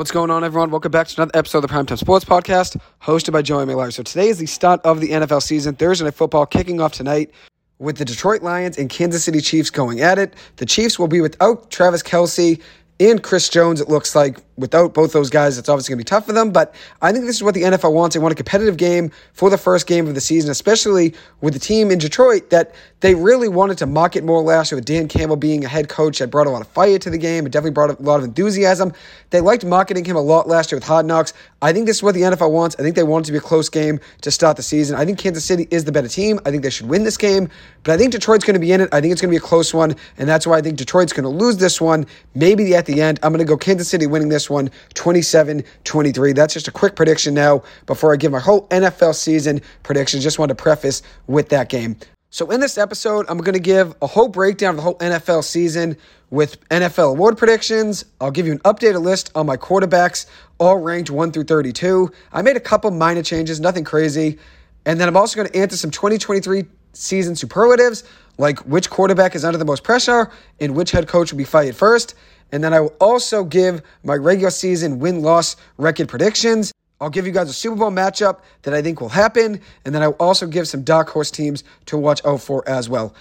[0.00, 0.70] What's going on, everyone?
[0.70, 3.90] Welcome back to another episode of the Primetime Sports Podcast, hosted by Joey Miller.
[3.90, 5.74] So today is the start of the NFL season.
[5.74, 7.30] Thursday Night Football kicking off tonight
[7.78, 10.32] with the Detroit Lions and Kansas City Chiefs going at it.
[10.56, 12.62] The Chiefs will be without Travis Kelce
[13.00, 16.08] and Chris Jones, it looks like without both those guys, it's obviously going to be
[16.08, 16.50] tough for them.
[16.50, 18.14] But I think this is what the NFL wants.
[18.14, 21.60] They want a competitive game for the first game of the season, especially with the
[21.60, 25.36] team in Detroit that they really wanted to market more last year with Dan Campbell
[25.36, 27.46] being a head coach that brought a lot of fire to the game.
[27.46, 28.92] It definitely brought a lot of enthusiasm.
[29.30, 31.32] They liked marketing him a lot last year with Hard Knocks.
[31.62, 32.76] I think this is what the NFL wants.
[32.78, 34.96] I think they want it to be a close game to start the season.
[34.96, 36.38] I think Kansas City is the better team.
[36.44, 37.48] I think they should win this game.
[37.82, 38.90] But I think Detroit's going to be in it.
[38.92, 39.96] I think it's going to be a close one.
[40.18, 43.18] And that's why I think Detroit's going to lose this one, maybe at the end.
[43.22, 46.32] I'm going to go Kansas City winning this one 27 23.
[46.32, 50.20] That's just a quick prediction now before I give my whole NFL season prediction.
[50.20, 51.96] Just want to preface with that game.
[52.32, 55.42] So, in this episode, I'm going to give a whole breakdown of the whole NFL
[55.42, 55.96] season
[56.30, 58.04] with NFL award predictions.
[58.20, 60.26] I'll give you an updated list on my quarterbacks,
[60.58, 62.10] all ranked 1 through 32.
[62.32, 64.38] I made a couple minor changes, nothing crazy.
[64.86, 68.04] And then I'm also going to answer some 2023 season superlatives,
[68.38, 71.76] like which quarterback is under the most pressure and which head coach will be fired
[71.76, 72.14] first.
[72.52, 76.72] And then I will also give my regular season win loss record predictions.
[77.00, 80.02] I'll give you guys a Super Bowl matchup that I think will happen, and then
[80.02, 83.14] I'll also give some dark horse teams to watch out for as well.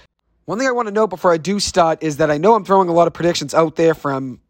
[0.46, 2.66] One thing I want to note before I do start is that I know I'm
[2.66, 4.42] throwing a lot of predictions out there from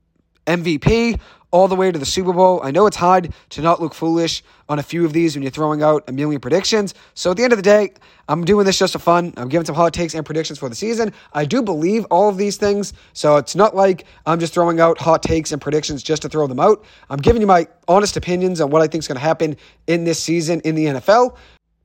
[0.47, 1.19] MVP
[1.51, 2.61] all the way to the Super Bowl.
[2.63, 5.51] I know it's hard to not look foolish on a few of these when you're
[5.51, 6.93] throwing out a million predictions.
[7.15, 7.91] So at the end of the day,
[8.27, 9.33] I'm doing this just for fun.
[9.35, 11.11] I'm giving some hot takes and predictions for the season.
[11.33, 12.93] I do believe all of these things.
[13.13, 16.45] So it's not like I'm just throwing out hot takes and predictions just to throw
[16.45, 16.83] them out.
[17.09, 20.03] I'm giving you my honest opinions on what I think is going to happen in
[20.03, 21.35] this season in the NFL.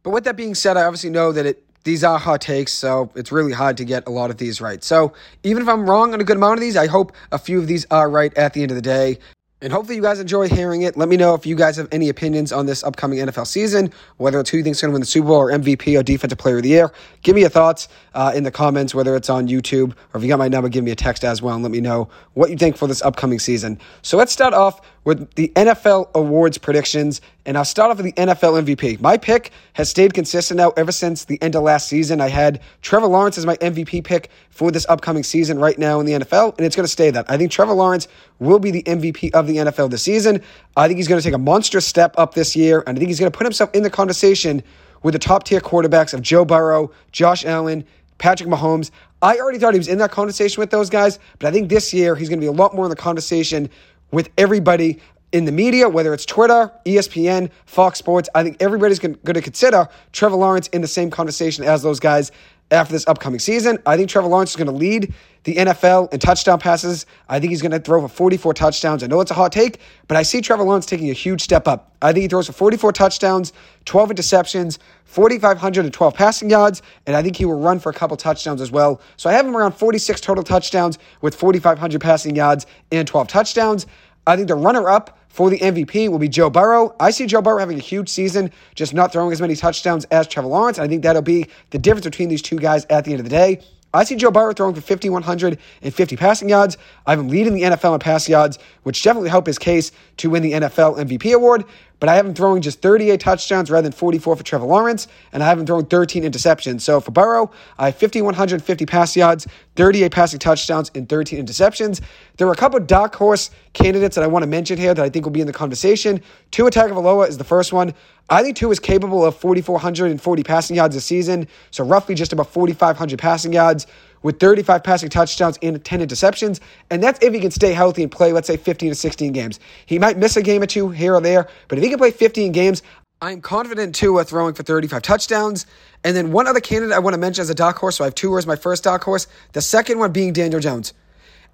[0.02, 3.10] But with that being said, I obviously know that it these are hot takes, so
[3.14, 4.82] it's really hard to get a lot of these right.
[4.82, 7.58] So even if I'm wrong on a good amount of these, I hope a few
[7.58, 9.18] of these are right at the end of the day.
[9.64, 10.94] And hopefully you guys enjoy hearing it.
[10.94, 14.38] Let me know if you guys have any opinions on this upcoming NFL season, whether
[14.38, 16.36] it's who you think is going to win the Super Bowl or MVP or Defensive
[16.36, 16.92] Player of the Year.
[17.22, 20.28] Give me your thoughts uh, in the comments, whether it's on YouTube or if you
[20.28, 22.58] got my number, give me a text as well and let me know what you
[22.58, 23.80] think for this upcoming season.
[24.02, 28.12] So let's start off with the NFL awards predictions, and I'll start off with the
[28.12, 29.00] NFL MVP.
[29.00, 32.20] My pick has stayed consistent now ever since the end of last season.
[32.20, 36.06] I had Trevor Lawrence as my MVP pick for this upcoming season right now in
[36.06, 37.30] the NFL, and it's going to stay that.
[37.30, 40.42] I think Trevor Lawrence will be the MVP of the NFL this season.
[40.76, 43.08] I think he's going to take a monstrous step up this year, and I think
[43.08, 44.62] he's going to put himself in the conversation
[45.02, 47.84] with the top tier quarterbacks of Joe Burrow, Josh Allen,
[48.18, 48.90] Patrick Mahomes.
[49.22, 51.94] I already thought he was in that conversation with those guys, but I think this
[51.94, 53.70] year he's going to be a lot more in the conversation
[54.10, 55.00] with everybody
[55.32, 58.28] in the media, whether it's Twitter, ESPN, Fox Sports.
[58.36, 62.30] I think everybody's going to consider Trevor Lawrence in the same conversation as those guys
[62.70, 63.78] after this upcoming season.
[63.86, 65.14] I think Trevor Lawrence is going to lead
[65.44, 67.04] the NFL in touchdown passes.
[67.28, 69.02] I think he's going to throw for 44 touchdowns.
[69.02, 71.68] I know it's a hot take, but I see Trevor Lawrence taking a huge step
[71.68, 71.94] up.
[72.00, 73.52] I think he throws for 44 touchdowns,
[73.84, 78.60] 12 interceptions, 4,512 passing yards, and I think he will run for a couple touchdowns
[78.60, 79.00] as well.
[79.16, 83.86] So I have him around 46 total touchdowns with 4,500 passing yards and 12 touchdowns.
[84.26, 86.94] I think the runner up for the MVP will be Joe Burrow.
[87.00, 90.28] I see Joe Burrow having a huge season, just not throwing as many touchdowns as
[90.28, 90.78] Trevor Lawrence.
[90.78, 93.30] I think that'll be the difference between these two guys at the end of the
[93.30, 93.60] day.
[93.94, 96.76] I see Joe Burrow throwing for 5,150 passing yards.
[97.06, 100.30] I have him leading the NFL in pass yards, which definitely help his case to
[100.30, 101.64] win the NFL MVP award.
[102.00, 105.42] But I have him throwing just 38 touchdowns rather than 44 for Trevor Lawrence, and
[105.42, 106.82] I have him throwing 13 interceptions.
[106.82, 109.46] So for Burrow, I have 5,150 pass yards,
[109.76, 112.02] 38 passing touchdowns, and 13 interceptions.
[112.36, 115.08] There are a couple dark horse candidates that I want to mention here that I
[115.08, 116.20] think will be in the conversation.
[116.50, 117.94] Two attack Tua Tagovailoa is the first one.
[118.30, 122.50] I think Tua is capable of 4,440 passing yards a season, so roughly just about
[122.50, 123.86] 4,500 passing yards
[124.22, 126.60] with 35 passing touchdowns and 10 interceptions.
[126.90, 129.60] And that's if he can stay healthy and play, let's say, 15 to 16 games.
[129.84, 132.10] He might miss a game or Tua here or there, but if he can play
[132.10, 132.82] 15 games,
[133.20, 135.66] I'm confident Tua throwing for 35 touchdowns.
[136.02, 137.96] And then one other candidate I want to mention as a dark horse.
[137.96, 139.26] So I have two as my first dark horse.
[139.52, 140.94] The second one being Daniel Jones.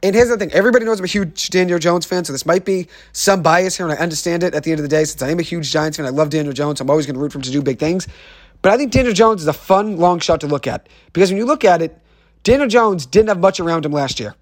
[0.03, 2.65] And here's the thing everybody knows I'm a huge Daniel Jones fan, so this might
[2.65, 5.21] be some bias here, and I understand it at the end of the day since
[5.21, 6.07] I am a huge Giants fan.
[6.07, 6.81] I love Daniel Jones.
[6.81, 8.09] I'm always going to root for him to do big things.
[8.63, 11.39] But I think Daniel Jones is a fun long shot to look at because when
[11.39, 11.99] you look at it,
[12.43, 14.35] Daniel Jones didn't have much around him last year.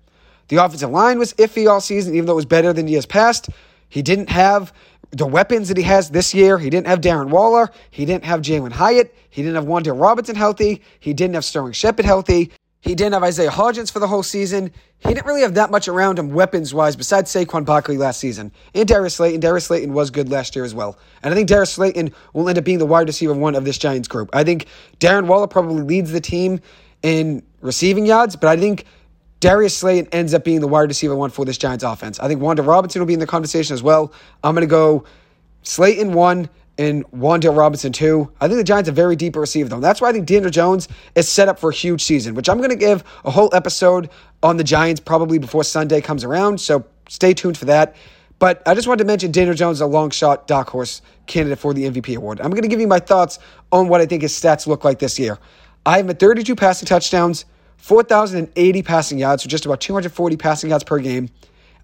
[0.49, 3.49] The offensive line was iffy all season, even though it was better than years past.
[3.89, 4.73] He didn't have
[5.11, 6.59] the weapons that he has this year.
[6.59, 7.71] He didn't have Darren Waller.
[7.91, 9.15] He didn't have Jalin Hyatt.
[9.31, 10.83] He didn't have Wan'Dale Robinson healthy.
[11.01, 12.53] He didn't have Sterling Shepard healthy.
[12.81, 14.73] He didn't have Isaiah Hodgins for the whole season.
[15.01, 18.53] He didn't really have that much around him weapons wise besides Saquon Barkley last season.
[18.73, 19.41] And Darius Slayton.
[19.41, 20.97] Darius Slayton was good last year as well.
[21.23, 23.79] And I think Darius Slayton will end up being the wide receiver one of this
[23.79, 24.31] Giants group.
[24.33, 24.67] I think
[25.01, 26.61] Darren Waller probably leads the team
[27.03, 28.85] in receiving yards, but I think
[29.41, 32.21] Darius Slayton ends up being the wide receiver one for this Giants offense.
[32.21, 34.13] I think Wan'Dale Robinson will be in the conversation as well.
[34.45, 35.05] I'm going to go
[35.63, 36.49] Slayton one
[36.79, 38.33] and Wan'Dale Robinson too.
[38.41, 39.81] I think the Giants are very deep at receiver though.
[39.81, 42.59] That's why I think Daniel Jones is set up for a huge season, which I'm
[42.59, 44.09] going to give a whole episode
[44.43, 46.61] on the Giants probably before Sunday comes around.
[46.61, 47.97] So stay tuned for that.
[48.39, 51.75] But I just wanted to mention Daniel Jones a long shot dark horse candidate for
[51.75, 52.41] the MVP award.
[52.41, 53.41] I'm going to give you my thoughts
[53.73, 55.39] on what I think his stats look like this year.
[55.85, 57.45] I have him at 32 passing touchdowns,
[57.79, 61.31] 4,080 passing yards, so just about 240 passing yards per game.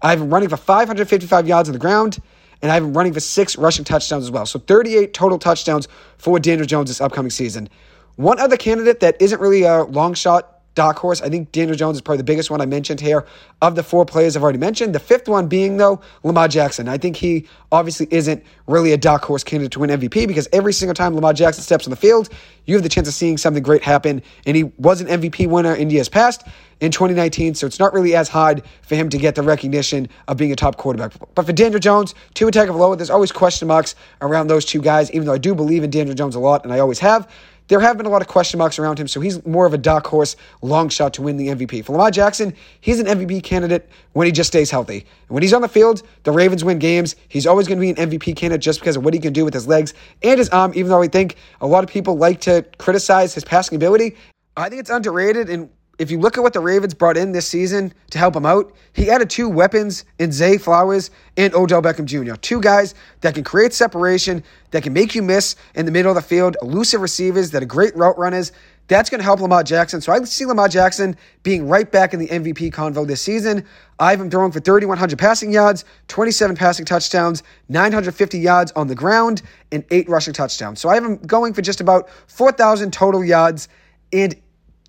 [0.01, 2.19] I have him running for 555 yards on the ground,
[2.61, 4.45] and I have him running for six rushing touchdowns as well.
[4.45, 5.87] So 38 total touchdowns
[6.17, 7.69] for Daniel Jones this upcoming season.
[8.15, 11.21] One other candidate that isn't really a long shot dark horse.
[11.21, 13.25] I think Daniel Jones is probably the biggest one I mentioned here
[13.61, 14.93] of the four players I've already mentioned.
[14.93, 16.87] The fifth one being, though, Lamar Jackson.
[16.87, 20.73] I think he obviously isn't really a dark horse candidate to win MVP because every
[20.73, 22.29] single time Lamar Jackson steps on the field,
[22.65, 24.21] you have the chance of seeing something great happen.
[24.45, 26.45] And he was an MVP winner in years past
[26.81, 30.35] in 2019, so it's not really as hard for him to get the recognition of
[30.35, 31.13] being a top quarterback.
[31.33, 34.81] But for Daniel Jones, two attack of Tagovailoa, there's always question marks around those two
[34.81, 37.29] guys, even though I do believe in Daniel Jones a lot, and I always have
[37.67, 39.77] there have been a lot of question marks around him, so he's more of a
[39.77, 41.83] dark horse, long shot to win the MVP.
[41.83, 44.99] For Lamar Jackson, he's an MVP candidate when he just stays healthy.
[44.99, 47.15] And when he's on the field, the Ravens win games.
[47.27, 49.43] He's always going to be an MVP candidate just because of what he can do
[49.43, 52.41] with his legs and his arm, even though I think a lot of people like
[52.41, 54.15] to criticize his passing ability.
[54.57, 57.47] I think it's underrated, and if you look at what the Ravens brought in this
[57.47, 62.05] season to help him out, he added two weapons in Zay Flowers and Odell Beckham
[62.05, 62.35] Jr.
[62.35, 66.15] Two guys that can create separation, that can make you miss in the middle of
[66.15, 68.51] the field, elusive receivers that are great route runners.
[68.87, 70.01] That's going to help Lamar Jackson.
[70.01, 73.65] So I see Lamar Jackson being right back in the MVP convo this season.
[73.97, 78.95] I have him throwing for 3,100 passing yards, 27 passing touchdowns, 950 yards on the
[78.95, 80.79] ground, and eight rushing touchdowns.
[80.79, 83.69] So I have him going for just about 4,000 total yards
[84.13, 84.35] and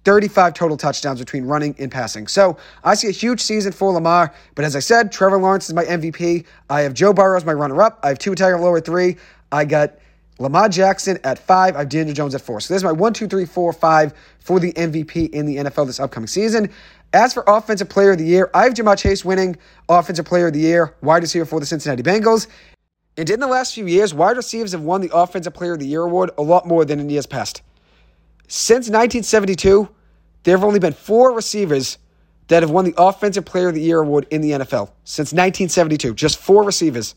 [0.06, 2.28] 35 total touchdowns between running and passing.
[2.28, 4.32] So I see a huge season for Lamar.
[4.54, 6.46] But as I said, Trevor Lawrence is my MVP.
[6.70, 7.98] I have Joe Burrow as my runner up.
[8.04, 9.16] I have Tua Tagovailoa at three.
[9.50, 9.98] I got
[10.38, 11.74] Lamar Jackson at five.
[11.74, 12.60] I have Daniel Jones at four.
[12.60, 15.98] So there's my one, two, three, four, five for the MVP in the NFL this
[15.98, 16.70] upcoming season.
[17.12, 19.56] As for Offensive Player of the Year, I have Ja'Marr Chase winning
[19.88, 22.46] Offensive Player of the Year, wide receiver for the Cincinnati Bengals.
[23.16, 25.86] And in the last few years, wide receivers have won the Offensive Player of the
[25.86, 27.62] Year award a lot more than in years past.
[28.48, 29.88] Since 1972,
[30.46, 31.98] there have only been four receivers
[32.46, 36.14] that have won the Offensive Player of the Year award in the NFL since 1972.
[36.14, 37.16] Just four receivers.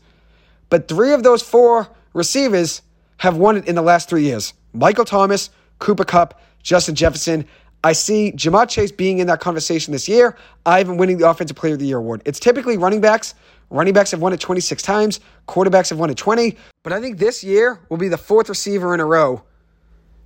[0.68, 2.82] But three of those four receivers
[3.18, 7.46] have won it in the last three years Michael Thomas, Cooper Kupp, Justin Jefferson.
[7.84, 10.36] I see Ja'Marr Chase being in that conversation this year.
[10.66, 12.22] I have winning the Offensive Player of the Year award.
[12.24, 13.36] It's typically running backs.
[13.70, 15.20] Running backs have won it 26 times.
[15.46, 16.56] Quarterbacks have won it 20.
[16.82, 19.44] But I think this year will be the fourth receiver in a row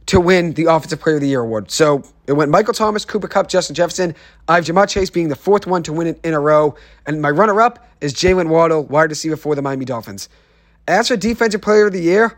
[0.06, 1.70] to win the Offensive Player of the Year award.
[1.70, 4.14] So it went Michael Thomas, Cooper Kupp, Justin Jefferson.
[4.48, 6.74] I have Ja'Marr Chase being the fourth one to win it in a row.
[7.06, 10.28] And my runner up is Jaylen Waddle, wide receiver for the Miami Dolphins.
[10.86, 12.36] As for Defensive Player of the Year,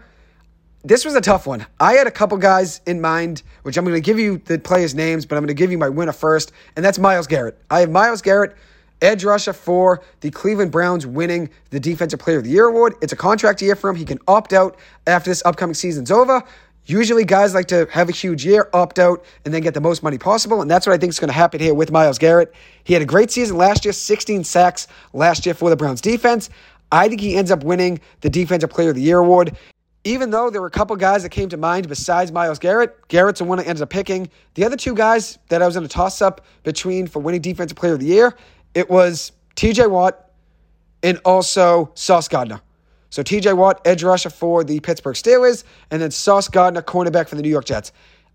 [0.85, 1.67] this was a tough one.
[1.81, 4.95] I had a couple guys in mind, which I'm going to give you the players'
[4.95, 7.59] names, but I'm going to give you my winner first, and that's Myles Garrett.
[7.69, 8.55] I have Myles Garrett,
[9.03, 12.95] edge rusher for the Cleveland Browns, winning the Defensive Player of the Year award.
[13.03, 13.97] It's a contract year for him.
[13.97, 14.77] He can opt out
[15.09, 16.43] after this upcoming season's over.
[16.87, 20.05] Usually, guys like to have a huge year, opt out, and then get the most
[20.05, 20.63] money possible.
[20.63, 22.55] And that's what I think is going to happen here with Myles Garrett.
[22.85, 26.49] He had a great season last year, 16 sacks last year for the Browns defense.
[26.93, 29.57] I think he ends up winning the Defensive Player of the Year award.
[30.05, 33.41] Even though there were a couple guys that came to mind besides Myles Garrett, Garrett's
[33.41, 34.31] the one I ended up picking.
[34.55, 37.77] The other two guys that I was in a toss up between for winning Defensive
[37.77, 38.37] Player of the Year,
[38.75, 40.31] it was TJ Watt
[41.03, 42.61] and also Sauce Gardner.
[43.11, 47.37] So TJ Watt, edge rusher for the Pittsburgh Steelers, and then Sauce Gardner, cornerback for
[47.37, 47.93] the New York Jets.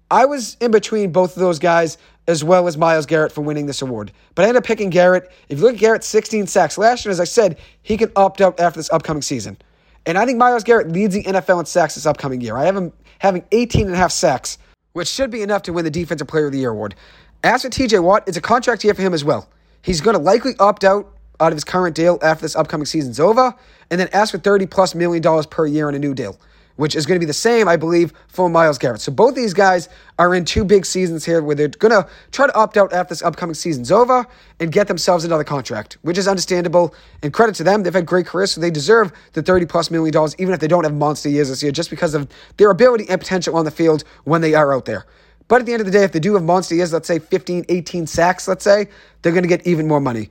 [0.09, 1.97] I was in between both of those guys
[2.27, 4.11] as well as Myles Garrett for winning this award.
[4.35, 5.31] But I ended up picking Garrett.
[5.49, 8.41] If you look at Garrett, 16 sacks last year, as I said, he can opt
[8.41, 9.57] out after this upcoming season.
[10.05, 12.57] And I think Myles Garrett leads the NFL in sacks this upcoming year.
[12.57, 14.57] I have him having 18 and a half sacks,
[14.93, 16.95] which should be enough to win the Defensive Player of the Year award.
[17.43, 19.47] As for TJ Watt, it's a contract year for him as well.
[19.81, 23.19] He's going to likely opt out out of his current deal after this upcoming season's
[23.19, 23.53] over,
[23.89, 26.39] and then ask for 30 plus million dollars per year on a new deal,
[26.75, 29.01] which is going to be the same, I believe, for Myles Garrett.
[29.01, 32.48] So both these guys are in two big seasons here where they're going to try
[32.48, 34.25] to opt out after this upcoming season's over
[34.60, 36.93] and get themselves another contract, which is understandable.
[37.24, 40.13] And credit to them, they've had great careers, so they deserve the 30 plus million
[40.13, 43.10] dollars, even if they don't have monster years this year, just because of their ability
[43.10, 45.05] and potential on the field when they are out there.
[45.51, 47.19] But at the end of the day, if they do have monster years, let's say
[47.19, 48.88] 15, 18 sacks, let's say,
[49.21, 50.29] they're going to get even more money.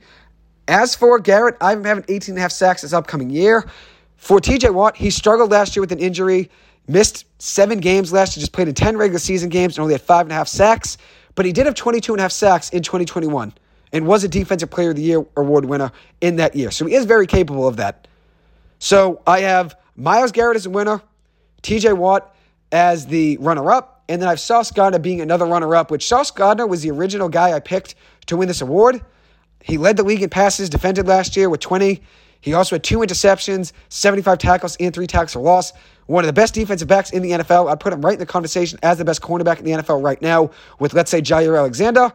[0.71, 3.69] As for Garrett, I have having 18 and a half sacks this upcoming year.
[4.15, 6.49] For TJ Watt, he struggled last year with an injury,
[6.87, 10.01] missed seven games last year, just played in 10 regular season games and only had
[10.01, 10.97] five and a half sacks.
[11.35, 13.53] But he did have 22 and a half sacks in 2021.
[13.91, 16.71] and was a Defensive Player of the Year award winner in that year.
[16.71, 18.07] So he is very capable of that.
[18.79, 21.01] So I have Myles Garrett as a winner,
[21.63, 22.33] TJ Watt
[22.71, 26.07] as the runner up, and then I have Sauce Gardner being another runner up, which
[26.07, 27.95] Sauce Gardner was the original guy I picked
[28.27, 29.01] to win this award.
[29.63, 32.01] He led the league in passes defended last year with 20.
[32.41, 35.73] He also had two interceptions, 75 tackles, and three tackles for loss.
[36.07, 37.71] One of the best defensive backs in the NFL.
[37.71, 40.21] I'd put him right in the conversation as the best cornerback in the NFL right
[40.21, 40.49] now
[40.79, 42.11] with, let's say, Jaire Alexander.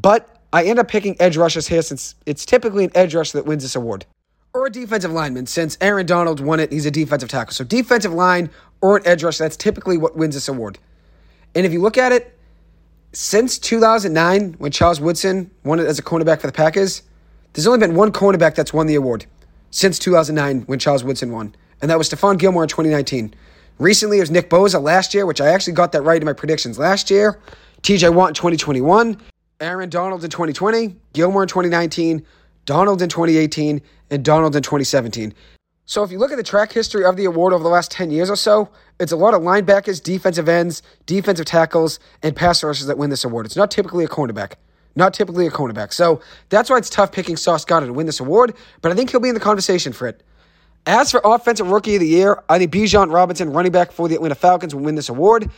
[0.00, 3.46] But I end up picking edge rushers here since it's typically an edge rusher that
[3.46, 4.04] wins this award.
[4.52, 7.54] Or a defensive lineman, since Aaron Donald won it, he's a defensive tackle.
[7.54, 8.50] So defensive line
[8.82, 10.78] or an edge rusher, that's typically what wins this award.
[11.54, 12.36] And if you look at it,
[13.12, 17.02] since 2009, when Charles Woodson won it as a cornerback for the Packers,
[17.52, 19.26] there's only been one cornerback that's won the award
[19.70, 23.34] since 2009 when Charles Woodson won, and that was Stephon Gilmore in 2019.
[23.78, 26.32] Recently, it was Nick Bosa last year, which I actually got that right in my
[26.32, 27.38] predictions last year.
[27.82, 29.20] TJ Watt in 2021,
[29.60, 32.24] Aaron Donald in 2020, Gilmore in 2019,
[32.64, 35.34] Donald in 2018, and Donald in 2017.
[35.84, 38.10] So if you look at the track history of the award over the last 10
[38.10, 38.70] years or so,
[39.00, 43.24] it's a lot of linebackers, defensive ends, defensive tackles, and pass rushers that win this
[43.24, 43.46] award.
[43.46, 44.52] It's not typically a cornerback.
[44.94, 45.92] Not typically a cornerback.
[45.92, 46.20] So
[46.50, 49.20] that's why it's tough picking Sauce Gardner to win this award, but I think he'll
[49.20, 50.22] be in the conversation for it.
[50.86, 54.16] As for Offensive Rookie of the Year, I think Bijan Robinson, running back for the
[54.16, 55.50] Atlanta Falcons, will win this award.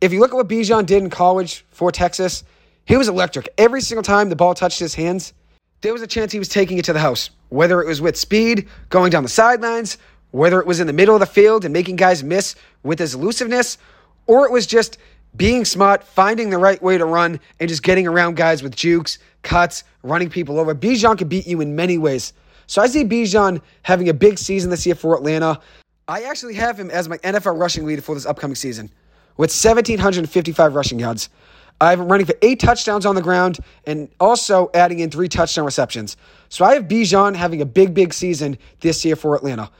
[0.00, 2.44] If you look at what Bijan did in college for Texas,
[2.84, 3.48] he was electric.
[3.58, 5.34] Every single time the ball touched his hands,
[5.82, 7.30] there was a chance he was taking it to the house.
[7.52, 9.98] Whether it was with speed, going down the sidelines,
[10.30, 13.12] whether it was in the middle of the field and making guys miss with his
[13.12, 13.76] elusiveness,
[14.26, 14.96] or it was just
[15.36, 19.18] being smart, finding the right way to run, and just getting around guys with jukes,
[19.42, 20.74] cuts, running people over.
[20.74, 22.32] Bijan can beat you in many ways.
[22.68, 25.60] So I see Bijan having a big season this year for Atlanta.
[26.08, 28.90] I actually have him as my NFL rushing leader for this upcoming season
[29.36, 31.28] with 1,755 rushing yards.
[31.80, 35.28] I have him running for eight touchdowns on the ground and also adding in three
[35.28, 36.16] touchdown receptions.
[36.48, 39.70] So I have Bijan having a big, big season this year for Atlanta.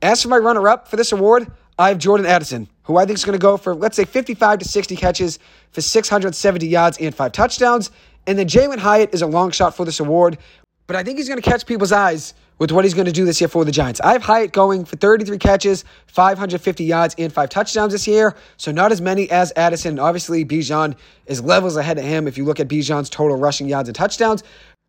[0.00, 3.18] As for my runner up for this award, I have Jordan Addison, who I think
[3.18, 5.38] is going to go for, let's say, 55 to 60 catches
[5.72, 7.90] for 670 yards and five touchdowns.
[8.26, 10.38] And then Jalin Hyatt is a long shot for this award,
[10.86, 13.24] but I think he's going to catch people's eyes with what he's going to do
[13.24, 14.00] this year for the Giants.
[14.00, 18.34] I have Hyatt going for 33 catches, 550 yards, and five touchdowns this year.
[18.56, 19.98] So not as many as Addison.
[19.98, 20.96] Obviously, Bijan
[21.26, 24.42] is levels ahead of him if you look at Bijan's total rushing yards and touchdowns.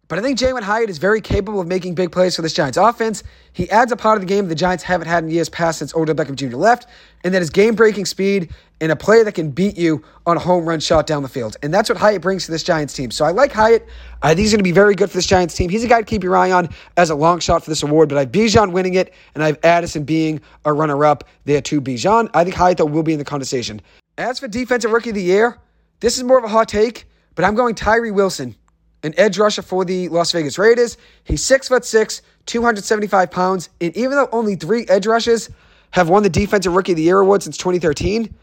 [0.09, 2.79] But I think Jalin Hyatt is very capable of making big plays for this Giants
[2.79, 3.21] offense.
[3.53, 5.93] He adds a part of the game the Giants haven't had in years past since
[5.93, 6.57] Odell Beckham Jr.
[6.57, 6.87] left,
[7.23, 8.49] and that is game breaking speed
[8.81, 11.57] and a player that can beat you on a home run shot down the field.
[11.61, 13.11] And that's what Hyatt brings to this Giants team.
[13.11, 13.87] So I like Hyatt.
[14.21, 15.69] I think he's going to be very good for this Giants team.
[15.69, 18.09] He's a guy to keep your eye on as a long shot for this award,
[18.09, 21.61] but I have Bijan winning it, and I have Addison being a runner up there
[21.61, 22.29] to Bijan.
[22.33, 23.81] I think Hyatt, though, will be in the conversation.
[24.17, 25.57] As for Defensive Rookie of the Year,
[25.99, 28.55] this is more of a hot take, but I'm going Tyree Wilson
[29.03, 30.97] an edge rusher for the Las Vegas Raiders.
[31.23, 35.49] He's six foot six, 275 pounds, and even though only three edge rushes
[35.91, 38.33] have won the Defensive Rookie of the Year award since 2013,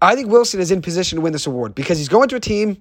[0.00, 2.40] I think Wilson is in position to win this award because he's going to a
[2.40, 2.80] team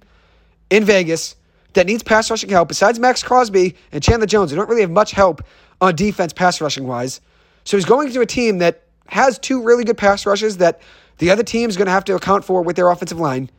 [0.70, 1.36] in Vegas
[1.74, 2.68] that needs pass rushing help.
[2.68, 5.44] Besides Maxx Crosby and Chandler Jones, they don't really have much help
[5.82, 7.22] on defense pass rushing wise.
[7.64, 10.82] So he's going to a team that has two really good pass rushes that
[11.18, 13.50] the other team is going to have to account for with their offensive line.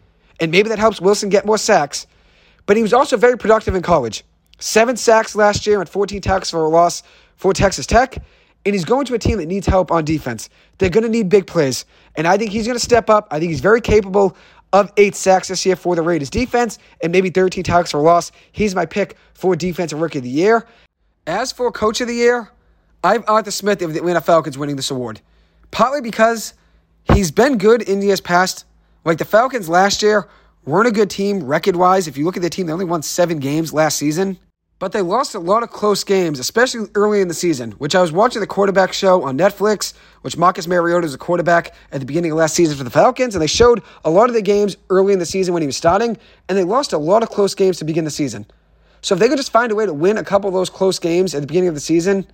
[0.41, 2.07] And maybe that helps Wilson get more sacks.
[2.67, 4.25] But he was also very productive in college.
[4.59, 7.03] Seven sacks last year and 14 tackles for a loss
[7.37, 8.23] for Texas Tech.
[8.69, 10.51] And he's going to a team that needs help on defense.
[10.77, 11.87] They're going to need big plays.
[12.17, 13.27] And I think he's going to step up.
[13.31, 14.37] I think he's very capable
[14.75, 18.31] of eight sacks this year for the Raiders defense and maybe 13 tackles for loss.
[18.53, 20.67] He's my pick for Defensive Rookie of the Year.
[21.27, 22.51] As for Coach of the Year,
[23.03, 25.23] I have Arthur Smith of the Atlanta Falcons winning this award.
[25.71, 26.53] Partly because
[27.15, 28.67] he's been good in years past.
[29.07, 30.29] Like the Falcons last year
[30.67, 32.07] weren't a good team record wise.
[32.07, 34.39] If you look at the team, they only won seven games last season,
[34.79, 37.73] but they lost a lot of close games, especially early in the season.
[37.73, 39.93] Which I was watching the quarterback show on Netflix,
[40.23, 43.35] which Marcus Mariota was a quarterback at the beginning of last season for the Falcons,
[43.35, 45.77] and they showed a lot of the games early in the season when he was
[45.77, 46.17] starting,
[46.49, 48.47] and they lost a lot of close games to begin the season.
[49.01, 50.99] So if they could just find a way to win a couple of those close
[50.99, 52.27] games at the beginning of the season,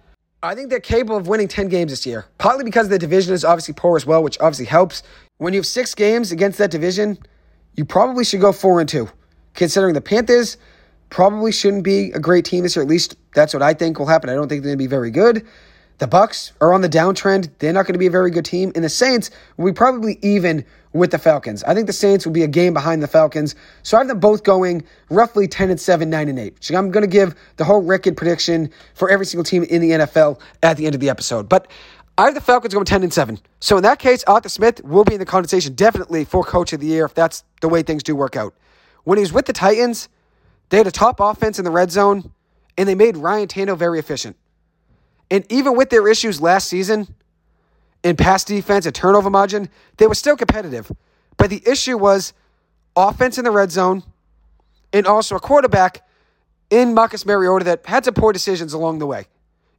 [0.43, 2.27] I think they're capable of winning 10 games this year.
[2.37, 5.03] Partly because the division is obviously poor as well, which obviously helps.
[5.39, 7.19] When you have six games against that division,
[7.75, 9.09] you probably should go four and two,
[9.55, 10.59] considering the Panthers
[11.11, 12.83] probably shouldn't be a great team this year.
[12.83, 14.31] At least that's what I think will happen.
[14.31, 15.47] I don't think they're going to be very good.
[15.99, 17.51] The Bucs are on the downtrend.
[17.59, 18.73] They're not going to be a very good team.
[18.75, 21.63] And the Saints will be probably even with the Falcons.
[21.65, 23.55] I think the Saints will be a game behind the Falcons.
[23.83, 26.65] So I have them both going roughly 10 and 7, 9 and 8.
[26.65, 29.91] So I'm going to give the whole record prediction for every single team in the
[29.91, 31.49] NFL at the end of the episode.
[31.49, 31.69] But
[32.17, 33.39] I have the Falcons going 10 and 7.
[33.61, 36.81] So in that case, Arthur Smith will be in the conversation definitely for coach of
[36.81, 38.55] the year if that's the way things do work out.
[39.05, 40.09] When he was with the Titans,
[40.69, 42.33] They had a top offense in the red zone,
[42.77, 44.37] and they made Ryan Tannehill very efficient.
[45.31, 47.15] And even with their issues last season
[48.03, 50.91] in pass defense and turnover margin, they were still competitive.
[51.37, 52.33] But the issue was
[52.97, 54.03] offense in the red zone
[54.93, 56.07] and also a quarterback
[56.71, 59.27] in Marcus Mariota that had some poor decisions along the way.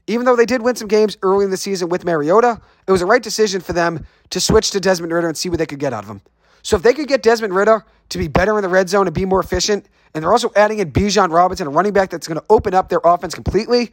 [0.07, 3.01] Even though they did win some games early in the season with Mariota, it was
[3.01, 5.79] a right decision for them to switch to Desmond Ridder and see what they could
[5.79, 6.21] get out of him.
[6.65, 9.13] So if they could get Desmond Ridder to be better in the red zone and
[9.13, 12.39] be more efficient, and they're also adding in Bijan Robinson, a running back that's going
[12.39, 13.91] to open up their offense completely,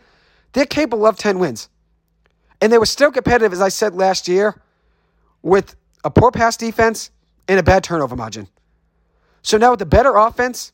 [0.54, 1.68] they're capable of 10 wins.
[2.62, 4.58] And they were still competitive, as I said last year,
[5.42, 7.10] with a poor pass defense
[7.46, 8.48] and a bad turnover margin.
[9.42, 10.72] So now with the better offense,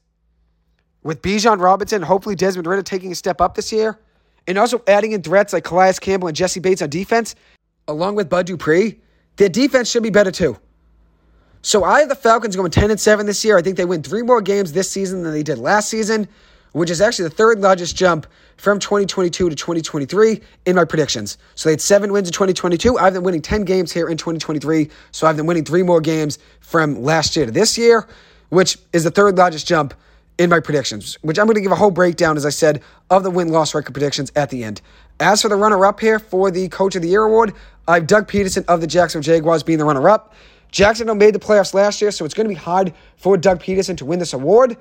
[1.03, 3.99] with Bijan Robinson, hopefully Desmond Ridder taking a step up this year,
[4.47, 7.35] and also adding in threats like Calais Campbell and Jessie Bates on defense,
[7.89, 9.01] along with Bud Dupree,
[9.35, 10.57] their defense should be better too.
[11.63, 13.59] So I have the Falcons going 10 and 7 this year.
[13.59, 16.29] I think they win three more games this season than they did last season,
[16.73, 21.39] which is actually the third largest jump from 2022 to 2023 in my predictions.
[21.55, 22.99] So they had seven wins in 2022.
[22.99, 24.91] I have them winning 10 games here in 2023.
[25.11, 28.07] So I have them winning three more games from last year to this year,
[28.51, 29.95] which is the third largest jump
[30.39, 33.25] in my predictions, which I'm going to give a whole breakdown, as I said, of
[33.25, 34.81] the win loss record predictions at the end.
[35.19, 37.53] As for the runner up here for the Coach of the Year award,
[37.89, 40.35] I have Doug Pederson of the Jacksonville Jaguars being the runner up.
[40.71, 43.97] Jacksonville made the playoffs last year, so it's going to be hard for Doug Pederson
[43.99, 44.77] to win this award.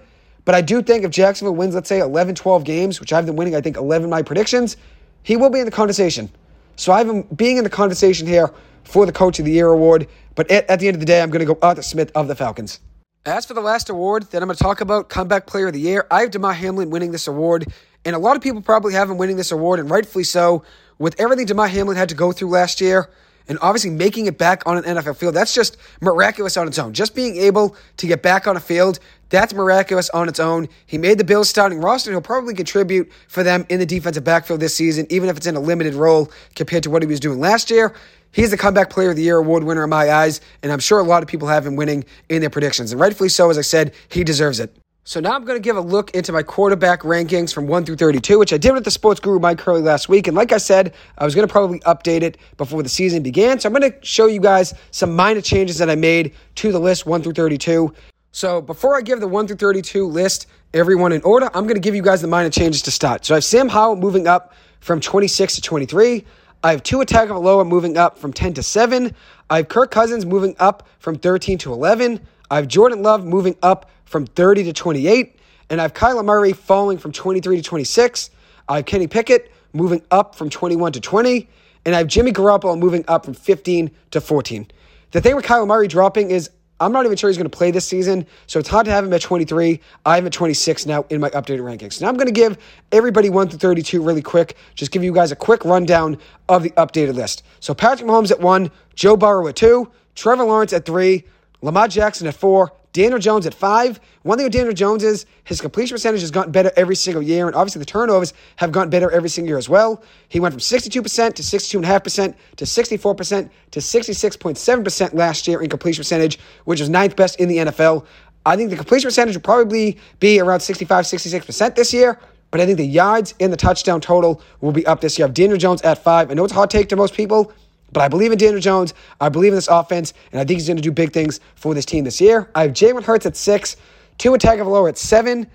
[0.45, 3.25] But I do think if Jacksonville wins, let's say 11, 12 games, which I have
[3.25, 4.77] them winning, I think 11 my predictions,
[5.23, 6.29] he will be in the conversation.
[6.77, 8.53] So I have him being in the conversation here
[8.83, 10.07] for the Coach of the Year award.
[10.35, 12.27] But at, at the end of the day, I'm going to go Arthur Smith of
[12.27, 12.79] the Falcons.
[13.25, 15.81] As for the last award that I'm going to talk about, Comeback Player of the
[15.81, 17.65] Year, I have Damar Hamlin winning this award.
[18.05, 20.63] And a lot of people probably have him winning this award, and rightfully so.
[20.97, 23.09] With everything Damar Hamlin had to go through last year,
[23.47, 26.93] and obviously making it back on an NFL field, that's just miraculous on its own.
[26.93, 28.99] Just being able to get back on a field,
[29.29, 30.67] that's miraculous on its own.
[30.85, 34.59] He made the Bills starting roster, he'll probably contribute for them in the defensive backfield
[34.59, 37.39] this season, even if it's in a limited role compared to what he was doing
[37.39, 37.93] last year.
[38.31, 40.99] He's the comeback player of the year award winner in my eyes, and I'm sure
[40.99, 42.91] a lot of people have him winning in their predictions.
[42.91, 44.75] And rightfully so, as I said, he deserves it.
[45.07, 47.95] So now I'm going to give a look into my quarterback rankings from 1 through
[47.95, 50.27] 32, which I did with the sports guru Mike Curley last week.
[50.27, 53.57] And like I said, I was going to probably update it before the season began.
[53.57, 56.79] So I'm going to show you guys some minor changes that I made to the
[56.79, 57.93] list 1 through 32.
[58.33, 61.79] So before I give the 1 through 32 list, everyone in order, I'm going to
[61.79, 63.23] give you guys the minor changes to start.
[63.23, 66.25] So I have Sam Howell moving up from 26 to 23.
[66.63, 69.15] I have Tua Tagovailoa moving up from 10 to 7.
[69.49, 72.19] I have Kirk Cousins moving up from 13 to 11.
[72.49, 75.35] I have Jordan Love moving up from 30 to 28.
[75.69, 78.29] And I have Kyler Murray falling from 23 to 26.
[78.69, 81.49] I have Kenny Pickett moving up from 21 to 20.
[81.85, 84.67] And I have Jimmy Garoppolo moving up from 15 to 14.
[85.11, 87.71] The thing with Kyler Murray dropping is I'm not even sure he's going to play
[87.71, 89.79] this season, so it's hard to have him at 23.
[90.05, 91.99] I have him at 26 now in my updated rankings.
[92.01, 92.57] Now I'm going to give
[92.91, 96.69] everybody 1 through 32 really quick, just give you guys a quick rundown of the
[96.71, 97.41] updated list.
[97.61, 101.23] So Patrick Mahomes at 1, Joe Burrow at 2, Trevor Lawrence at 3,
[101.67, 103.99] Lamar Jackson at 4, Daniel Jones at five.
[104.23, 107.45] One thing with Daniel Jones is his completion percentage has gotten better every single year,
[107.45, 110.01] and obviously the turnovers have gotten better every single year as well.
[110.29, 116.39] He went from 62% to 62.5% to 64% to 66.7% last year in completion percentage,
[116.63, 118.05] which is ninth best in the NFL.
[118.45, 122.17] I think the completion percentage will probably be around 65, 66% this year.
[122.49, 125.25] But I think the yards and the touchdown total will be up this year.
[125.25, 126.31] I have Daniel Jones at five.
[126.31, 127.51] I know it's a hot take to most people,
[127.91, 128.93] but I believe in Daniel Jones.
[129.21, 131.73] I believe in this offense, and I think he's going to do big things for
[131.73, 132.49] this team this year.
[132.55, 133.77] I have Jalen Hurts at six,
[134.17, 135.47] Tua Tagovailoa at seven,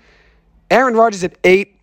[0.71, 1.79] Aaron Rodgers at eight,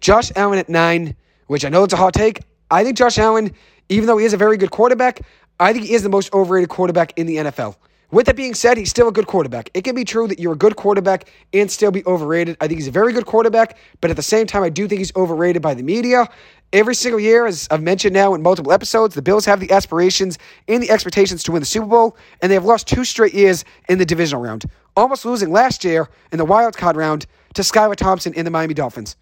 [0.00, 2.40] Josh Allen at nine, which I know it's a hot take.
[2.70, 3.52] I think Josh Allen,
[3.88, 5.20] even though he is a very good quarterback,
[5.58, 7.76] I think he is the most overrated quarterback in the NFL.
[8.10, 9.70] With that being said, he's still a good quarterback.
[9.74, 12.56] It can be true that you're a good quarterback and still be overrated.
[12.58, 15.00] I think he's a very good quarterback, but at the same time, I do think
[15.00, 16.26] he's overrated by the media.
[16.72, 20.38] Every single year, as I've mentioned now in multiple episodes, the Bills have the aspirations
[20.66, 23.64] and the expectations to win the Super Bowl, and they have lost two straight years
[23.88, 27.96] in the divisional round, almost losing last year in the wild card round to Skylar
[27.96, 29.16] Thompson in the Miami Dolphins.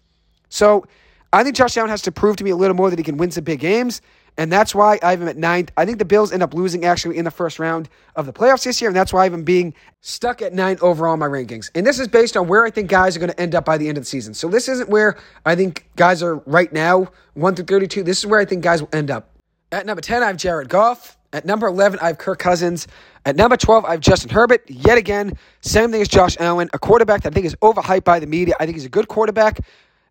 [0.49, 0.85] So
[1.31, 3.15] I think Josh Allen has to prove to me a little more that he can
[3.15, 4.01] win some big games.
[4.37, 5.71] And that's why I have him at ninth.
[5.77, 8.63] I think the Bills end up losing actually in the first round of the playoffs
[8.63, 11.71] this year, and that's why I have being stuck at nine overall in my rankings.
[11.73, 13.77] And this is based on where I think guys are going to end up by
[13.77, 14.33] the end of the season.
[14.35, 18.03] So this isn't where I think guys are right now, 1 through 32.
[18.03, 19.31] This is where I think guys will end up.
[19.71, 21.17] At number 10, I have Jared Goff.
[21.33, 22.87] At number 11, I have Kirk Cousins.
[23.25, 24.63] At number 12, I have Justin Herbert.
[24.69, 28.19] Yet again, same thing as Josh Allen, a quarterback that I think is overhyped by
[28.19, 28.55] the media.
[28.59, 29.59] I think he's a good quarterback.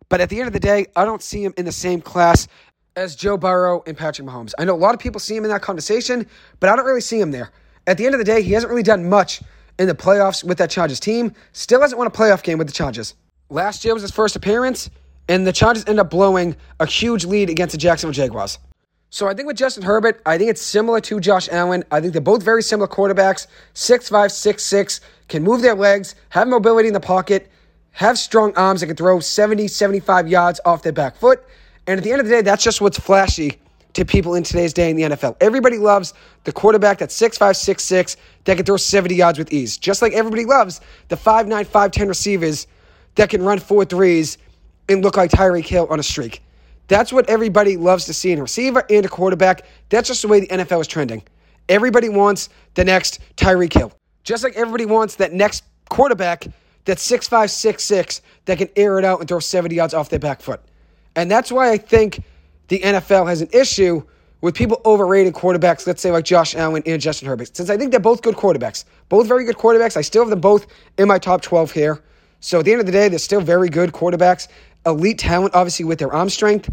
[0.09, 2.47] But at the end of the day, I don't see him in the same class
[2.97, 4.53] as Joe Burrow and Patrick Mahomes.
[4.57, 6.25] I know a lot of people see him in that conversation,
[6.59, 7.51] but I don't really see him there.
[7.85, 9.41] At the end of the day, he hasn't really done much
[9.77, 11.31] in the playoffs with that Chargers team.
[11.53, 13.13] Still hasn't won a playoff game with the Chargers.
[13.49, 14.89] Last year was his first appearance,
[15.29, 18.57] and the Chargers end up blowing a huge lead against the Jacksonville Jaguars.
[19.09, 21.83] So I think with Justin Herbert, I think it's similar to Josh Allen.
[21.91, 23.47] I think they're both very similar quarterbacks.
[23.73, 27.49] Six five, six six, can move their legs, have mobility in the pocket,
[27.91, 31.43] have strong arms that can throw 70, 75 yards off their back foot.
[31.87, 33.59] And at the end of the day, that's just what's flashy
[33.93, 35.37] to people in today's day in the NFL.
[35.41, 39.77] Everybody loves the quarterback that's 6'5, 6'6, that can throw 70 yards with ease.
[39.77, 42.67] Just like everybody loves the 5'9, 5'10 receivers
[43.15, 44.37] that can run four threes
[44.89, 46.43] and look like Tyreek Hill on a streak.
[46.87, 49.65] That's what everybody loves to see in a receiver and a quarterback.
[49.89, 51.23] That's just the way the NFL is trending.
[51.67, 53.91] Everybody wants the next Tyreek Hill.
[54.23, 56.47] Just like everybody wants that next quarterback
[56.85, 60.41] that's 6'5, 6'6 that can air it out and throw 70 yards off their back
[60.41, 60.61] foot.
[61.17, 62.23] And that's why I think
[62.69, 64.03] the NFL has an issue
[64.41, 67.57] with people overrating quarterbacks, let's say like Josh Allen and Justin Herbert.
[67.57, 70.39] Since I think they're both good quarterbacks, both very good quarterbacks, I still have them
[70.39, 70.67] both
[70.99, 72.03] in my top 12 here.
[72.39, 74.47] So at the end of the day, they're still very good quarterbacks
[74.85, 76.69] elite talent, obviously, with their arm strength,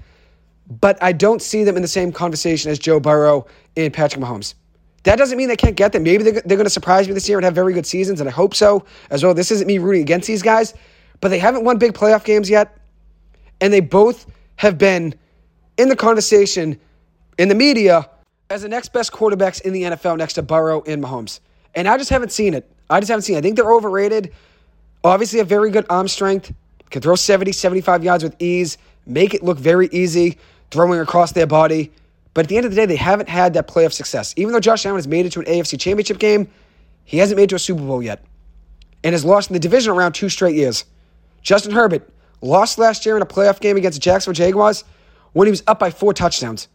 [0.69, 4.55] but I don't see them in the same conversation as Joe Burrow and Patrick Mahomes.
[5.03, 6.03] That doesn't mean they can't get them.
[6.03, 8.29] Maybe they're, they're going to surprise me this year and have very good seasons, and
[8.29, 9.35] I hope so as well.
[9.35, 10.75] This isn't me rooting against these guys,
[11.21, 12.79] but they haven't won big playoff games yet,
[13.61, 15.15] and they both have been
[15.77, 16.79] in the conversation
[17.39, 18.09] in the media
[18.51, 21.41] as the next best quarterbacks in the NFL next to Burrow and Mahomes.
[21.75, 22.71] And I just haven't seen it.
[22.91, 23.39] I just haven't seen it.
[23.39, 24.33] I think they're overrated.
[25.03, 26.53] Obviously, have very good arm strength
[26.95, 30.39] can throw 70, 75 yards with ease, make it look very easy,
[30.71, 31.93] throwing across their body.
[32.35, 34.33] But at the end of the day, they haven't had that playoff success.
[34.37, 36.49] Even though Josh Allen has made it to an AFC championship game,
[37.03, 38.25] he hasn't made it to a Super Bowl yet
[39.03, 40.85] and has lost in the division around two straight years.
[41.43, 42.09] Justin Herbert
[42.45, 44.85] lost last year in a playoff game against Jacksonville Jaguars
[45.33, 46.69] when he was up by four touchdowns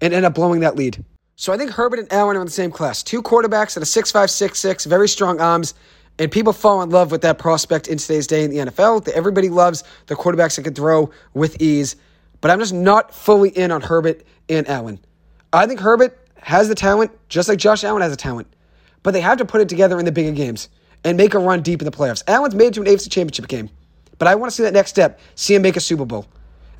[0.00, 1.04] and ended up blowing that lead.
[1.36, 3.02] So I think Herbert and Allen are in the same class.
[3.02, 5.74] Two quarterbacks that are 6'5, 6'6, very strong arms,
[6.18, 9.08] and people fall in love with that prospect in today's day in the NFL.
[9.08, 11.96] Everybody loves the quarterbacks that can throw with ease.
[12.40, 14.98] But I'm just not fully in on Herbert and Allen.
[15.52, 18.48] I think Herbert has the talent, just like Josh Allen has the talent.
[19.02, 20.68] But they have to put it together in the bigger games
[21.04, 22.22] and make a run deep in the playoffs.
[22.26, 23.70] Allen's made it to an AFC championship game.
[24.22, 26.28] But I want to see that next step, see him make a Super Bowl.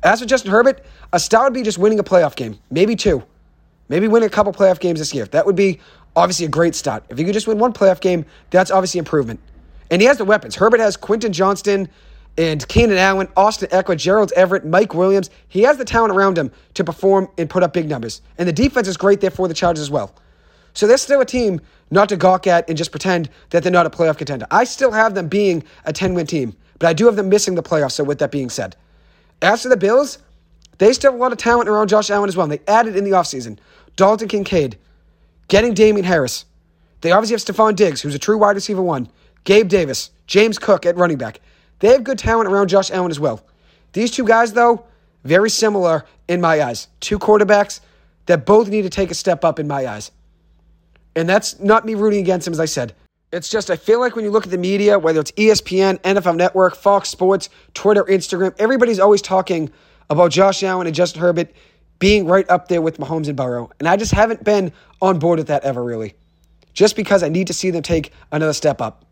[0.01, 3.21] As for Justin Herbert, a star would be just winning a playoff game, maybe two.
[3.89, 5.25] Maybe win a couple playoff games this year.
[5.25, 5.81] That would be
[6.15, 7.03] obviously a great start.
[7.09, 9.41] If he could just win one playoff game, that's obviously improvement.
[9.91, 10.55] And he has the weapons.
[10.55, 11.89] Herbert has Quentin Johnston
[12.37, 15.29] and Keenan Allen, Austin Ekeler, Gerald Everett, Mike Williams.
[15.49, 18.21] He has the talent around him to perform and put up big numbers.
[18.37, 20.15] And the defense is great there for the Chargers as well.
[20.73, 21.59] So they're still a team
[21.91, 24.47] not to gawk at and just pretend that they're not a playoff contender.
[24.49, 27.55] I still have them being a 10 win team, but I do have them missing
[27.55, 27.93] the playoffs.
[27.93, 28.75] So, with that being said,
[29.41, 30.19] as for the Bills,
[30.77, 32.45] they still have a lot of talent around Josh Allen as well.
[32.45, 33.57] And they added in the offseason
[33.95, 34.77] Dalton Kincaid,
[35.47, 36.45] getting Damien Harris.
[37.01, 39.09] They obviously have Stefon Diggs, who's a true wide receiver one,
[39.43, 41.41] Gabe Davis, James Cook at running back.
[41.79, 43.45] They have good talent around Josh Allen as well.
[43.91, 44.85] These two guys, though,
[45.23, 46.87] very similar in my eyes.
[47.01, 47.81] Two quarterbacks
[48.25, 50.11] that both need to take a step up in my eyes.
[51.15, 52.95] And that's not me rooting against them, as I said.
[53.33, 56.35] It's just, I feel like when you look at the media, whether it's ESPN, NFL
[56.35, 59.71] Network, Fox Sports, Twitter, Instagram, everybody's always talking
[60.11, 61.51] about Josh Allen and Justin Herbert
[61.97, 63.71] being right up there with Mahomes and Burrow.
[63.79, 66.13] And I just haven't been on board with that ever, really.
[66.73, 69.03] Just because I need to see them take another step up.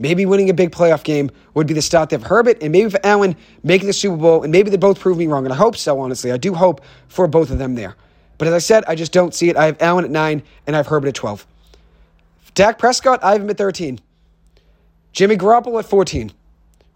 [0.00, 3.00] Maybe winning a big playoff game would be the start of Herbert, and maybe for
[3.04, 5.44] Allen making the Super Bowl, and maybe they both prove me wrong.
[5.44, 6.32] And I hope so, honestly.
[6.32, 7.94] I do hope for both of them there.
[8.36, 9.56] But as I said, I just don't see it.
[9.56, 11.46] I have Allen at nine, and I have Herbert at 12.
[12.58, 14.00] Dak Prescott, I have him at 13.
[15.12, 16.32] Jimmy Garoppolo at 14.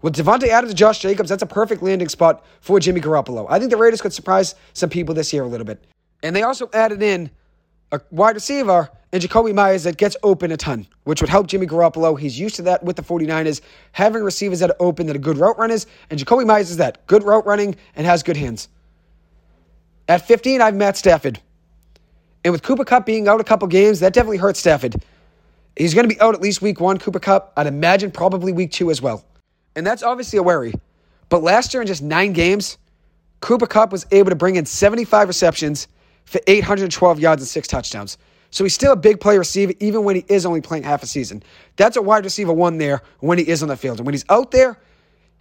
[0.01, 3.47] With Davante Adams and Josh Jacobs, that's a perfect landing spot for Jimmy Garoppolo.
[3.49, 5.81] I think the Raiders could surprise some people this year a little bit.
[6.21, 7.31] And they also added in
[7.93, 11.65] a wide receiver and Jakobi Meyers that gets open a ton, which would help Jimmy
[11.65, 12.19] Garoppolo.
[12.19, 13.61] He's used to that with the 49ers,
[13.93, 17.07] having receivers that are open, that are good route runners, and Jakobi Meyers is that
[17.07, 18.67] good route running and has good hands.
[20.09, 21.39] At 15, I've Matt Stafford.
[22.43, 25.01] And with Cooper Kupp being out a couple games, that definitely hurts Stafford.
[25.75, 27.53] He's going to be out at least week one, Cooper Kupp.
[27.57, 29.25] I'd imagine probably week two as well.
[29.75, 30.73] And that's obviously a worry.
[31.29, 32.77] But last year in just nine games,
[33.41, 35.87] Cooper Kupp was able to bring in 75 receptions
[36.25, 38.17] for 812 yards and six touchdowns.
[38.51, 41.07] So he's still a big play receiver, even when he is only playing half a
[41.07, 41.41] season.
[41.75, 43.97] That's a wide receiver one there when he is on the field.
[43.97, 44.77] And when he's out there,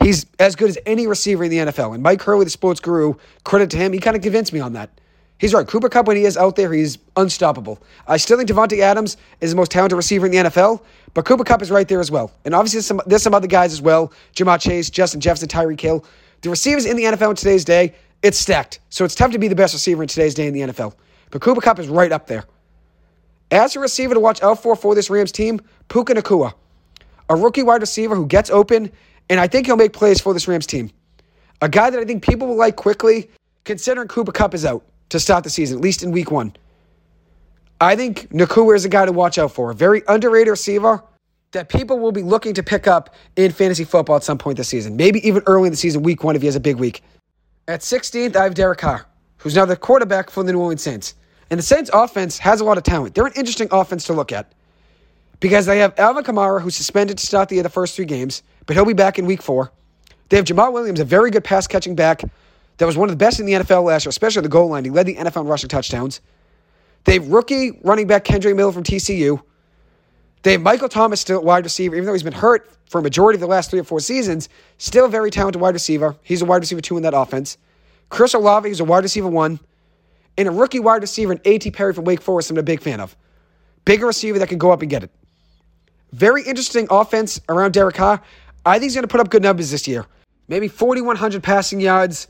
[0.03, 1.93] he's as good as any receiver in the NFL.
[1.93, 3.15] And Mike Hurley, the sports guru,
[3.45, 4.99] credit to him, he kind of convinced me on that.
[5.43, 5.67] He's right.
[5.67, 7.83] Cooper Kupp, when he is out there, he's unstoppable.
[8.07, 11.43] I still think Davante Adams is the most talented receiver in the NFL, but Cooper
[11.43, 12.31] Kupp is right there as well.
[12.45, 15.81] And obviously, there's some, there's some other guys as well Ja'Marr Chase, Justin Jefferson, Tyreek
[15.81, 16.05] Hill.
[16.43, 18.79] The receivers in the NFL in today's day, it's stacked.
[18.89, 20.95] So it's tough to be the best receiver in today's day in the NFL.
[21.33, 22.45] But Cooper Kupp is right up there.
[23.51, 26.55] As a receiver to watch out for for this Rams team, Puka Nacua,
[27.29, 28.93] a rookie wide receiver who gets open
[29.29, 30.93] and I think he'll make plays for this Rams team.
[31.61, 33.29] A guy that I think people will like quickly,
[33.65, 36.55] considering Cooper Kupp is out to start the season, at least in week one.
[37.81, 39.71] I think Nacua is a guy to watch out for.
[39.71, 41.03] A very underrated receiver
[41.53, 44.69] that people will be looking to pick up in fantasy football at some point this
[44.69, 44.97] season.
[44.97, 47.03] Maybe even early in the season, week one, if he has a big week.
[47.69, 49.07] At 16th, I have Derek Carr,
[49.39, 51.15] who's now the quarterback for the New Orleans Saints.
[51.51, 53.15] And the Saints offense has a lot of talent.
[53.15, 54.53] They're an interesting offense to look at
[55.41, 58.75] because they have Alvin Kamara, who's suspended to start the, the first three games, but
[58.75, 59.71] he'll be back in week four.
[60.31, 62.23] They have Jamaal Williams, a very good pass catching back
[62.83, 64.85] that was one of the best in the NFL last year, especially the goal line.
[64.85, 66.21] He led the NFL in rushing touchdowns.
[67.05, 69.41] They have rookie running back Kendre Miller from TCU.
[70.43, 73.37] They have Michael Thomas still wide receiver, even though he's been hurt for a majority
[73.37, 74.49] of the last three or four seasons.
[74.79, 76.17] Still a very talented wide receiver.
[76.25, 77.57] He's a wide receiver two in that offense.
[78.09, 79.61] Chris Olave is a wide receiver one.
[80.37, 81.71] And a rookie wide receiver, and A.T.
[81.71, 83.15] Perry from Wake Forest, I'm a big fan of.
[83.85, 85.13] Bigger receiver that can go up and get it.
[86.11, 88.21] Very interesting offense around Derek Carr.
[88.67, 90.05] I think he's going to put up good numbers this year
[90.49, 92.29] maybe 4,100 passing yards,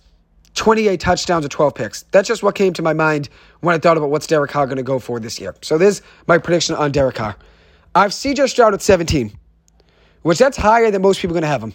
[0.54, 2.02] 28 touchdowns, or 12 picks.
[2.10, 3.28] That's just what came to my mind
[3.60, 5.54] when I thought about what's Derek Carr going to go for this year.
[5.62, 7.36] So there's my prediction on Derek Carr.
[7.94, 9.36] I have CJ Stroud at 17,
[10.22, 11.74] which that's higher than most people are going to have him.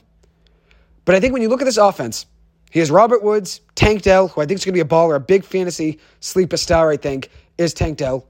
[1.06, 2.26] But I think when you look at this offense,
[2.72, 5.16] he has Robert Woods, Tank Dell, who I think is going to be a baller,
[5.16, 8.28] a big fantasy sleeper star, I think, is Tank Dell.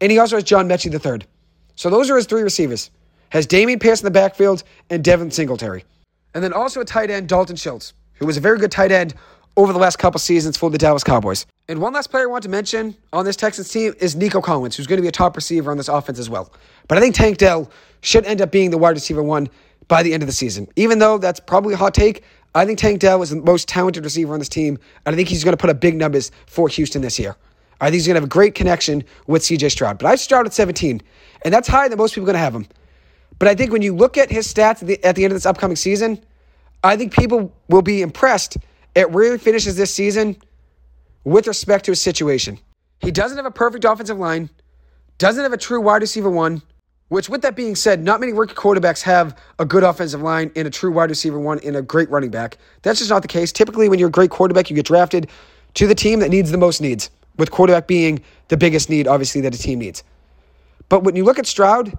[0.00, 1.26] And he also has John Metchie III.
[1.74, 2.90] So those are his three receivers.
[3.30, 5.84] Has Dameon Pierce in the backfield and Devin Singletary.
[6.34, 9.14] And then also a tight end, Dalton Schultz, who was a very good tight end
[9.56, 11.46] over the last couple seasons for the Dallas Cowboys.
[11.68, 14.76] And one last player I want to mention on this Texans team is Nico Collins,
[14.76, 16.52] who's going to be a top receiver on this offense as well.
[16.88, 19.48] But I think Tank Dell should end up being the wide receiver one
[19.88, 20.68] by the end of the season.
[20.76, 24.04] Even though that's probably a hot take, I think Tank Dell is the most talented
[24.04, 26.68] receiver on this team, and I think he's going to put up big numbers for
[26.68, 27.36] Houston this year.
[27.80, 29.98] I think he's going to have a great connection with CJ Stroud.
[29.98, 31.00] But I Stroud at 17,
[31.44, 32.66] and that's higher than most people are going to have him.
[33.38, 35.36] But I think when you look at his stats at the, at the end of
[35.36, 36.22] this upcoming season,
[36.82, 38.58] I think people will be impressed
[38.96, 40.36] at really finishes this season
[41.24, 42.58] with respect to his situation.
[42.98, 44.50] He doesn't have a perfect offensive line,
[45.18, 46.62] doesn't have a true wide receiver one,
[47.08, 50.68] which, with that being said, not many rookie quarterbacks have a good offensive line and
[50.68, 52.56] a true wide receiver one and a great running back.
[52.82, 53.52] That's just not the case.
[53.52, 55.28] Typically, when you're a great quarterback, you get drafted
[55.74, 59.40] to the team that needs the most needs, with quarterback being the biggest need, obviously,
[59.40, 60.04] that a team needs.
[60.88, 61.96] But when you look at Stroud,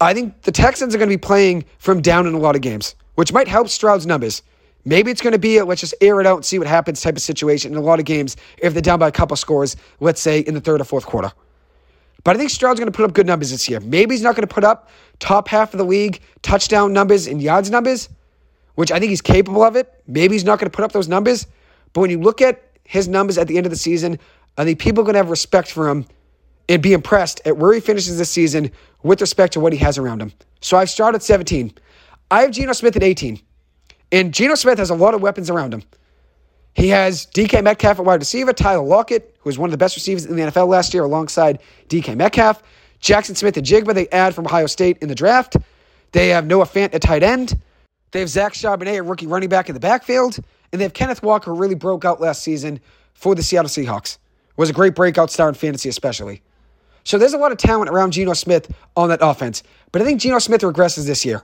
[0.00, 2.62] I think the Texans are going to be playing from down in a lot of
[2.62, 4.42] games, which might help Stroud's numbers.
[4.84, 7.00] Maybe it's going to be a let's just air it out and see what happens
[7.00, 9.76] type of situation in a lot of games if they're down by a couple scores,
[10.00, 11.32] let's say in the third or fourth quarter.
[12.24, 13.80] But I think Stroud's going to put up good numbers this year.
[13.80, 17.42] Maybe he's not going to put up top half of the league touchdown numbers and
[17.42, 18.08] yards numbers,
[18.74, 19.92] which I think he's capable of it.
[20.06, 21.46] Maybe he's not going to put up those numbers.
[21.92, 24.18] But when you look at his numbers at the end of the season,
[24.56, 26.06] I think people are going to have respect for him
[26.68, 28.70] and be impressed at where he finishes this season
[29.02, 30.32] with respect to what he has around him.
[30.60, 31.72] So I've Stroud at 17.
[32.30, 33.40] I have Geno Smith at 18.
[34.12, 35.82] And Geno Smith has a lot of weapons around him.
[36.74, 39.96] He has DK Metcalf at wide receiver, Tyler Lockett, who was one of the best
[39.96, 42.62] receivers in the NFL last year alongside DK Metcalf,
[43.02, 45.56] Jaxon Smith-Njigba, they add from Ohio State in the draft.
[46.12, 47.60] They have Noah Fant at tight end.
[48.12, 50.38] They have Zach Charbonnet, a rookie running back in the backfield.
[50.70, 52.80] And they have Kenneth Walker, who really broke out last season
[53.14, 54.18] for the Seattle Seahawks.
[54.56, 56.42] Was a great breakout star in fantasy, especially.
[57.04, 59.62] So there's a lot of talent around Geno Smith on that offense.
[59.90, 61.42] But I think Geno Smith regresses this year.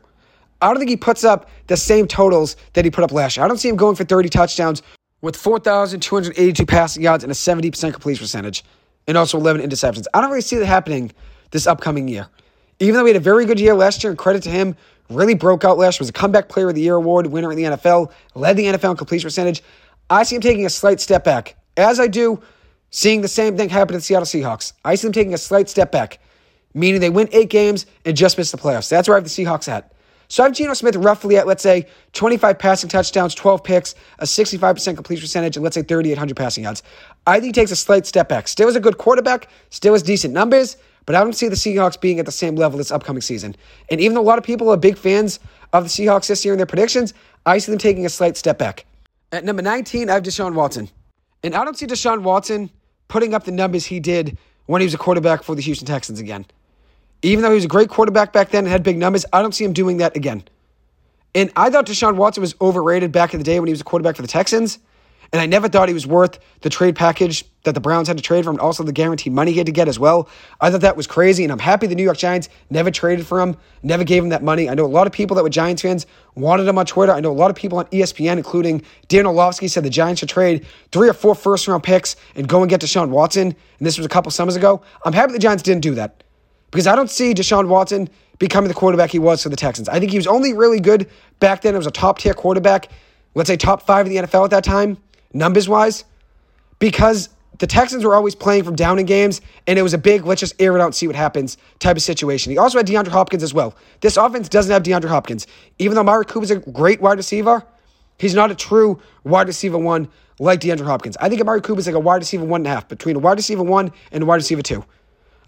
[0.60, 3.44] I don't think he puts up the same totals that he put up last year.
[3.44, 4.82] I don't see him going for 30 touchdowns
[5.20, 8.64] with 4,282 passing yards and a 70% completion percentage
[9.06, 10.06] and also 11 interceptions.
[10.14, 11.12] I don't really see that happening
[11.50, 12.28] this upcoming year.
[12.80, 14.76] Even though he had a very good year last year, and credit to him,
[15.10, 17.56] really broke out last year, was a comeback player of the year award winner in
[17.56, 19.62] the NFL, led the NFL in completion percentage.
[20.10, 22.40] I see him taking a slight step back, as I do
[22.90, 24.72] seeing the same thing happen to the Seattle Seahawks.
[24.84, 26.20] I see them taking a slight step back,
[26.72, 28.88] meaning they win eight games and just miss the playoffs.
[28.88, 29.92] That's where I have the Seahawks at.
[30.28, 34.24] So I have Geno Smith roughly at, let's say, 25 passing touchdowns, 12 picks, a
[34.24, 36.82] 65% completion percentage, and let's say 3,800 passing yards.
[37.26, 38.46] I think he takes a slight step back.
[38.46, 41.98] Still is a good quarterback, still has decent numbers, but I don't see the Seahawks
[41.98, 43.56] being at the same level this upcoming season.
[43.90, 45.40] And even though a lot of people are big fans
[45.72, 47.14] of the Seahawks this year in their predictions,
[47.46, 48.84] I see them taking a slight step back.
[49.32, 50.90] At number 19, I have Deshaun Watson.
[51.42, 52.68] And I don't see Deshaun Watson
[53.08, 54.36] putting up the numbers he did
[54.66, 56.44] when he was a quarterback for the Houston Texans again.
[57.22, 59.54] Even though he was a great quarterback back then and had big numbers, I don't
[59.54, 60.44] see him doing that again.
[61.34, 63.84] And I thought Deshaun Watson was overrated back in the day when he was a
[63.84, 64.78] quarterback for the Texans.
[65.30, 68.22] And I never thought he was worth the trade package that the Browns had to
[68.22, 70.26] trade for him, and also the guaranteed money he had to get as well.
[70.58, 73.38] I thought that was crazy, and I'm happy the New York Giants never traded for
[73.38, 74.70] him, never gave him that money.
[74.70, 77.12] I know a lot of people that were Giants fans wanted him on Twitter.
[77.12, 80.30] I know a lot of people on ESPN, including Dan Orlovsky, said the Giants should
[80.30, 83.48] trade three or four first round picks and go and get Deshaun Watson.
[83.48, 84.80] And this was a couple summers ago.
[85.04, 86.24] I'm happy the Giants didn't do that
[86.70, 89.88] because I don't see Deshaun Watson becoming the quarterback he was for the Texans.
[89.88, 91.08] I think he was only really good
[91.40, 91.74] back then.
[91.74, 92.88] It was a top tier quarterback,
[93.34, 94.98] let's say top five in the NFL at that time,
[95.32, 96.04] numbers wise,
[96.78, 100.24] because the Texans were always playing from down in games, and it was a big,
[100.24, 102.52] let's just air it out and see what happens type of situation.
[102.52, 103.74] He also had DeAndre Hopkins as well.
[104.00, 105.46] This offense doesn't have DeAndre Hopkins.
[105.78, 107.64] Even though Amari Cooper's a great wide receiver,
[108.18, 111.16] he's not a true wide receiver one like DeAndre Hopkins.
[111.20, 113.38] I think Amari Cooper's like a wide receiver one and a half, between a wide
[113.38, 114.84] receiver one and a wide receiver two.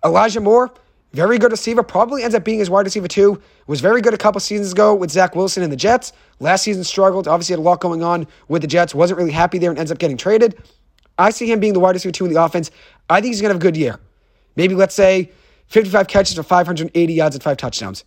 [0.05, 0.73] Elijah Moore,
[1.13, 3.41] very good receiver, probably ends up being his wide receiver too.
[3.67, 6.13] Was very good a couple seasons ago with Zach Wilson and the Jets.
[6.39, 7.27] Last season struggled.
[7.27, 8.95] Obviously had a lot going on with the Jets.
[8.95, 10.63] Wasn't really happy there and ends up getting traded.
[11.19, 12.71] I see him being the wide receiver two in the offense.
[13.09, 13.99] I think he's going to have a good year.
[14.57, 15.33] Maybe let's say
[15.67, 18.05] 55 catches for 580 yards and five touchdowns.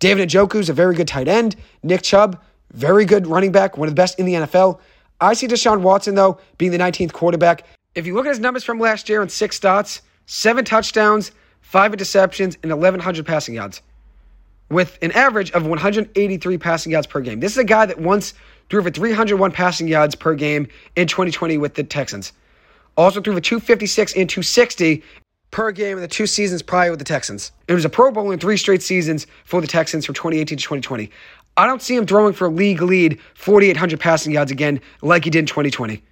[0.00, 1.56] David Njoku's a very good tight end.
[1.82, 2.40] Nick Chubb,
[2.72, 4.80] very good running back, one of the best in the NFL.
[5.20, 7.66] I see Deshaun Watson, though, being the 19th quarterback.
[7.94, 11.92] If you look at his numbers from last year on six starts, seven touchdowns, five
[11.92, 13.82] interceptions, and 1,100 passing yards,
[14.70, 17.40] with an average of 183 passing yards per game.
[17.40, 18.34] This is a guy that once
[18.70, 22.32] threw for 301 passing yards per game in 2020 with the Texans.
[22.96, 25.02] Also threw for 256 and 260
[25.50, 27.52] per game in the two seasons prior with the Texans.
[27.66, 30.62] It was a Pro Bowl in three straight seasons for the Texans from 2018 to
[30.62, 31.10] 2020.
[31.56, 35.30] I don't see him throwing for a league lead 4,800 passing yards again like he
[35.30, 36.02] did in 2020.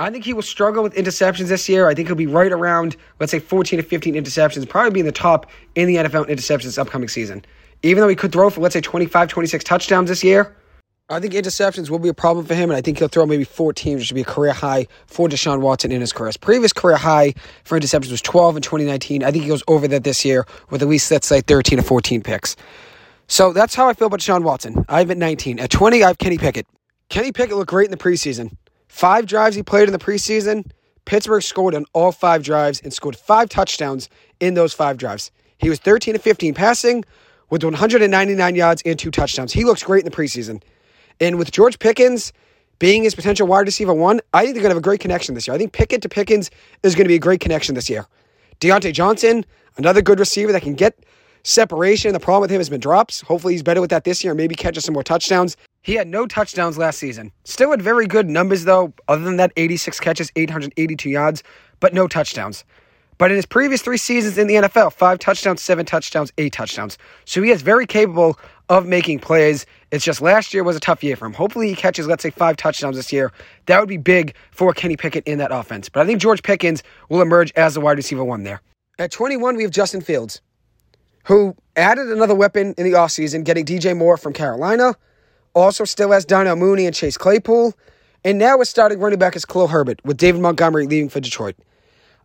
[0.00, 1.88] I think he will struggle with interceptions this year.
[1.88, 5.06] I think he'll be right around, let's say, 14 to 15 interceptions, probably be in
[5.06, 7.44] the top in the NFL in interceptions upcoming season.
[7.82, 10.54] Even though he could throw for, let's say, 25, 26 touchdowns this year,
[11.10, 13.42] I think interceptions will be a problem for him, and I think he'll throw maybe
[13.42, 16.26] 14, which would be a career high for Deshaun Watson in his career.
[16.26, 17.34] His previous career high
[17.64, 19.24] for interceptions was 12 in 2019.
[19.24, 21.82] I think he goes over that this year with at least, let's say, 13 to
[21.82, 22.56] 14 picks.
[23.26, 24.84] So that's how I feel about Deshaun Watson.
[24.88, 25.58] I have at 19.
[25.58, 26.66] At 20, I have Kenny Pickett.
[27.08, 28.52] Kenny Pickett looked great in the preseason.
[28.88, 30.70] Five drives he played in the preseason.
[31.04, 34.08] Pittsburgh scored on all five drives and scored five touchdowns
[34.40, 35.30] in those five drives.
[35.58, 37.04] He was 13 to 15 passing
[37.50, 39.52] with 199 yards and two touchdowns.
[39.52, 40.62] He looks great in the preseason.
[41.20, 42.32] And with George Pickens
[42.78, 45.34] being his potential wide receiver one, I think they're going to have a great connection
[45.34, 45.54] this year.
[45.54, 46.50] I think Pickett to Pickens
[46.82, 48.06] is going to be a great connection this year.
[48.60, 49.44] Diontae Johnson,
[49.76, 50.98] another good receiver that can get
[51.48, 52.12] separation.
[52.12, 53.20] The problem with him has been drops.
[53.22, 54.32] Hopefully, he's better with that this year.
[54.32, 55.56] And maybe catches some more touchdowns.
[55.82, 57.32] He had no touchdowns last season.
[57.44, 61.42] Still had very good numbers, though, other than that 86 catches, 882 yards,
[61.80, 62.64] but no touchdowns.
[63.16, 66.98] But in his previous three seasons in the NFL, five touchdowns, seven touchdowns, eight touchdowns.
[67.24, 69.66] So he is very capable of making plays.
[69.90, 71.32] It's just last year was a tough year for him.
[71.32, 73.32] Hopefully he catches, let's say, five touchdowns this year.
[73.66, 75.88] That would be big for Kenny Pickett in that offense.
[75.88, 78.60] But I think George Pickens will emerge as the wide receiver one there.
[79.00, 80.40] At 21, we have Justin Fields,
[81.24, 84.94] who added another weapon in the offseason, getting DJ Moore from Carolina.
[85.54, 87.74] Also still has Darnell Mooney and Chase Claypool.
[88.24, 91.56] And now is starting running back as Khalil Herbert, with David Montgomery leaving for Detroit.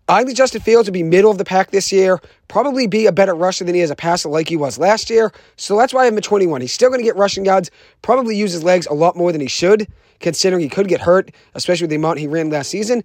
[0.10, 3.12] I think Justin Fields will be middle of the pack this year, probably be a
[3.14, 5.32] better rusher than he is a passer like he was last year.
[5.56, 6.60] So that's why I have him at 21.
[6.60, 9.40] He's still going to get rushing yards, probably use his legs a lot more than
[9.40, 9.88] he should,
[10.20, 13.02] considering he could get hurt, especially with the amount he ran last season.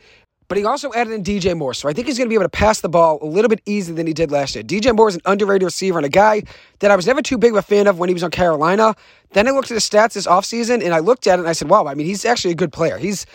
[0.48, 2.46] But he also added in DJ Moore, so I think he's going to be able
[2.46, 4.64] to pass the ball a little bit easier than he did last year.
[4.64, 6.42] DJ Moore is an underrated receiver and a guy
[6.78, 8.96] that I was never too big of a fan of when he was on Carolina.
[9.32, 11.52] Then I looked at his stats this offseason and I looked at it and I
[11.52, 12.96] said, wow, I mean, he's actually a good player.
[12.96, 13.26] He's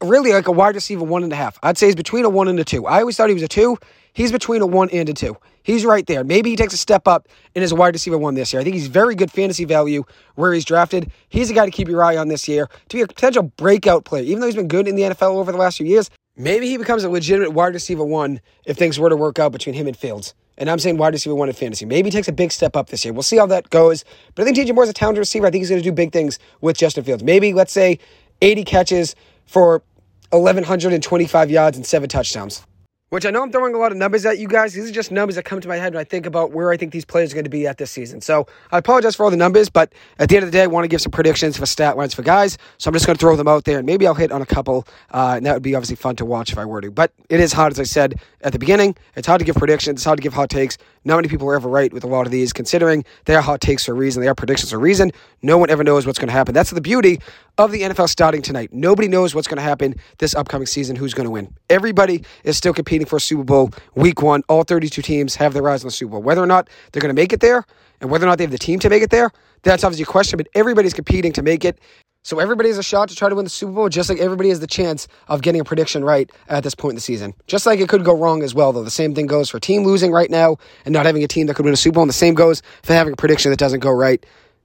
[0.00, 1.58] really like a wide receiver one and a half.
[1.64, 2.86] I'd say he's between a one and a two.
[2.86, 3.76] I always thought he was a two.
[4.12, 5.36] He's between a one and a two.
[5.64, 6.22] He's right there.
[6.22, 8.60] Maybe he takes a step up and is a wide receiver one this year.
[8.60, 11.10] I think he's very good fantasy value where he's drafted.
[11.28, 14.04] He's a guy to keep your eye on this year to be a potential breakout
[14.04, 14.24] player.
[14.24, 16.76] Even though he's been good in the NFL over the last few years, maybe he
[16.76, 19.96] becomes a legitimate wide receiver one if things were to work out between him and
[19.96, 20.34] Fields.
[20.58, 21.86] And I'm saying wide receiver one in fantasy.
[21.86, 23.14] Maybe he takes a big step up this year.
[23.14, 24.04] We'll see how that goes.
[24.34, 25.46] But I think DJ Moore's a talented receiver.
[25.46, 27.22] I think he's going to do big things with Justin Fields.
[27.24, 27.98] Maybe, let's say,
[28.42, 29.16] 80 catches
[29.46, 29.82] for
[30.30, 32.66] 1,125 yards and seven touchdowns.
[33.12, 34.72] Which I know I'm throwing a lot of numbers at you guys.
[34.72, 36.78] These are just numbers that come to my head when I think about where I
[36.78, 38.22] think these players are going to be at this season.
[38.22, 40.66] So I apologize for all the numbers, but at the end of the day, I
[40.66, 42.56] want to give some predictions for stat lines for guys.
[42.78, 44.46] So I'm just going to throw them out there, and maybe I'll hit on a
[44.46, 46.90] couple, uh, and that would be obviously fun to watch if I were to.
[46.90, 48.96] But it is hard, as I said at the beginning.
[49.14, 49.98] It's hard to give predictions.
[49.98, 50.78] It's hard to give hot takes.
[51.04, 53.60] Not many people are ever right with a lot of these, considering they are hot
[53.60, 54.22] takes for a reason.
[54.22, 55.12] They are predictions for a reason.
[55.42, 56.54] No one ever knows what's going to happen.
[56.54, 57.20] That's the beauty
[57.58, 58.72] of the NFL starting tonight.
[58.72, 61.54] Nobody knows what's going to happen this upcoming season, who's going to win.
[61.68, 64.42] Everybody is still competing for a Super Bowl week one.
[64.48, 66.22] All 32 teams have their eyes on the Super Bowl.
[66.22, 67.64] Whether or not they're going to make it there
[68.00, 69.30] and whether or not they have the team to make it there,
[69.62, 71.78] that's obviously a question, but everybody's competing to make it.
[72.24, 74.50] So everybody has a shot to try to win the Super Bowl, just like everybody
[74.50, 77.34] has the chance of getting a prediction right at this point in the season.
[77.48, 78.84] Just like it could go wrong as well, though.
[78.84, 81.54] The same thing goes for team losing right now and not having a team that
[81.54, 83.80] could win a Super Bowl, and the same goes for having a prediction that doesn't
[83.80, 84.24] go right.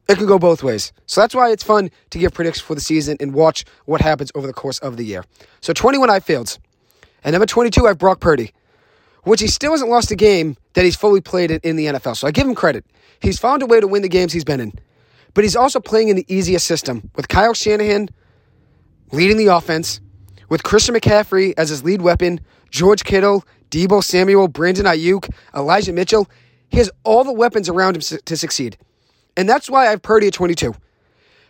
[0.10, 0.94] It could go both ways.
[1.06, 4.32] So that's why it's fun to give predictions for the season and watch what happens
[4.36, 5.26] over the course of the year.
[5.62, 6.60] So 21, I Fields.
[7.24, 8.54] And number 22, I have Brock Purdy.
[9.28, 12.16] which he still hasn't lost a game that he's fully played in the NFL.
[12.16, 12.86] So I give him credit.
[13.20, 14.72] He's found a way to win the games he's been in.
[15.34, 18.08] But he's also playing in the easiest system with Kyle Shanahan
[19.12, 20.00] leading the offense,
[20.48, 22.40] with Christian McCaffrey as his lead weapon,
[22.72, 26.30] George Kittle, Deebo Samuel, Brandon Aiyuk, Elijah Mitchell.
[26.70, 28.78] He has all the weapons around him to succeed.
[29.38, 30.74] And that's why I have Purdy at 22.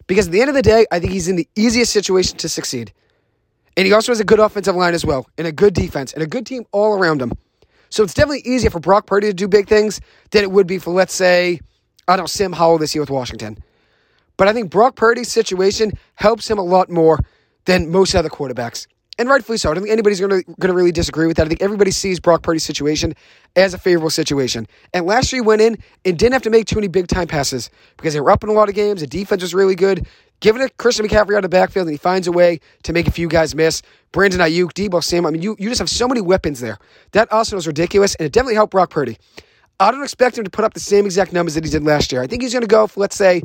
[0.05, 2.49] Because at the end of the day, I think he's in the easiest situation to
[2.49, 2.93] succeed.
[3.75, 6.21] And he also has a good offensive line as well, and a good defense, and
[6.21, 7.33] a good team all around him.
[7.89, 10.77] So it's definitely easier for Brock Purdy to do big things than it would be
[10.77, 11.59] for, let's say,
[12.07, 13.57] I don't know, Sam Howell this year with Washington.
[14.35, 17.19] But I think Brock Purdy's situation helps him a lot more
[17.65, 18.87] than most other quarterbacks.
[19.19, 19.71] And rightfully so.
[19.71, 21.47] I don't think anybody's going to really disagree with that.
[21.47, 23.15] I think everybody sees Brock Purdy's situation
[23.55, 24.67] as a favorable situation.
[24.93, 27.27] And last year he went in and didn't have to make too many big time
[27.27, 29.01] passes because they were up in a lot of games.
[29.01, 30.05] The defense was really good.
[30.39, 33.07] Give it Christian McCaffrey out of the backfield, and he finds a way to make
[33.07, 33.81] a few guys miss.
[34.11, 35.25] Brandon Aiyuk, Deebo Sam.
[35.25, 36.77] I mean, you, you just have so many weapons there.
[37.13, 39.17] That arsenal is ridiculous, and it definitely helped Brock Purdy.
[39.79, 42.11] I don't expect him to put up the same exact numbers that he did last
[42.11, 42.21] year.
[42.21, 43.41] I think he's going to go for, let's say,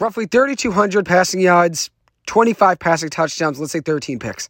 [0.00, 1.90] roughly 3,200 passing yards,
[2.26, 4.48] 25 passing touchdowns, let's say 13 picks.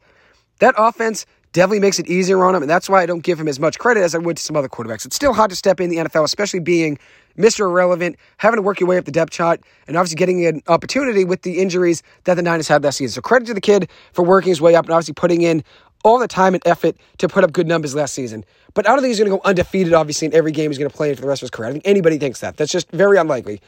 [0.58, 3.48] That offense definitely makes it easier on him, and that's why I don't give him
[3.48, 5.06] as much credit as I would to some other quarterbacks.
[5.06, 6.98] It's still hard to step in the NFL, especially being
[7.38, 7.60] Mr.
[7.60, 11.24] Irrelevant, having to work your way up the depth chart, and obviously getting an opportunity
[11.24, 13.14] with the injuries that the Niners had last season.
[13.14, 15.62] So credit to the kid for working his way up and obviously putting in
[16.04, 18.44] all the time and effort to put up good numbers last season.
[18.74, 20.90] But I don't think he's going to go undefeated, obviously, in every game he's going
[20.90, 21.70] to play for the rest of his career.
[21.70, 22.56] I think anybody thinks that.
[22.56, 23.60] That's just very unlikely.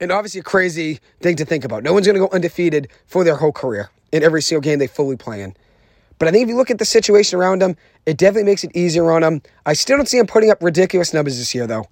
[0.00, 1.82] And obviously a crazy thing to think about.
[1.82, 4.86] No one's going to go undefeated for their whole career in every single game they
[4.86, 5.54] fully play in.
[6.22, 8.70] But I think if you look at the situation around him, it definitely makes it
[8.76, 9.42] easier on him.
[9.66, 11.86] I still don't see him putting up ridiculous numbers this year, though.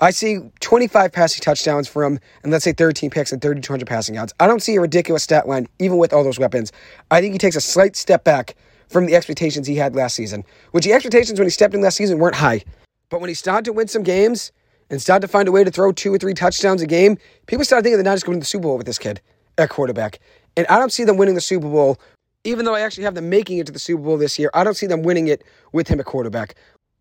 [0.00, 4.16] I see 25 passing touchdowns for him, and let's say 13 picks and 3,200 passing
[4.16, 4.34] yards.
[4.40, 6.72] I don't see a ridiculous stat line, even with all those weapons.
[7.12, 8.56] I think he takes a slight step back
[8.88, 11.96] from the expectations he had last season, which the expectations when he stepped in last
[11.96, 12.64] season weren't high.
[13.08, 14.50] But when he started to win some games
[14.90, 17.64] and started to find a way to throw two or three touchdowns a game, people
[17.64, 19.20] started thinking they're not just going to the Super Bowl with this kid
[19.58, 20.18] at quarterback.
[20.56, 22.00] And I don't see them winning the Super Bowl,
[22.46, 24.50] even though I actually have them making it to the Super Bowl this year.
[24.54, 26.54] I don't see them winning it with him at quarterback.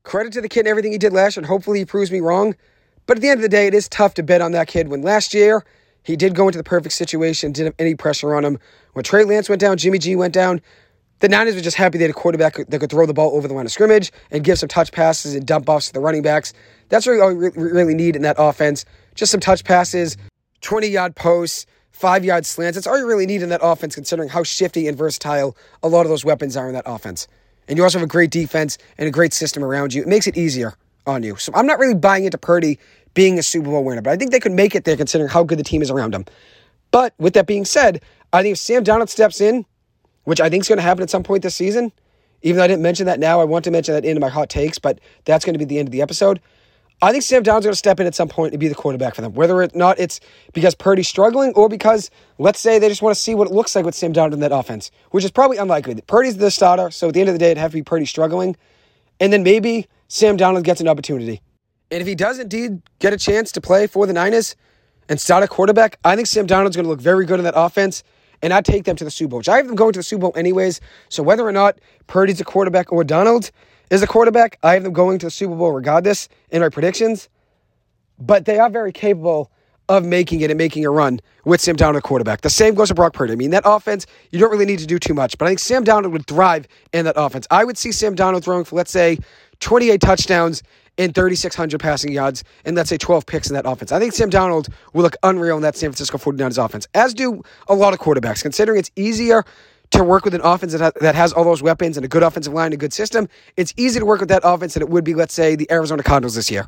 [0.04, 2.20] Credit to the kid and everything he did last year, and hopefully he proves me
[2.20, 2.56] wrong.
[3.06, 4.90] But at the end of the day, it is tough to bet on that kid
[4.90, 5.64] when last year
[6.04, 8.60] he did go into the perfect situation, didn't have any pressure on him.
[8.94, 10.62] When Trey Lance went down, Jimmy G went down,
[11.20, 13.48] the Niners were just happy they had a quarterback that could throw the ball over
[13.48, 16.22] the line of scrimmage and give some touch passes and dump offs to the running
[16.22, 16.54] backs.
[16.90, 18.86] That's what we really need in that offense.
[19.16, 20.18] Just some touch passes,
[20.62, 21.66] 20 yard posts,
[21.96, 22.76] five yard slants.
[22.76, 26.02] That's all you really need in that offense, considering how shifty and versatile a lot
[26.02, 27.28] of those weapons are in that offense.
[27.70, 30.02] And you also have a great defense and a great system around you.
[30.02, 30.74] It makes it easier
[31.08, 31.38] on you.
[31.38, 32.80] So I'm not really buying into Purdy
[33.14, 35.44] being a Super Bowl winner, but I think they could make it there considering how
[35.44, 36.26] good the team is around them.
[36.92, 39.66] But with that being said, I think if Sam Donald steps in,
[40.26, 41.94] which I think is going to happen at some point this season,
[42.42, 44.50] even though I didn't mention that now, I want to mention that in my hot
[44.50, 46.42] takes, but that's going to be the end of the episode.
[47.02, 49.16] I think Sam Darnold's going to step in at some point and be the quarterback
[49.16, 49.34] for them.
[49.34, 50.20] Whether or not it's
[50.54, 53.76] because Purdy's struggling or because, let's say, they just want to see what it looks
[53.76, 56.00] like with Sam Darnold in that offense, which is probably unlikely.
[56.08, 58.06] Purdy's the starter, so at the end of the day, it'd have to be Purdy
[58.06, 58.56] struggling.
[59.20, 61.42] And then maybe Sam Donald gets an opportunity.
[61.92, 64.56] And if he does indeed get a chance to play for the Niners
[65.08, 67.54] and start a quarterback, I think Sam Donald's going to look very good in that
[67.56, 68.04] offense.
[68.42, 70.22] And I'd take them to the Super Bowl, I have them going to the Super
[70.22, 70.82] Bowl anyways.
[71.10, 71.78] So whether or not
[72.08, 73.52] Purdy's a quarterback or Darnold
[73.90, 77.30] is a quarterback, I have them going to the Super Bowl regardless in my predictions.
[78.18, 79.52] But they are very capable
[79.88, 82.42] of making it and making a run with Sam Darnold, quarterback.
[82.42, 83.34] The same goes to Brock Purdy.
[83.34, 85.60] I mean, that offense, you don't really need to do too much, but I think
[85.60, 87.46] Sam Darnold would thrive in that offense.
[87.52, 89.20] I would see Sam Darnold throwing for, let's say,
[89.60, 90.64] 28 touchdowns
[90.98, 93.92] and 3,600 passing yards and let's say 12 picks in that offense.
[93.92, 97.44] I think Sam Darnold will look unreal in that San Francisco 49ers offense, as do
[97.68, 99.44] a lot of quarterbacks, considering it's easier
[99.98, 102.24] to work with an offense that, ha- that has all those weapons and a good
[102.24, 103.28] offensive line a good system.
[103.58, 106.04] It's easy to work with that offense than it would be, let's say, the Arizona
[106.04, 106.68] Cardinals this year.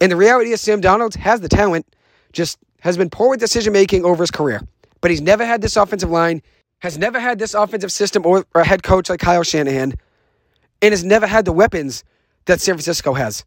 [0.00, 1.86] And the reality is, Sam Darnold has the talent,
[2.32, 4.60] just has been poor with decision making over his career.
[5.00, 6.42] But he's never had this offensive line,
[6.80, 9.94] has never had this offensive system or, or a head coach like Kyle Shanahan,
[10.82, 12.04] and has never had the weapons
[12.44, 13.44] that San Francisco has.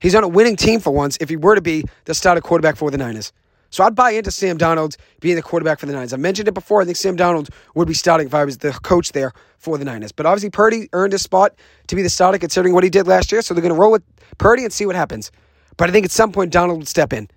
[0.00, 2.76] He's on a winning team for once if he were to be the starter quarterback
[2.76, 3.32] for the Niners.
[3.70, 6.12] So I'd buy into Sam Darnold being the quarterback for the Niners.
[6.12, 6.82] I mentioned it before.
[6.82, 9.84] I think Sam Donald would be starting if I was the coach there for the
[9.84, 10.12] Niners.
[10.12, 11.54] But obviously, Purdy earned his spot
[11.86, 13.42] to be the starter considering what he did last year.
[13.42, 14.02] So they're going to roll with
[14.38, 15.30] Purdy and see what happens.
[15.76, 17.28] But I think at some point, Donald would step in.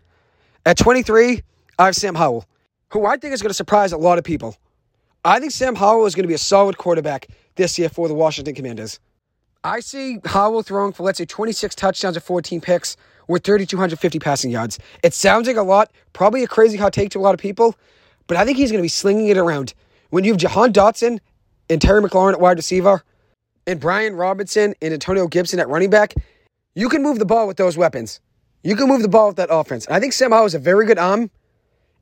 [0.66, 1.42] At 23,
[1.78, 2.46] I have Sam Howell,
[2.92, 4.56] who I think is going to surprise a lot of people.
[5.24, 8.14] I think Sam Howell is going to be a solid quarterback this year for the
[8.14, 9.00] Washington Commanders.
[9.64, 12.98] I see Howell throwing for, let's say, 26 touchdowns and 14 picks
[13.28, 14.80] with 3,250 passing yards.
[15.04, 17.76] It sounds like a lot, probably a crazy hot take to a lot of people,
[18.28, 19.74] but I think he's going to be slinging it around.
[20.10, 21.20] When you have Jahan Dotson
[21.70, 23.04] and Terry McLaurin at wide receiver,
[23.66, 26.14] and Brian Robinson and Antonio Gibson at running back,
[26.76, 28.20] You can move the ball with those weapons.
[28.64, 29.86] You can move the ball with that offense.
[29.86, 31.30] And I think Sam Howell is a very good arm.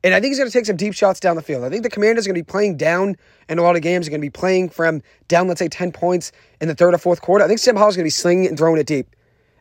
[0.04, 1.64] And I think he's going to take some deep shots down the field.
[1.64, 3.16] I think the Commanders are going to be playing down
[3.50, 4.06] in a lot of games.
[4.06, 6.98] They're going to be playing from down, let's say, 10 points in the third or
[6.98, 7.44] fourth quarter.
[7.44, 9.16] I think Sam Howell's going to be slinging it and throwing it deep.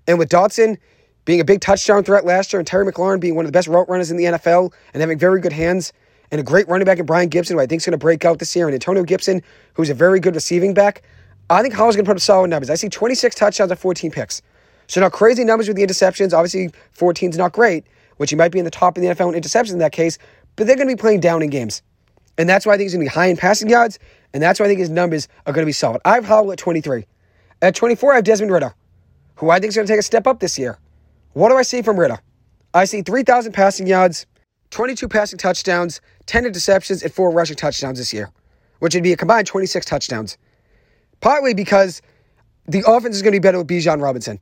[0.06, 0.78] And with Dotson
[1.24, 3.68] being a big touchdown threat last year and Terry McLaurin being one of the best
[3.68, 5.92] route runners in the NFL and having very good hands
[6.30, 8.24] and a great running back in Brian Gibson, who I think is going to break
[8.24, 9.42] out this year, and Antonio Gibson,
[9.74, 11.02] who's a very good receiving back,
[11.48, 12.70] I think Howell's going to put up solid numbers.
[12.70, 14.40] I see 26 touchdowns and 14 picks.
[14.86, 16.32] So now crazy numbers with the interceptions.
[16.32, 17.84] Obviously, 14 is not great,
[18.18, 20.18] which he might be in the top of the NFL in interceptions in that case,
[20.56, 21.82] but they're going to be playing down in games.
[22.38, 23.98] And that's why I think he's going to be high in passing yards,
[24.32, 26.00] and that's why I think his numbers are going to be solid.
[26.04, 27.04] I have Howell at 23.
[27.62, 28.74] At 24, I have Desmond Ridder,
[29.36, 30.78] who I think is going to take a step up this year.
[31.32, 32.18] What do I see from Ridder?
[32.74, 34.26] I see 3,000 passing yards,
[34.70, 38.30] 22 passing touchdowns, 10 interceptions, and 4 rushing touchdowns this year,
[38.80, 40.38] which would be a combined 26 touchdowns.
[41.20, 42.02] Partly because
[42.66, 44.40] the offense is going to be better with Bijan Robinson.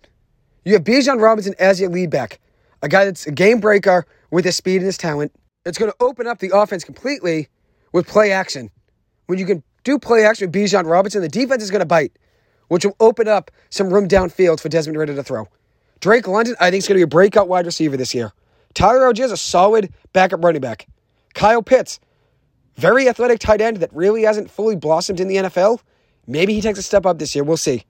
[0.64, 2.41] You have Bijan Robinson as your lead back,
[2.82, 5.32] a guy that's a game breaker with his speed and his talent.
[5.66, 7.49] It's going to open up the offense completely
[7.93, 8.70] with play action.
[9.26, 12.12] When you can do play action with Bijan Robinson, the defense is going to bite,
[12.68, 15.49] which will open up some room downfield for Desmond Ridder to throw.
[16.01, 18.32] Drake London, I think, is going to be a breakout wide receiver this year.
[18.74, 20.86] Tyler Allgeier is a solid backup running back.
[21.34, 22.01] Kyle Pitts,
[22.76, 25.80] very athletic tight end that really hasn't fully blossomed in the NFL.
[26.26, 27.42] Maybe he takes a step up this year.
[27.42, 27.84] We'll see.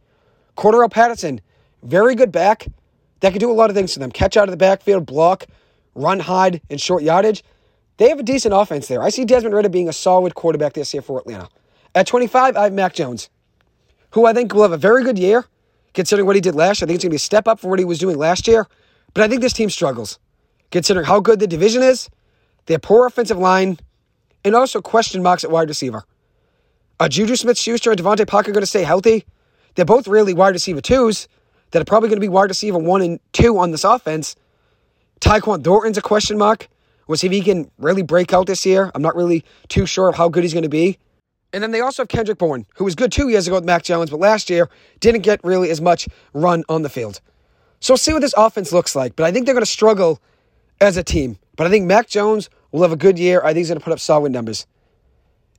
[0.56, 1.40] Cordarrelle Patterson,
[1.82, 2.66] very good back
[3.20, 4.10] that can do a lot of things for them.
[4.10, 5.46] Catch out of the backfield, block,
[5.94, 7.42] run, hide, and short yardage.
[7.96, 9.02] They have a decent offense there.
[9.02, 11.48] I see Desmond Ridder being a solid quarterback this year for Atlanta.
[11.94, 13.28] At 25, I have Mac Jones,
[14.12, 15.46] who I think will have a very good year,
[15.94, 16.86] considering what he did last year.
[16.86, 18.46] I think it's going to be a step up from what he was doing last
[18.46, 18.66] year.
[19.14, 20.18] But I think this team struggles,
[20.70, 22.08] considering how good the division is,
[22.66, 23.78] their poor offensive line,
[24.44, 26.04] and also question marks at wide receiver.
[27.00, 29.24] Are Juju Smith Schuster and DeVante Parker going to stay healthy?
[29.74, 31.28] They're both really wide receiver twos
[31.70, 34.34] that are probably going to be wide receiver one and two on this offense.
[35.20, 36.68] Tyquan Thornton's a question mark.
[37.06, 38.90] We'll see if he can really break out this year.
[38.94, 40.98] I'm not really too sure of how good he's going to be.
[41.52, 43.82] And then they also have Kendrick Bourne, who was good two years ago with Mac
[43.82, 44.68] Jones, but last year
[45.00, 47.20] didn't get really as much run on the field.
[47.80, 49.16] So we'll see what this offense looks like.
[49.16, 50.20] But I think they're going to struggle
[50.80, 51.38] as a team.
[51.56, 53.40] But I think Mac Jones will have a good year.
[53.42, 54.66] I think he's going to put up solid numbers.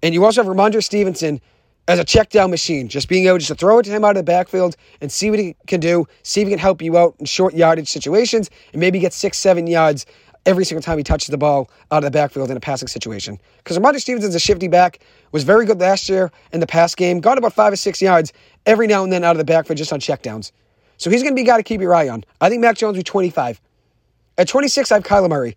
[0.04, 1.42] And you also have Rhamondre Stevenson
[1.88, 4.12] as a check down machine, just being able just to throw it to him out
[4.12, 6.96] of the backfield and see what he can do, see if he can help you
[6.98, 10.06] out in short yardage situations, and maybe get six, seven yards
[10.50, 13.40] every single time he touches the ball out of the backfield in a passing situation.
[13.60, 15.00] Because Rhamondre Stevenson's a shifty back,
[15.32, 18.34] was very good last year in the pass game, got about five or six yards
[18.66, 20.52] every now and then out of the backfield just on checkdowns.
[20.98, 22.26] So he's going to be a guy to keep your eye on.
[22.42, 23.62] I think Mac Jones will be 25.
[24.40, 25.56] At 26, I have Kyler Murray.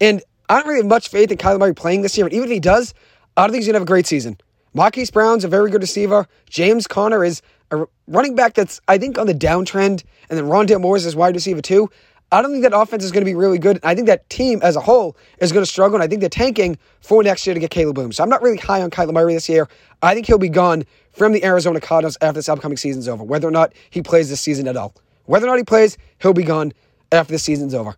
[0.00, 2.46] And I don't really have much faith in Kyler Murray playing this year, but even
[2.46, 2.94] if he does,
[3.36, 4.38] I don't think he's going to have a great season.
[4.74, 6.26] Marquise Brown's a very good receiver.
[6.48, 10.04] James Conner is a running back that's, I think, on the downtrend.
[10.30, 11.90] And then Rondale Moore is his wide receiver, too.
[12.32, 13.78] I don't think that offense is going to be really good.
[13.82, 16.30] I think that team as a whole is going to struggle, and I think they're
[16.30, 18.10] tanking for next year to get Caleb Boom.
[18.10, 19.68] So I'm not really high on Kyler Murray this year.
[20.00, 23.46] I think he'll be gone from the Arizona Cardinals after this upcoming season's over, whether
[23.46, 24.94] or not he plays this season at all.
[25.26, 26.72] Whether or not he plays, he'll be gone
[27.12, 27.94] after the season's over.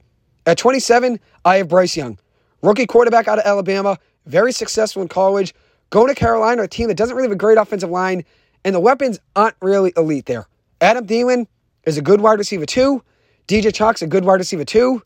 [0.46, 2.18] At 27, I have Bryce Young,
[2.60, 5.54] rookie quarterback out of Alabama, very successful in college,
[5.90, 8.24] going to Carolina, a team that doesn't really have a great offensive line,
[8.64, 10.48] and the weapons aren't really elite there.
[10.80, 11.46] Adam Thielen
[11.84, 13.00] is a good wide receiver too.
[13.46, 15.02] DJ Chark's a good wide receiver too.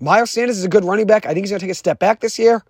[0.00, 1.26] Miles Sanders is a good running back.
[1.26, 2.64] I think he's going to take a step back this year.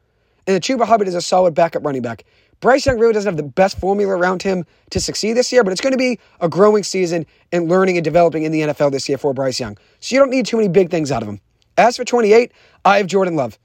[0.47, 2.25] And the Chuba Hubbard is a solid backup running back.
[2.61, 5.73] Bryce Young really doesn't have the best formula around him to succeed this year, but
[5.73, 9.09] it's going to be a growing season and learning and developing in the NFL this
[9.09, 9.77] year for Bryce Young.
[10.01, 11.41] So you don't need too many big things out of him.
[11.77, 12.53] As for 28,
[12.85, 13.59] I have Jordan Love,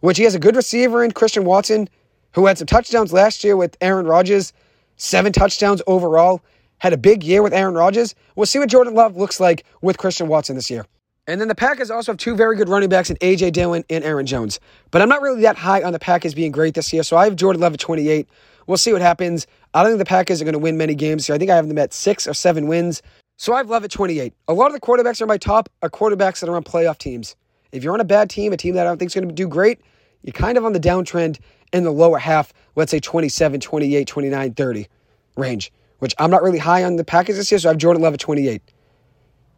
[0.00, 1.88] which he has a good receiver in Christian Watson,
[2.32, 4.52] who had some touchdowns last year with Aaron Rodgers,
[4.96, 6.40] seven touchdowns overall,
[6.78, 8.14] had a big year with Aaron Rodgers.
[8.36, 10.86] We'll see what Jordan Love looks like with Christian Watson this year.
[11.26, 13.50] And then the Packers also have two very good running backs in A.J.
[13.50, 14.60] Dillon and Aaron Jones.
[14.90, 17.24] But I'm not really that high on the Packers being great this year, so I
[17.24, 18.26] have Jordan Love at 28.
[18.66, 19.46] We'll see what happens.
[19.74, 21.34] I don't think the Packers are going to win many games here.
[21.34, 23.02] I think I have them at six or seven wins.
[23.36, 24.32] So I have Love at 28.
[24.48, 27.36] A lot of the quarterbacks are my top are quarterbacks that are on playoff teams.
[27.72, 29.34] If you're on a bad team, a team that I don't think is going to
[29.34, 29.80] do great,
[30.22, 31.38] you're kind of on the downtrend
[31.72, 34.88] in the lower half, let's say 27, 28, 29, 30
[35.36, 38.02] range, which I'm not really high on the Packers this year, so I have Jordan
[38.02, 38.62] Love at 28.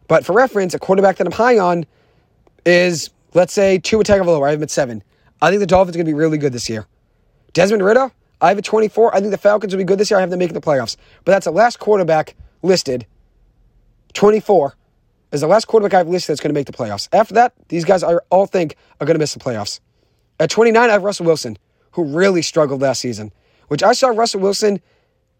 [0.07, 1.85] But for reference, a quarterback that I'm high on
[2.65, 4.47] is, let's say, two Tua Tagovailoa.
[4.47, 5.03] I have him at seven.
[5.41, 6.85] I think the Dolphins are going to be really good this year.
[7.53, 8.11] Desmond Ridder,
[8.41, 9.15] I have at 24.
[9.15, 10.17] I think the Falcons will be good this year.
[10.17, 10.97] I have them making the playoffs.
[11.25, 13.05] But that's the last quarterback listed.
[14.13, 14.75] 24
[15.31, 17.07] is the last quarterback I've listed that's going to make the playoffs.
[17.13, 19.79] After that, these guys I all think are going to miss the playoffs.
[20.39, 21.57] At 29, I have Russell Wilson,
[21.91, 23.31] who really struggled last season,
[23.67, 24.81] which I saw Russell Wilson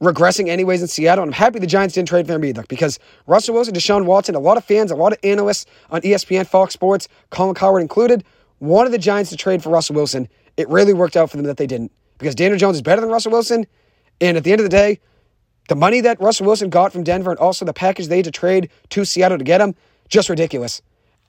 [0.02, 1.24] regressing anyways in Seattle.
[1.24, 4.40] And I'm happy the Giants didn't trade for him because Russell Wilson, Deshaun Watson, a
[4.40, 8.24] lot of fans, a lot of analysts on ESPN, Fox Sports, Colin Cowherd included,
[8.60, 10.28] wanted the Giants to trade for Russell Wilson.
[10.58, 13.10] It really worked out for them that they didn't because Daniel Jones is better than
[13.10, 13.66] Russell Wilson.
[14.20, 15.00] And at the end of the day,
[15.68, 18.32] the money that Russell Wilson got from Denver and also the package they had to
[18.32, 19.76] trade to Seattle to get him,
[20.10, 20.82] just ridiculous.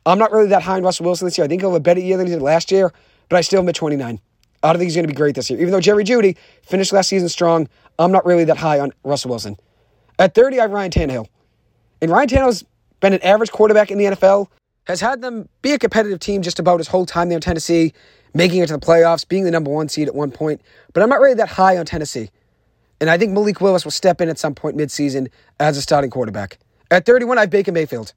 [0.05, 1.45] I'm not really that high on Russell Wilson this year.
[1.45, 2.93] I think he'll have a better year than he did last year,
[3.29, 4.21] but I still am at 29.
[4.63, 5.61] I don't think he's going to be great this year.
[5.61, 9.31] Even though Jerry Jeudy finished last season strong, I'm not really that high on Russell
[9.31, 9.57] Wilson.
[10.19, 11.27] At 30, I have Ryan Tannehill.
[12.01, 12.65] And Ryan Tannehill's
[13.01, 14.49] been an average quarterback in the NFL,
[14.85, 17.93] has had them be a competitive team just about his whole time there in Tennessee,
[18.35, 20.61] making it to the playoffs, being the number one seed at one point.
[20.93, 22.31] But I'm not really that high on Tennessee.
[23.01, 26.11] And I think Malik Willis will step in at some point midseason as a starting
[26.11, 26.59] quarterback.
[26.91, 28.15] At 31, I have Baker Mayfield.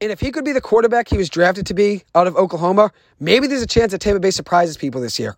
[0.00, 2.92] And if he could be the quarterback he was drafted to be out of Oklahoma,
[3.20, 5.36] maybe there's a chance that Tampa Bay surprises people this year.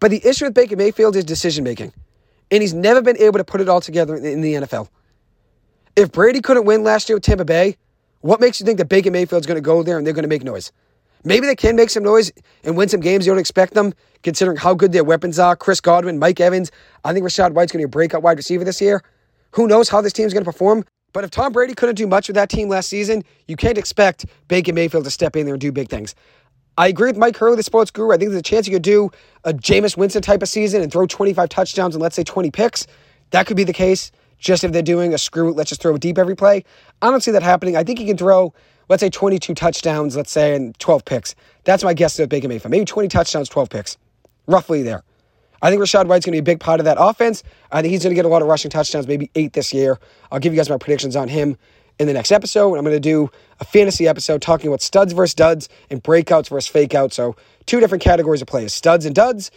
[0.00, 1.92] But the issue with Baker Mayfield is decision making.
[2.50, 4.88] And he's never been able to put it all together in the NFL.
[5.94, 7.76] If Brady couldn't win last year with Tampa Bay,
[8.22, 10.28] what makes you think that Baker Mayfield's going to go there and they're going to
[10.28, 10.72] make noise?
[11.22, 12.32] Maybe they can make some noise
[12.64, 13.92] and win some games you don't expect them,
[14.22, 15.54] considering how good their weapons are.
[15.54, 16.70] Chris Godwin, Mike Evans.
[17.04, 19.02] I think Rachaad White's going to be a breakout wide receiver this year.
[19.52, 20.84] Who knows how this team's going to perform?
[21.12, 24.26] But if Tom Brady couldn't do much with that team last season, you can't expect
[24.48, 26.14] Baker Mayfield to step in there and do big things.
[26.78, 28.12] I agree with Mike Hurley, the sports guru.
[28.12, 29.10] I think there's a chance you could do
[29.44, 32.86] a Jameis Winston type of season and throw 25 touchdowns and let's say 20 picks.
[33.30, 34.12] That could be the case.
[34.38, 36.64] Just if they're doing a screw, let's just throw deep every play.
[37.02, 37.76] I don't see that happening.
[37.76, 38.54] I think he can throw,
[38.88, 41.34] let's say 22 touchdowns, let's say, and 12 picks.
[41.64, 42.70] That's my guess at Baker Mayfield.
[42.70, 43.98] Maybe 20 touchdowns, 12 picks.
[44.46, 45.02] Roughly there.
[45.62, 47.42] I think Rachaad White's going to be a big part of that offense.
[47.70, 49.98] I think he's going to get a lot of rushing touchdowns, maybe eight this year.
[50.32, 51.58] I'll give you guys my predictions on him
[52.00, 52.74] in the next episode.
[52.76, 53.30] I'm going to do
[53.60, 57.12] a fantasy episode talking about studs versus duds and breakouts versus fakeouts.
[57.12, 57.36] So,
[57.66, 59.52] two different categories of players studs and duds.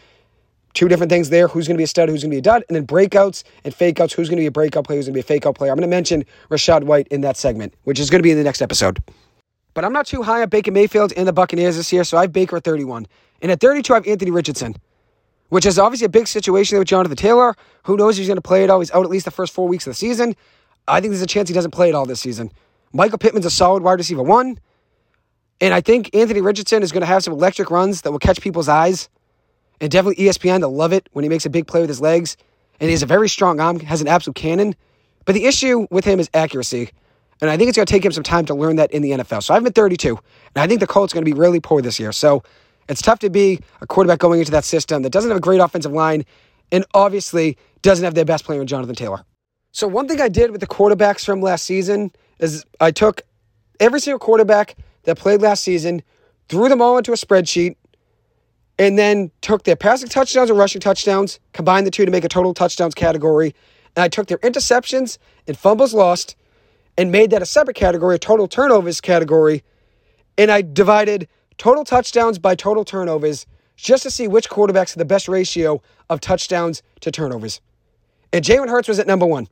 [0.73, 1.47] Two different things there.
[1.47, 2.09] Who's going to be a stud?
[2.09, 2.63] Who's going to be a dud?
[2.67, 4.11] And then breakouts and fakeouts.
[4.13, 4.97] Who's going to be a breakout player?
[4.97, 5.71] Who's going to be a fakeout player?
[5.71, 8.37] I'm going to mention Rachaad White in that segment, which is going to be in
[8.37, 8.99] the next episode.
[9.75, 12.21] But I'm not too high on Baker Mayfield and the Buccaneers this year, so I
[12.21, 13.05] have Baker at 31.
[13.41, 14.75] And at 32, I have Anthony Richardson,
[15.49, 17.55] which is obviously a big situation there with Jonathan Taylor.
[17.83, 18.79] Who knows if he's going to play it all?
[18.79, 20.35] He's out at least the first four weeks of the season.
[20.87, 22.51] I think there's a chance he doesn't play at all this season.
[22.91, 24.59] Michael Pittman's a solid wide receiver one.
[25.61, 28.41] And I think Anthony Richardson is going to have some electric runs that will catch
[28.41, 29.09] people's eyes.
[29.79, 32.37] And definitely ESPN, to love it when he makes a big play with his legs.
[32.79, 34.75] And he has a very strong arm, has an absolute cannon.
[35.25, 36.89] But the issue with him is accuracy.
[37.41, 39.11] And I think it's going to take him some time to learn that in the
[39.11, 39.43] NFL.
[39.43, 40.17] So I've been 32.
[40.55, 42.11] And I think the Colts are going to be really poor this year.
[42.11, 42.43] So
[42.89, 45.59] it's tough to be a quarterback going into that system that doesn't have a great
[45.59, 46.25] offensive line
[46.71, 49.23] and obviously doesn't have their best player in Jonathan Taylor.
[49.75, 53.23] So one thing I did with the quarterbacks from last season is I took
[53.79, 56.03] every single quarterback that played last season,
[56.47, 57.75] threw them all into a spreadsheet,
[58.77, 62.29] and then took their passing touchdowns and rushing touchdowns, combined the two to make a
[62.29, 63.55] total touchdowns category.
[63.95, 65.17] And I took their interceptions
[65.47, 66.35] and fumbles lost
[66.95, 69.63] and made that a separate category, a total turnovers category.
[70.37, 75.05] And I divided total touchdowns by total turnovers just to see which quarterbacks had the
[75.05, 77.59] best ratio of touchdowns to turnovers.
[78.31, 79.47] And Jalen Hurts was at number one.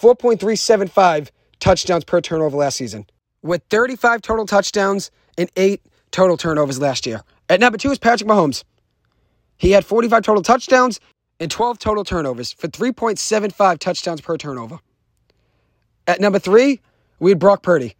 [0.00, 1.30] 4.375
[1.60, 3.06] touchdowns per turnover last season,
[3.42, 7.22] with 35 total touchdowns and eight total turnovers last year.
[7.48, 8.64] At number two is Patrick Mahomes.
[9.56, 11.00] He had 45 total touchdowns
[11.40, 14.78] and 12 total turnovers for 3.75 touchdowns per turnover.
[16.06, 16.80] At number three,
[17.18, 17.96] we had Brock Purdy,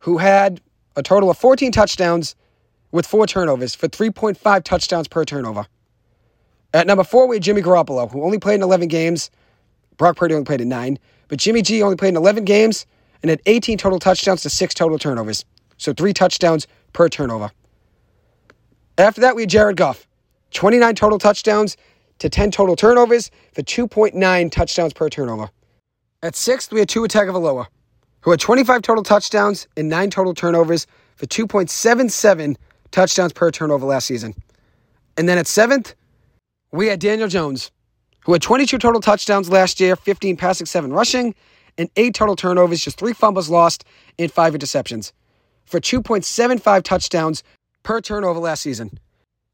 [0.00, 0.60] who had
[0.94, 2.34] a total of 14 touchdowns
[2.92, 5.66] with four turnovers for 3.5 touchdowns per turnover.
[6.72, 9.30] At number four, we had Jimmy Garoppolo, who only played in 11 games
[9.96, 12.86] Brock Purdy only played in nine, but Jimmy G only played in 11 games
[13.22, 15.44] and had 18 total touchdowns to six total turnovers.
[15.78, 17.50] So three touchdowns per turnover.
[18.98, 20.06] After that, we had Jared Goff,
[20.52, 21.76] 29 total touchdowns
[22.18, 25.50] to 10 total turnovers for 2.9 touchdowns per turnover.
[26.22, 27.66] At sixth, we had Tua Tagovailoa,
[28.22, 30.86] who had 25 total touchdowns and nine total turnovers
[31.16, 32.56] for 2.77
[32.90, 34.34] touchdowns per turnover last season.
[35.18, 35.94] And then at seventh,
[36.72, 37.70] we had Daniel Jones,
[38.26, 41.32] who had 22 total touchdowns last year, 15 passing, 7 rushing,
[41.78, 43.84] and 8 total turnovers, just 3 fumbles lost,
[44.18, 45.12] and 5 interceptions
[45.64, 47.44] for 2.75 touchdowns
[47.84, 48.98] per turnover last season.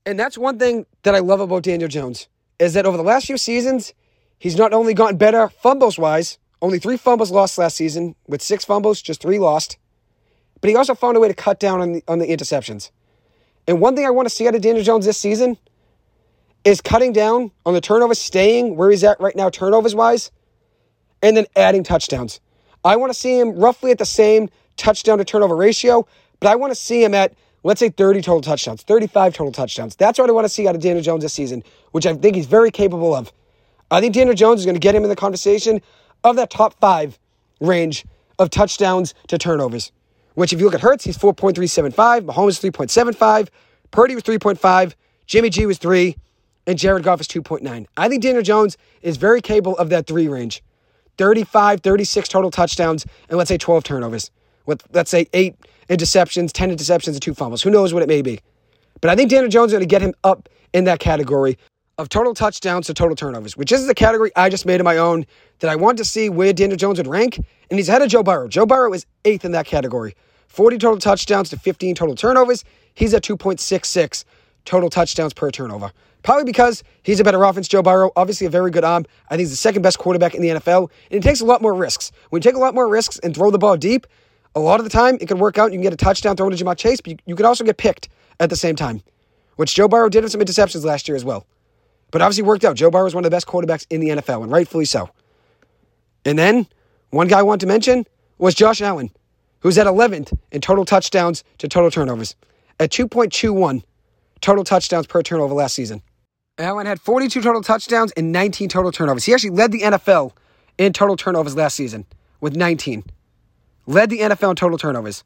[0.07, 3.27] And that's one thing that I love about Daniel Jones is that over the last
[3.27, 3.93] few seasons,
[4.39, 8.65] he's not only gotten better fumbles wise, only 3 fumbles lost last season with 6
[8.65, 9.77] fumbles, just 3 lost,
[10.63, 12.91] but he also found a way to cut down on the, on the interceptions.
[13.69, 15.59] And one thing I want to see out of Daniel Jones this season
[16.65, 20.31] is cutting down on the turnovers, staying where he's at right now, turnovers wise,
[21.23, 22.41] and then adding touchdowns.
[22.85, 26.07] I want to see him roughly at the same touchdown to turnover ratio,
[26.41, 29.97] but I want to see him at, let's say, 30 total touchdowns, 35 total touchdowns.
[29.97, 32.37] That's what I want to see out of Daniel Jones this season, which I think
[32.37, 33.33] he's very capable of.
[33.91, 35.81] I think Daniel Jones is going to get him in the conversation
[36.25, 37.19] of that top five
[37.61, 38.05] range
[38.39, 39.93] of touchdowns to turnovers.
[40.35, 43.49] Which, if you look at Hurts, he's 4.375, Mahomes 3.75,
[43.91, 44.95] Purdy was 3.5,
[45.27, 46.17] Jimmy G was 3,
[46.67, 47.87] and Jared Goff is 2.9.
[47.97, 50.63] I think Daniel Jones is very capable of that three range
[51.19, 54.31] 35, 36 total touchdowns, and let's say 12 turnovers.
[54.65, 55.57] With, let's say, eight
[55.89, 57.63] interceptions, 10 interceptions, and two fumbles.
[57.63, 58.41] Who knows what it may be.
[59.01, 61.59] But I think Daniel Jones is going to get him up in that category
[61.99, 64.97] of total touchdowns to total turnovers, which is the category I just made of my
[64.97, 65.27] own
[65.59, 67.37] that I want to see where Daniel Jones would rank.
[67.71, 68.49] And he's ahead of Joe Burrow.
[68.49, 70.15] Joe Burrow is eighth in that category.
[70.47, 72.65] 40 total touchdowns to 15 total turnovers.
[72.95, 74.25] He's at 2.66
[74.65, 75.93] total touchdowns per turnover.
[76.23, 78.13] Probably because he's a better offense, Joe Burrow.
[78.15, 79.05] Obviously, a very good arm.
[79.29, 80.91] I think he's the second best quarterback in the NFL.
[81.11, 82.13] And he takes a lot more risks.
[82.31, 84.07] When you take a lot more risks and throw the ball deep,
[84.55, 85.73] a lot of the time it can work out.
[85.73, 88.09] You can get a touchdown thrown to Ja'Marr Chase, but you, you also get picked
[88.39, 89.03] at the same time,
[89.57, 91.47] which Joe Burrow did with some interceptions last year as well.
[92.11, 92.77] But obviously worked out.
[92.77, 95.11] Joe Burrow is one of the best quarterbacks in the NFL, and rightfully so.
[96.25, 96.67] And then
[97.11, 98.07] one guy I want to mention
[98.39, 99.11] was Josh Allen,
[99.61, 102.37] who's at 11th in total touchdowns to total turnovers,
[102.79, 103.83] at 2.21
[104.43, 106.03] total touchdowns per turnover last season.
[106.59, 109.25] Allen had 42 total touchdowns and 19 total turnovers.
[109.25, 110.33] He actually led the NFL
[110.77, 112.05] in total turnovers last season
[112.41, 113.05] with 19.
[113.87, 115.25] Led the NFL in total turnovers,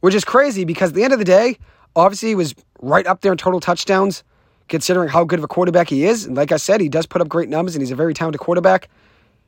[0.00, 1.58] which is crazy because at the end of the day,
[1.96, 4.22] obviously he was right up there in total touchdowns,
[4.68, 6.24] considering how good of a quarterback he is.
[6.24, 8.40] And like I said, he does put up great numbers and he's a very talented
[8.40, 8.88] quarterback.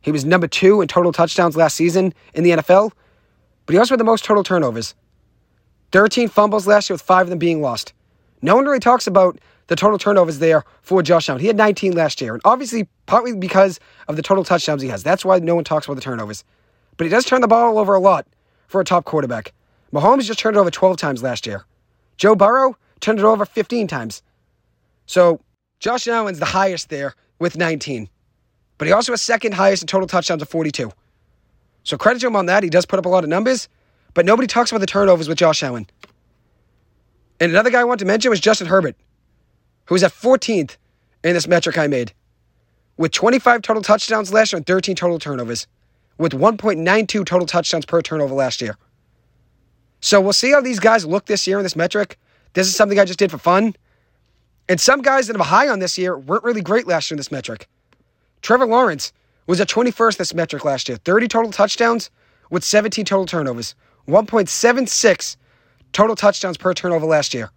[0.01, 2.91] He was number two in total touchdowns last season in the NFL,
[3.67, 4.95] but he also had the most total turnovers
[5.93, 7.93] 13 fumbles last year, with five of them being lost.
[8.43, 9.39] No one really talks about
[9.69, 11.41] the total turnovers there for Josh Allen.
[11.41, 13.79] He had 19 last year, and obviously, partly because
[14.09, 15.03] of the total touchdowns he has.
[15.03, 16.45] That's why no one talks about the turnovers.
[16.97, 18.27] But he does turn the ball over a lot
[18.67, 19.53] for a top quarterback.
[19.93, 21.65] Mahomes just turned it over 12 times last year.
[22.17, 24.23] Joe Burrow turned it over 15 times.
[25.07, 25.41] So
[25.81, 28.09] Josh Allen's the highest there with 19.
[28.79, 30.91] But he also has second highest in total touchdowns of 42.
[31.85, 32.63] So credit to him on that.
[32.63, 33.69] He does put up a lot of numbers,
[34.15, 35.87] but nobody talks about the turnovers with Josh Allen.
[37.43, 38.95] And another guy I want to mention was Justin Herbert,
[39.87, 40.77] who was at 14th
[41.25, 42.13] in this metric I made,
[42.97, 45.67] with 25 total touchdowns last year and 13 total turnovers,
[46.19, 48.77] with 1.92 total touchdowns per turnover last year.
[50.01, 52.17] So we'll see how these guys look this year in this metric.
[52.53, 53.75] This is something I just did for fun.
[54.69, 57.19] And some guys that I'm high on this year weren't really great last year in
[57.19, 57.69] this metric.
[58.43, 59.13] Trevor Lawrence
[59.49, 62.09] was at 21st this metric last year, 30 total touchdowns
[62.51, 63.75] with 17 total turnovers,
[64.07, 65.37] 1.76
[65.93, 67.51] total touchdowns per turnover last year.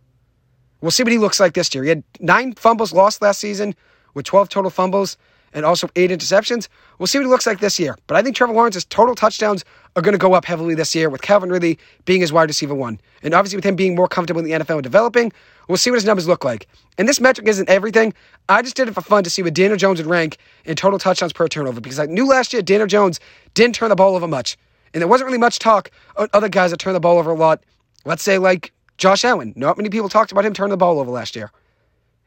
[0.81, 1.83] We'll see what he looks like this year.
[1.83, 3.75] He had nine fumbles lost last season
[4.13, 5.17] with 12 total fumbles
[5.55, 6.67] and also eight interceptions.
[6.99, 7.97] We'll see what he looks like this year.
[8.07, 9.63] But I think Trevor Lawrence's total touchdowns
[9.95, 12.75] are going to go up heavily this year with Calvin Ridley being his wide receiver
[12.75, 12.99] one.
[13.23, 15.31] And obviously with him being more comfortable in the NFL and developing,
[15.69, 16.67] we'll see what his numbers look like.
[16.97, 18.13] And this metric isn't everything.
[18.49, 20.99] I just did it for fun to see what Daniel Jones would rank in total
[20.99, 23.21] touchdowns per turnover because I knew last year Daniel Jones
[23.53, 24.57] didn't turn the ball over much.
[24.93, 27.35] And there wasn't really much talk on other guys that turn the ball over a
[27.35, 27.63] lot.
[28.05, 29.53] Let's say like Josh Allen.
[29.55, 31.51] Not many people talked about him turning the ball over last year.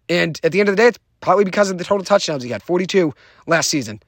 [0.09, 2.51] And at the end of the day, it's probably because of the total touchdowns he
[2.51, 3.15] had 42
[3.47, 4.01] last season.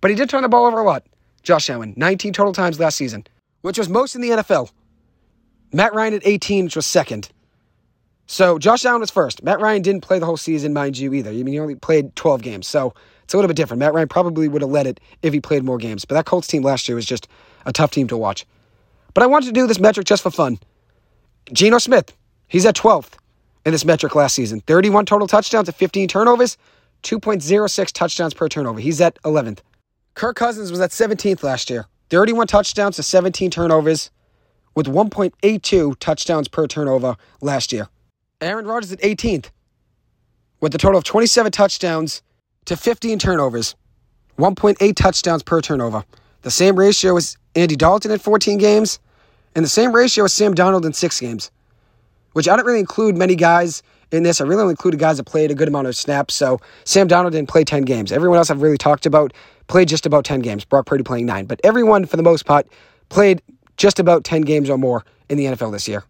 [0.00, 1.04] But he did turn the ball over a lot.
[1.42, 3.24] Josh Allen, 19 total times last season,
[3.62, 4.70] which was most in the NFL.
[5.72, 7.30] Matt Ryan at 18, which was second.
[8.26, 9.42] So Josh Allen was first.
[9.42, 11.30] Matt Ryan didn't play the whole season, mind you, either.
[11.30, 12.66] I mean, he only played 12 games.
[12.66, 13.78] So it's a little bit different.
[13.78, 16.04] Matt Ryan probably would have led it if he played more games.
[16.04, 17.28] But that Colts team last year was just
[17.64, 18.44] a tough team to watch.
[19.14, 20.58] But I wanted to do this metric just for fun.
[21.52, 22.16] Geno Smith,
[22.48, 23.14] he's at 12th
[23.64, 24.60] in this metric last season.
[24.60, 26.56] 31 total touchdowns to 15 turnovers,
[27.02, 28.80] 2.06 touchdowns per turnover.
[28.80, 29.58] He's at 11th.
[30.14, 31.86] Kirk Cousins was at 17th last year.
[32.10, 34.10] 31 touchdowns to 17 turnovers
[34.74, 37.88] with 1.82 touchdowns per turnover last year.
[38.40, 39.50] Aaron Rodgers at 18th
[40.60, 42.22] with a total of 27 touchdowns
[42.66, 43.74] to 15 turnovers,
[44.38, 46.04] 1.8 touchdowns per turnover.
[46.42, 48.98] The same ratio as Andy Dalton in 14 games,
[49.56, 51.50] and the same ratio as Sam Donald in six games
[52.36, 53.82] which I don't really include many guys
[54.12, 54.42] in this.
[54.42, 56.34] I really only included guys that played a good amount of snaps.
[56.34, 58.12] So Sam Donald didn't play 10 games.
[58.12, 59.32] Everyone else I've really talked about
[59.68, 60.62] played just about 10 games.
[60.62, 61.46] Brock Purdy playing nine.
[61.46, 62.66] But everyone, for the most part,
[63.08, 63.40] played
[63.78, 66.04] just about 10 games or more in the NFL this year.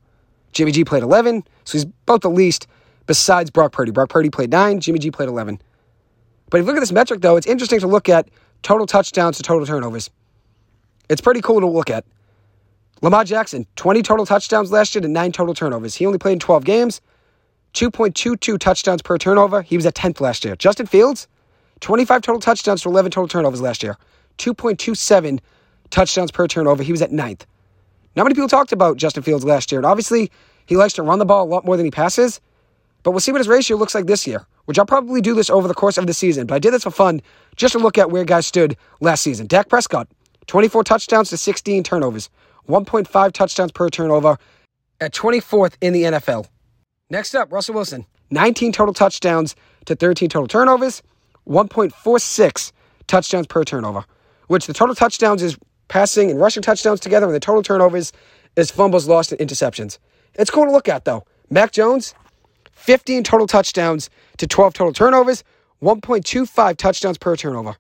[0.51, 2.67] Jimmy G played 11, so he's about the least
[3.07, 3.93] besides Brock Purdy.
[3.93, 5.61] Brock Purdy played nine, Jimmy G played 11.
[6.51, 8.29] But if you look at this metric, though, it's interesting to look at
[8.65, 10.11] total touchdowns to total turnovers.
[11.09, 12.05] It's pretty cool to look at.
[13.03, 15.97] Lamar Jackson, 20 total touchdowns last year to 9 total turnovers.
[15.97, 17.01] He only played in 12 games,
[17.75, 19.63] 2.22 touchdowns per turnover.
[19.63, 20.57] He was at 10th last year.
[20.57, 21.29] Justin Fields,
[21.81, 23.99] 25 total touchdowns to 11 total turnovers last year,
[24.39, 25.41] 2.27
[25.91, 26.83] touchdowns per turnover.
[26.83, 27.43] He was at 9th.
[28.17, 30.31] Not many people talked about Justin Fields last year, and obviously
[30.65, 32.41] he likes to run the ball a lot more than he passes.
[33.03, 34.47] But we'll see what his ratio looks like this year.
[34.67, 36.83] which I'll probably do this over the course of the season, but I did this
[36.83, 37.23] for fun
[37.57, 39.47] just to look at where guys stood last season.
[39.47, 40.09] Dak Prescott,
[40.47, 42.29] 24 touchdowns to 16 turnovers,
[42.69, 44.39] 1.5 touchdowns per turnover,
[45.01, 46.47] at 24th in the NFL.
[47.11, 49.55] Next up, Russell Wilson, 19 total touchdowns
[49.85, 51.03] to 13 total turnovers,
[51.47, 52.73] 1.46
[53.07, 54.05] touchdowns per turnover,
[54.49, 55.57] which the total touchdowns is
[55.89, 58.13] passing and rushing touchdowns together, and the total turnovers
[58.57, 59.99] is fumbles, lost, and interceptions.
[60.35, 61.25] It's cool to look at, though.
[61.51, 62.15] Mac Jones,
[62.73, 65.45] 15 total touchdowns to 12 total turnovers,
[65.83, 67.77] 1.25 touchdowns per turnover.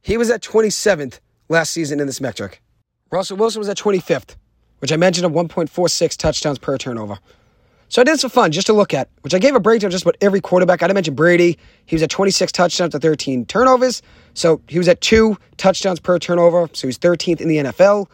[0.00, 2.61] He was at 27th last season in this metric.
[3.12, 4.36] Russell Wilson was at 25th,
[4.78, 7.18] which I mentioned of 1.46 touchdowns per turnover.
[7.90, 10.02] So I did for fun, just to look at, which I gave a breakdown just
[10.02, 10.82] about every quarterback.
[10.82, 11.58] I didn't mention Brady.
[11.84, 14.00] He was at 26 touchdowns to 13 turnovers.
[14.32, 16.70] So he was at two touchdowns per turnover.
[16.72, 18.06] So he's 13th in the NFL.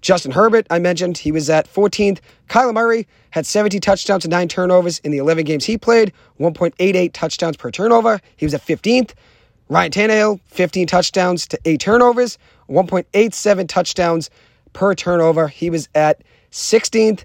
[0.00, 2.20] Justin Herbert, I mentioned, he was at 14th.
[2.48, 6.10] Kyler Murray had 70 touchdowns and nine turnovers in the 11 games he played,
[6.40, 8.18] 1.88 touchdowns per turnover.
[8.38, 9.12] He was at 15th.
[9.68, 12.38] Ryan Tannehill, 15 touchdowns to eight turnovers,
[12.72, 14.30] 1.87 touchdowns
[14.72, 15.48] per turnover.
[15.48, 17.24] He was at 16th.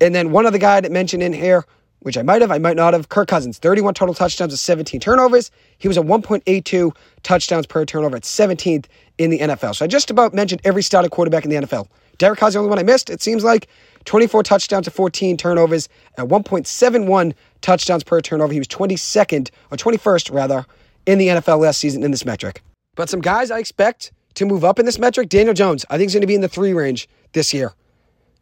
[0.00, 1.64] And then one other guy that mentioned in here,
[2.00, 5.00] which I might have, I might not have, Kirk Cousins, 31 total touchdowns to 17
[5.00, 5.50] turnovers.
[5.78, 8.86] He was at 1.82 touchdowns per turnover at 17th
[9.18, 9.74] in the NFL.
[9.74, 11.88] So I just about mentioned every starting quarterback in the NFL.
[12.18, 13.68] Derek Carr's the only one I missed, it seems like.
[14.04, 18.52] 24 touchdowns to 14 turnovers at 1.71 touchdowns per turnover.
[18.52, 20.64] He was 22nd, or 21st rather,
[21.06, 22.62] in the NFL last season in this metric.
[22.94, 26.08] But some guys I expect to move up in this metric, Daniel Jones, I think
[26.08, 27.74] he's going to be in the three range this year.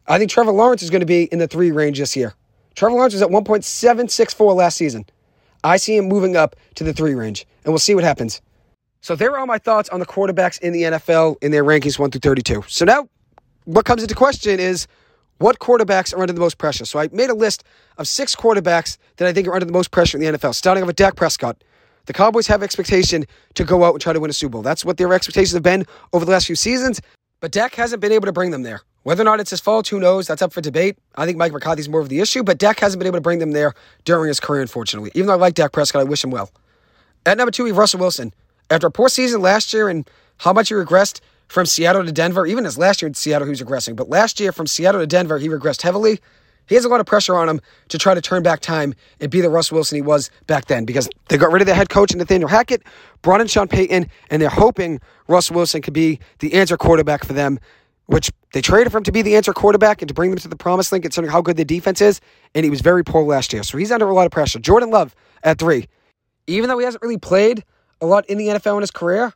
[0.07, 2.35] I think Trevor Lawrence is going to be in the three range this year.
[2.75, 5.05] Trevor Lawrence was at 1.764 last season.
[5.63, 8.41] I see him moving up to the three range, and we'll see what happens.
[9.01, 11.97] So there are all my thoughts on the quarterbacks in the NFL in their rankings
[11.97, 12.63] 1 through 32.
[12.67, 13.07] So now
[13.63, 14.87] what comes into question is
[15.37, 16.85] what quarterbacks are under the most pressure.
[16.85, 17.63] So I made a list
[17.97, 20.83] of six quarterbacks that I think are under the most pressure in the NFL, starting
[20.83, 21.63] off with Dak Prescott.
[22.05, 23.25] The Cowboys have expectation
[23.55, 24.61] to go out and try to win a Super Bowl.
[24.61, 27.01] That's what their expectations have been over the last few seasons,
[27.39, 28.81] but Dak hasn't been able to bring them there.
[29.03, 30.27] Whether or not it's his fault, who knows?
[30.27, 30.97] That's up for debate.
[31.15, 33.39] I think Mike McCarthy's more of the issue, but Dak hasn't been able to bring
[33.39, 35.11] them there during his career, unfortunately.
[35.13, 36.51] Even though I like Dak Prescott, I wish him well.
[37.25, 38.33] At number two, we have Russell Wilson.
[38.69, 42.45] After a poor season last year and how much he regressed, from Seattle to Denver,
[42.45, 43.95] even as last year in Seattle, he was regressing.
[43.95, 46.19] But last year from Seattle to Denver, he regressed heavily.
[46.67, 49.29] He has a lot of pressure on him to try to turn back time and
[49.29, 51.89] be the Russ Wilson he was back then because they got rid of their head
[51.89, 52.83] coach Nathaniel Hackett,
[53.21, 57.33] brought in Sean Payton, and they're hoping Russ Wilson could be the answer quarterback for
[57.33, 57.59] them,
[58.07, 60.47] which they traded for him to be the answer quarterback and to bring them to
[60.47, 62.21] the promised land considering how good the defense is,
[62.53, 63.63] and he was very poor last year.
[63.63, 64.59] So he's under a lot of pressure.
[64.59, 65.87] Jordan Love at three.
[66.47, 67.63] Even though he hasn't really played
[68.01, 69.33] a lot in the NFL in his career,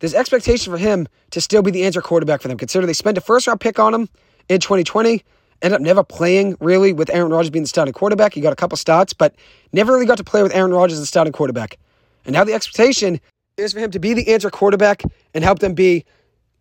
[0.00, 2.58] there's expectation for him to still be the answer quarterback for them.
[2.58, 4.08] Consider they spent a first round pick on him
[4.48, 5.22] in 2020,
[5.62, 8.34] ended up never playing really with Aaron Rodgers being the starting quarterback.
[8.34, 9.34] He got a couple starts, but
[9.72, 11.78] never really got to play with Aaron Rodgers as the starting quarterback.
[12.24, 13.20] And now the expectation
[13.56, 15.02] is for him to be the answer quarterback
[15.34, 16.04] and help them be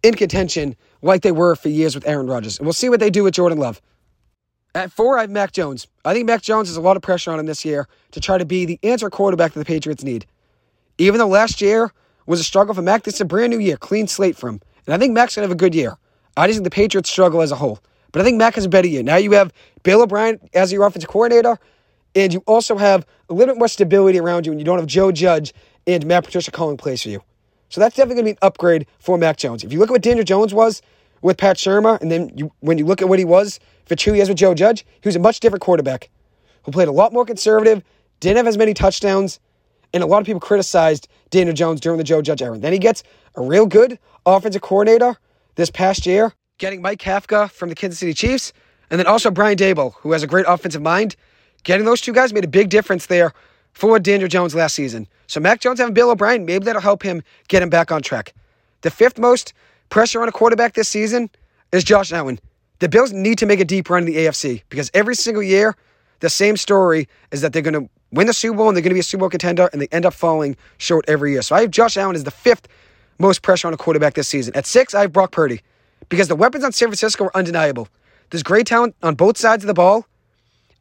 [0.04, 2.58] in contention like they were for years with Aaron Rodgers.
[2.58, 3.82] And we'll see what they do with Jordan Love.
[4.74, 5.88] At four, I have Mac Jones.
[6.06, 8.38] I think Mac Jones has a lot of pressure on him this year to try
[8.38, 10.26] to be the answer quarterback that the Patriots need.
[10.98, 11.92] Even though last year
[12.26, 13.04] was a struggle for Mac.
[13.04, 14.62] This is a brand new year, clean slate for him.
[14.86, 15.98] And I think Mac's going to have a good year.
[16.38, 17.80] I just think the Patriots struggle as a whole.
[18.12, 19.04] But I think Mac has a better year.
[19.04, 19.54] Now you have
[19.84, 21.58] Bill O'Brien as your offensive coordinator,
[22.16, 24.88] and you also have a little bit more stability around you, and you don't have
[24.88, 25.54] Joe Judge
[25.88, 27.24] and Matt Patricia calling plays for you.
[27.70, 29.64] So that's definitely going to be an upgrade for Mac Jones.
[29.64, 30.82] If you look at what Daniel Jones was
[31.22, 34.14] with Pat Shurmur, and then you, when you look at what he was for two
[34.14, 36.10] years with Joe Judge, he was a much different quarterback
[36.64, 37.82] who played a lot more conservative,
[38.20, 39.40] didn't have as many touchdowns,
[39.94, 42.58] and a lot of people criticized Daniel Jones during the Joe Judge era.
[42.58, 43.04] Then he gets
[43.36, 45.16] a real good offensive coordinator
[45.56, 48.54] this past year, getting Mike Kafka from the Kansas City Chiefs,
[48.92, 51.16] and then also Brian Daboll, who has a great offensive mind.
[51.64, 53.34] Getting those two guys made a big difference there
[53.74, 55.08] for Daniel Jones last season.
[55.26, 58.34] So Mac Jones having Bill O'Brien, maybe that'll help him get him back on track.
[58.82, 59.54] The fifth most
[59.90, 61.32] pressure on a quarterback this season
[61.72, 62.40] is Josh Allen.
[62.78, 65.76] The Bills need to make a deep run in the AFC because every single year,
[66.20, 68.92] the same story is that they're going to win the Super Bowl and they're going
[68.92, 71.42] to be a Super Bowl contender and they end up falling short every year.
[71.42, 72.68] So I have Josh Allen as the fifth
[73.18, 74.56] most pressure on a quarterback this season.
[74.56, 75.62] At six, I have Brock Purdy
[76.10, 77.88] because the weapons on San Francisco are undeniable.
[78.30, 80.06] There's great talent on both sides of the ball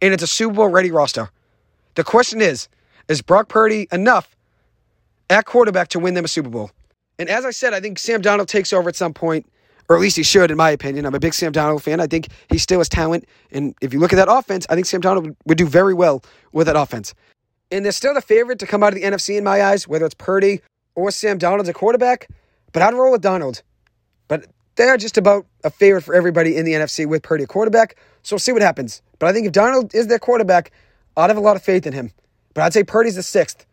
[0.02, 1.30] and it's a Super Bowl ready roster.
[1.94, 2.68] The question is,
[3.08, 4.36] is Brock Purdy enough
[5.28, 6.70] at quarterback to win them a Super Bowl?
[7.18, 9.46] And as I said, I think Sam Donald takes over at some point
[9.90, 11.04] or at least he should, in my opinion.
[11.04, 11.98] I'm a big Sam Donald fan.
[11.98, 13.26] I think he still has talent.
[13.50, 16.22] And if you look at that offense, I think Sam Donald would do very well
[16.52, 17.12] with that offense.
[17.72, 20.06] And they're still the favorite to come out of the NFC in my eyes, whether
[20.06, 20.60] it's Purdy
[20.94, 22.28] or Sam Darnold as a quarterback.
[22.72, 23.62] But I'd roll with Donald.
[24.28, 24.46] But
[24.80, 27.96] they're just about a favorite for everybody in the NFC with Purdy a quarterback.
[28.22, 29.02] So we'll see what happens.
[29.18, 30.72] But I think if Donald is their quarterback,
[31.18, 32.12] I'd have a lot of faith in him.
[32.54, 33.66] But I'd say Purdy's the sixth.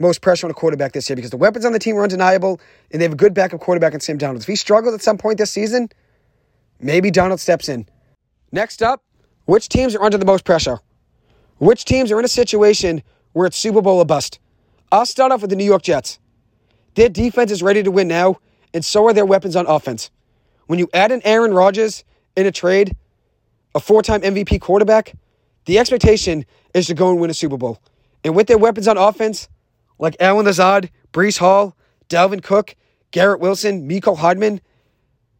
[0.00, 2.60] most pressure on a quarterback this year because the weapons on the team are undeniable
[2.90, 4.40] and they have a good backup quarterback in Sam Darnold.
[4.40, 5.90] If he struggles at some point this season,
[6.80, 7.86] maybe Donald steps in.
[8.50, 9.04] Next up,
[9.44, 10.80] which teams are under the most pressure?
[11.58, 13.02] Which teams are in a situation
[13.32, 14.40] where it's Super Bowl or bust?
[14.90, 16.18] I'll start off with the New York Jets.
[16.94, 18.38] Their defense is ready to win now,
[18.74, 20.10] and so are their weapons on offense.
[20.68, 22.04] When you add in Aaron Rodgers
[22.36, 22.94] in a trade,
[23.74, 25.14] a four time MVP quarterback,
[25.64, 26.44] the expectation
[26.74, 27.80] is to go and win a Super Bowl.
[28.22, 29.48] And with their weapons on offense,
[29.98, 31.74] like Allen Lazard, Breece Hall,
[32.10, 32.76] Dalvin Cook,
[33.12, 34.60] Garrett Wilson, Mecole Hardman,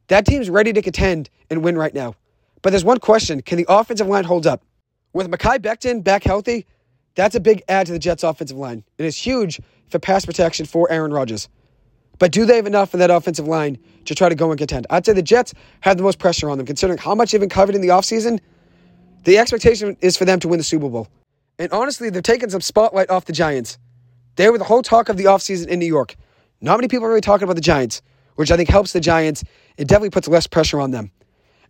[0.07, 2.15] that team's ready to contend and win right now.
[2.63, 4.65] But there's one question can the offensive line hold up?
[5.13, 6.65] With Mekhi Becton back healthy,
[7.17, 8.83] that's a big add to the Jets' offensive line.
[8.99, 9.61] and It is huge
[9.91, 11.51] for pass protection for Aaron Rodgers.
[12.19, 14.87] But do they have enough in that offensive line to try to go and contend?
[14.91, 17.49] I'd say the Jets have the most pressure on them, considering how much they've been
[17.49, 18.41] covered in the offseason.
[19.25, 21.09] The expectation is for them to win the Super Bowl.
[21.59, 23.79] And honestly, they're taking some spotlight off the Giants.
[24.37, 26.17] They were the whole talk of the offseason in New York.
[26.61, 28.03] Not many people are really talking about the Giants,
[28.37, 29.45] which I think helps the Giants.
[29.77, 31.11] It definitely puts less pressure on them.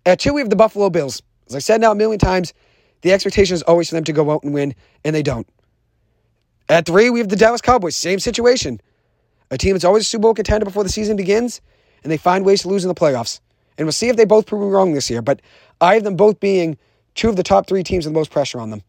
[0.06, 1.22] At two, we have the Buffalo Bills.
[1.48, 2.52] As I said now a million times,
[3.02, 4.74] the expectation is always for them to go out and win,
[5.04, 5.46] and they don't.
[6.68, 7.96] At three, we have the Dallas Cowboys.
[7.96, 8.80] Same situation.
[9.50, 11.60] A team that's always a Super Bowl contender before the season begins,
[12.02, 13.40] and they find ways to lose in the playoffs.
[13.76, 15.22] And we'll see if they both prove me wrong this year.
[15.22, 15.40] But
[15.80, 16.76] I have them both being
[17.14, 18.82] two of the top three teams with the most pressure on them.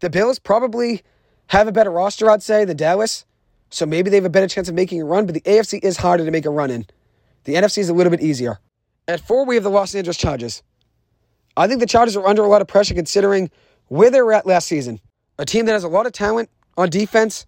[0.00, 1.02] The Bills probably
[1.48, 3.24] have a better roster, I'd say, than Dallas.
[3.70, 5.96] So maybe they have a better chance of making a run, but the AFC is
[5.96, 6.86] harder to make a run in.
[7.44, 8.58] The NFC is a little bit easier.
[9.06, 10.62] At four, we have the Los Angeles Chargers.
[11.56, 13.50] I think the Chargers are under a lot of pressure considering
[13.88, 15.00] where they were at last season.
[15.38, 17.46] A team that has a lot of talent on defense,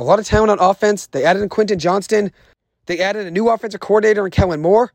[0.00, 1.06] a lot of talent on offense.
[1.08, 2.32] They added in Quentin Johnston.
[2.86, 4.92] They added a new offensive coordinator in Kellen Moore,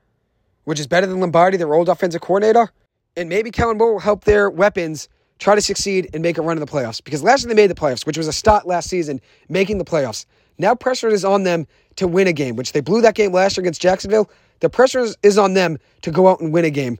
[0.63, 2.71] which is better than Lombardi, their old offensive coordinator.
[3.15, 6.57] And maybe Kellen Moore will help their weapons try to succeed and make a run
[6.57, 7.03] in the playoffs.
[7.03, 9.85] Because last year they made the playoffs, which was a start last season, making the
[9.85, 10.25] playoffs.
[10.57, 13.57] Now pressure is on them to win a game, which they blew that game last
[13.57, 14.29] year against Jacksonville.
[14.61, 16.97] The pressure is on them to go out and win a game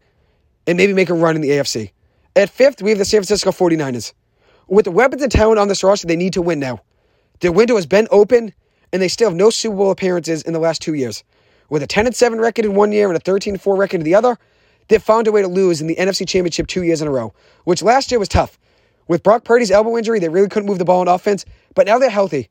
[0.67, 1.91] and maybe make a run in the AFC.
[2.35, 4.13] At fifth, we have the San Francisco 49ers.
[4.67, 6.81] With the weapons and talent on this roster, they need to win now.
[7.39, 8.53] Their window has been open,
[8.91, 11.23] and they still have no Super Bowl appearances in the last two years.
[11.69, 14.15] With a 10 7 record in one year and a 13 4 record in the
[14.15, 14.37] other,
[14.87, 17.33] they've found a way to lose in the NFC Championship two years in a row,
[17.63, 18.59] which last year was tough.
[19.07, 21.99] With Brock Purdy's elbow injury, they really couldn't move the ball on offense, but now
[21.99, 22.49] they're healthy.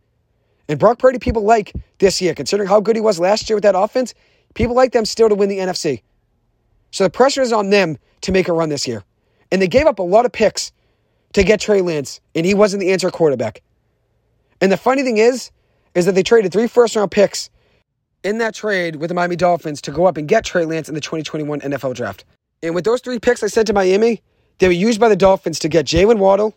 [0.69, 3.65] And Brock Purdy, people like this year, considering how good he was last year with
[3.65, 4.15] that offense,
[4.55, 6.03] people like them still to win the NFC.
[6.91, 9.05] So the pressure is on them to make a run this year.
[9.51, 10.73] And they gave up a lot of picks
[11.35, 13.63] to get Trey Lance, and he wasn't the answer quarterback.
[14.65, 15.51] And the funny thing is,
[15.95, 17.51] is that they traded three first round picks
[18.23, 20.95] in that trade with the Miami Dolphins to go up and get Trey Lance in
[20.95, 22.25] the 2021 NFL draft.
[22.63, 24.23] And with those three picks I said to Miami,
[24.57, 26.57] they were used by the Dolphins to get Jaylen Waddle,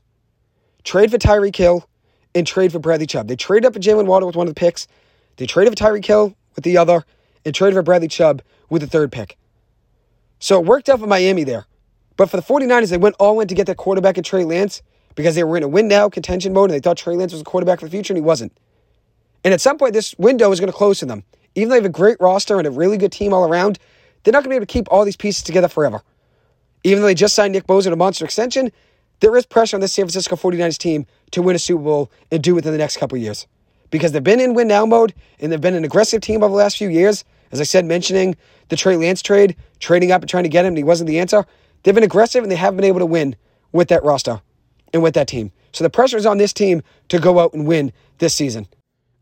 [0.86, 1.86] trade for Tyreek Hill,
[2.34, 3.28] and trade for Bradley Chubb.
[3.28, 4.88] They traded up for Jaylen Waddle with one of the picks,
[5.36, 7.03] they traded for Tyreek Hill with the other,
[7.43, 9.38] and traded for Bradley Chubb with the third pick.
[10.39, 11.66] So it worked out for Miami there.
[12.16, 14.82] But for the 49ers, they went all in to get their quarterback in Trey Lance
[15.18, 17.41] because they were in a win now contention mode and they thought Trey Lance was
[17.41, 18.55] a quarterback for the future and he wasn't.
[19.43, 21.24] And at some point, this window is going to close to them.
[21.55, 23.80] Even though they have a great roster and a really good team all around,
[24.24, 26.03] they're not going to be able to keep all these pieces together forever.
[26.84, 28.72] Even though they just signed Nick Bosa to a monster extension,
[29.20, 32.43] there is pressure on this San Francisco 49ers team to win a Super Bowl and
[32.43, 33.47] do it in the next couple of years.
[33.89, 36.57] Because they've been in win now mode and they've been an aggressive team over the
[36.57, 37.26] last few years.
[37.51, 38.36] As I said, mentioning
[38.70, 41.20] the Trey Lance trade, trading up and trying to get him, and he wasn't the
[41.20, 41.43] answer.
[41.82, 43.36] They've been aggressive and they haven't been able to win
[43.72, 44.41] with that roster
[44.98, 45.52] and with that team.
[45.72, 48.68] So the pressure is on this team to go out and win this season.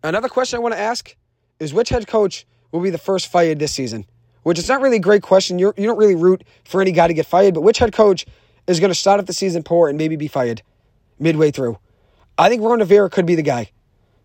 [0.03, 1.15] Another question I want to ask
[1.59, 4.05] is which head coach will be the first fired this season?
[4.43, 5.59] Which is not really a great question.
[5.59, 7.93] You're, you do not really root for any guy to get fired, but which head
[7.93, 8.25] coach
[8.67, 10.61] is going to start off the season poor and maybe be fired
[11.19, 11.77] midway through?
[12.37, 13.71] I think Ron Rivera could be the guy.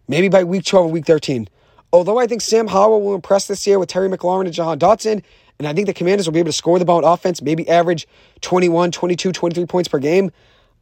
[0.08, 1.48] Maybe by week 12 or week 13.
[1.92, 5.22] Although I think Sam Howell will impress this year with Terry McLaurin and Jahan Dotson,
[5.58, 7.68] and I think the Commanders will be able to score the ball on offense, maybe
[7.68, 8.06] average
[8.40, 10.30] 21, 22, 23 points per game.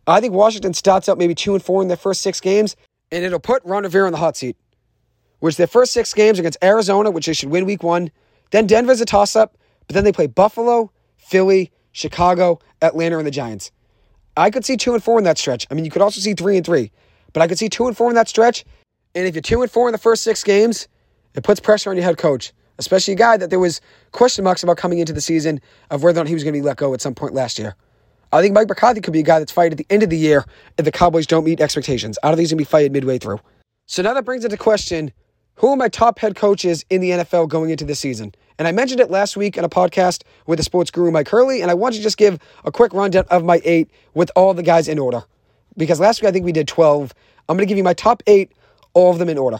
[0.09, 2.77] I think Washington starts out maybe 2 and 4 in their first six games,
[3.13, 4.57] and it'll put Ron Rivera in the hot seat.
[5.41, 8.11] Which their first six games against Arizona, which they should win week one.
[8.51, 9.57] Then Denver's a toss up,
[9.87, 13.71] but then they play Buffalo, Philly, Chicago, Atlanta, and the Giants.
[14.37, 15.67] I could see 2 and 4 in that stretch.
[15.71, 16.91] I mean, you could also see 3 and 3,
[17.33, 18.65] but I could see 2 and 4 in that stretch.
[19.15, 20.89] And if you're 2 and 4 in the first six games,
[21.35, 23.81] it puts pressure on your head coach especially a guy that there was
[24.13, 26.61] question marks about coming into the season of whether or not he was going to
[26.61, 27.75] be let go at some point last year.
[28.33, 30.18] I think Mike McCarthy could be a guy that's fired at the end of the
[30.18, 30.45] year
[30.76, 32.18] if the Cowboys don't meet expectations.
[32.22, 33.41] I don't think he's going to be fired midway through.
[33.87, 35.12] So now that brings into question
[35.57, 38.33] who are my top head coaches in the NFL going into this season?
[38.59, 41.62] And I mentioned it last week in a podcast with the sports guru Mike Hurley,
[41.62, 44.62] and I want to just give a quick rundown of my eight with all the
[44.62, 45.24] guys in order.
[45.76, 47.12] Because last week I think we did 12.
[47.49, 48.53] I'm going to give you my top eight,
[48.95, 49.59] all of them in order.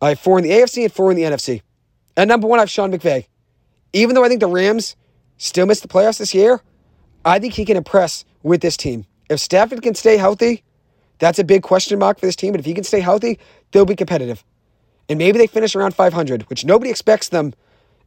[0.00, 1.62] I have four in the AFC and four in the NFC.
[2.16, 3.26] And number one, I have Sean McVay.
[3.92, 4.96] Even though I think the Rams
[5.38, 6.60] still missed the playoffs this year,
[7.24, 9.06] I think he can impress with this team.
[9.30, 10.62] If Stafford can stay healthy,
[11.18, 12.52] that's a big question mark for this team.
[12.52, 13.38] But if he can stay healthy,
[13.72, 14.44] they'll be competitive.
[15.08, 17.54] And maybe they finish around 500, which nobody expects them,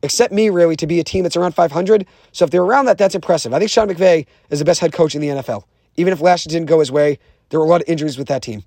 [0.03, 2.05] except me, really, to be a team that's around 500.
[2.31, 3.53] So if they're around that, that's impressive.
[3.53, 5.63] I think Sean McVay is the best head coach in the NFL.
[5.95, 8.27] Even if last year didn't go his way, there were a lot of injuries with
[8.27, 8.63] that team.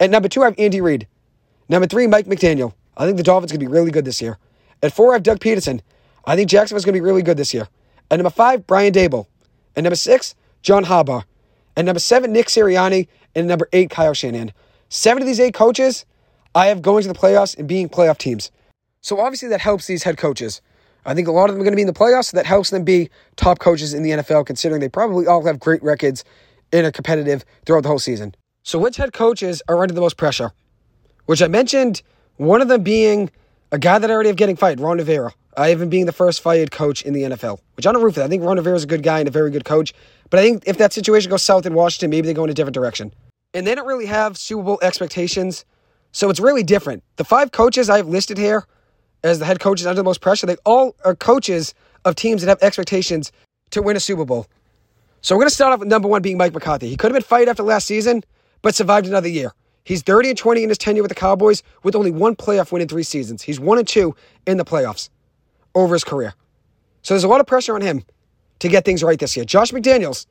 [0.00, 1.06] At number two, I have Andy Reid.
[1.68, 2.74] Number three, Mike McDaniel.
[2.96, 4.38] I think the Dolphins are going to be really good this year.
[4.82, 5.80] At four, I have Doug Pederson.
[6.24, 7.68] I think Jacksonville's going to be really good this year.
[8.10, 9.26] At number five, Brian Daboll.
[9.76, 11.24] At number six, John Harbaugh.
[11.76, 13.08] And number seven, Nick Sirianni.
[13.34, 14.52] And number eight, Kyle Shanahan.
[14.88, 16.04] Seven of these eight coaches
[16.54, 18.52] I have going to the playoffs and being playoff teams.
[19.00, 20.60] So obviously that helps these head coaches.
[21.04, 22.46] I think a lot of them are going to be in the playoffs, so that
[22.46, 26.24] helps them be top coaches in the NFL, considering they probably all have great records
[26.72, 28.34] and are competitive throughout the whole season.
[28.62, 30.52] So which head coaches are under the most pressure?
[31.26, 32.02] Which I mentioned,
[32.36, 33.30] one of them being
[33.72, 35.32] a guy that I already have getting fired, Ron Rivera.
[35.56, 38.22] I even being the first fired coach in the NFL, which I don't root for.
[38.22, 39.92] I think Ron Rivera is a good guy and a very good coach.
[40.30, 42.54] But I think if that situation goes south in Washington, maybe they go in a
[42.54, 43.12] different direction.
[43.52, 45.64] And they don't really have Super Bowl expectations.
[46.12, 47.02] So it's really different.
[47.16, 48.66] The five coaches I have listed here
[49.22, 51.74] as the head coaches under the most pressure, they all are coaches
[52.04, 53.32] of teams that have expectations
[53.70, 54.46] to win a Super Bowl.
[55.20, 56.88] So we're going to start off with number one being Mike McCarthy.
[56.88, 58.22] He could have been fired after last season,
[58.60, 59.52] but survived another year.
[59.84, 62.82] He's 30 and 20 in his tenure with the Cowboys with only one playoff win
[62.82, 63.42] in three seasons.
[63.42, 64.14] He's one and two
[64.46, 65.10] in the playoffs
[65.74, 66.34] over his career.
[67.02, 68.04] So there's a lot of pressure on him
[68.60, 69.44] to get things right this year.
[69.44, 70.26] Josh McDaniels,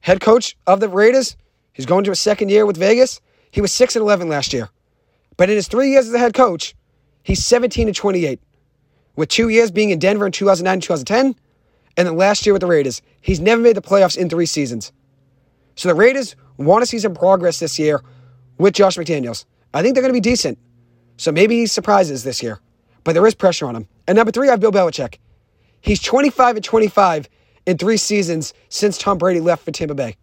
[0.00, 1.36] head coach of the Raiders,
[1.72, 3.20] he's going to his second year with Vegas.
[3.50, 4.68] He was 6 and 11 last year.
[5.36, 6.74] But in his three years as a head coach,
[7.22, 8.40] he's 17 and 28.
[9.16, 11.34] With two years being in Denver in 2009 and 2010,
[11.96, 13.02] and then last year with the Raiders.
[13.20, 14.92] He's never made the playoffs in three seasons.
[15.76, 18.02] So the Raiders want to see some progress this year
[18.58, 19.44] with Josh McDaniels.
[19.74, 20.58] I think they're going to be decent.
[21.16, 22.60] So maybe he surprises this year.
[23.04, 23.88] But there is pressure on him.
[24.06, 25.18] And number three, I have Bill Belichick.
[25.80, 27.28] He's 25 and 25
[27.66, 30.16] in three seasons since Tom Brady left for Tampa Bay.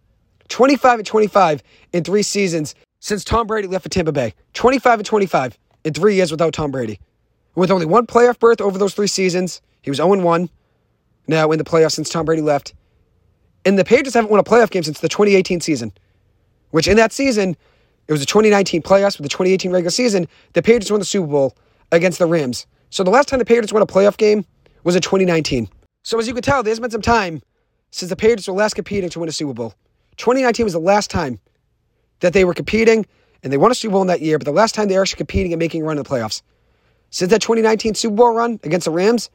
[0.48, 1.62] 25 and 25
[1.92, 4.34] in three seasons since Tom Brady left for Tampa Bay.
[4.54, 6.98] 25 and 25 in three years without Tom Brady.
[7.54, 10.50] With only one playoff berth over those three seasons, he was 0 1
[11.28, 12.74] now in the playoffs since Tom Brady left.
[13.64, 15.92] And the Patriots haven't won a playoff game since the 2018 season,
[16.70, 17.56] which in that season,
[18.08, 20.26] it was the 2019 playoffs with the 2018 regular season.
[20.54, 21.56] The Patriots won the Super Bowl
[21.92, 22.66] against the Rams.
[22.90, 24.44] So the last time the Patriots won a playoff game
[24.84, 25.68] was in 2019.
[26.02, 27.40] So as you can tell, there's been some time
[27.90, 29.74] since the Patriots were last competing to win a Super Bowl.
[30.16, 31.38] 2019 was the last time
[32.20, 33.06] that they were competing,
[33.42, 35.02] and they won a Super Bowl in that year, but the last time they were
[35.02, 36.42] actually competing and making a run in the playoffs.
[37.10, 39.30] Since that 2019 Super Bowl run against the Rams,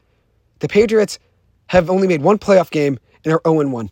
[0.60, 1.18] the Patriots
[1.66, 3.90] have only made one playoff game and are 0 1.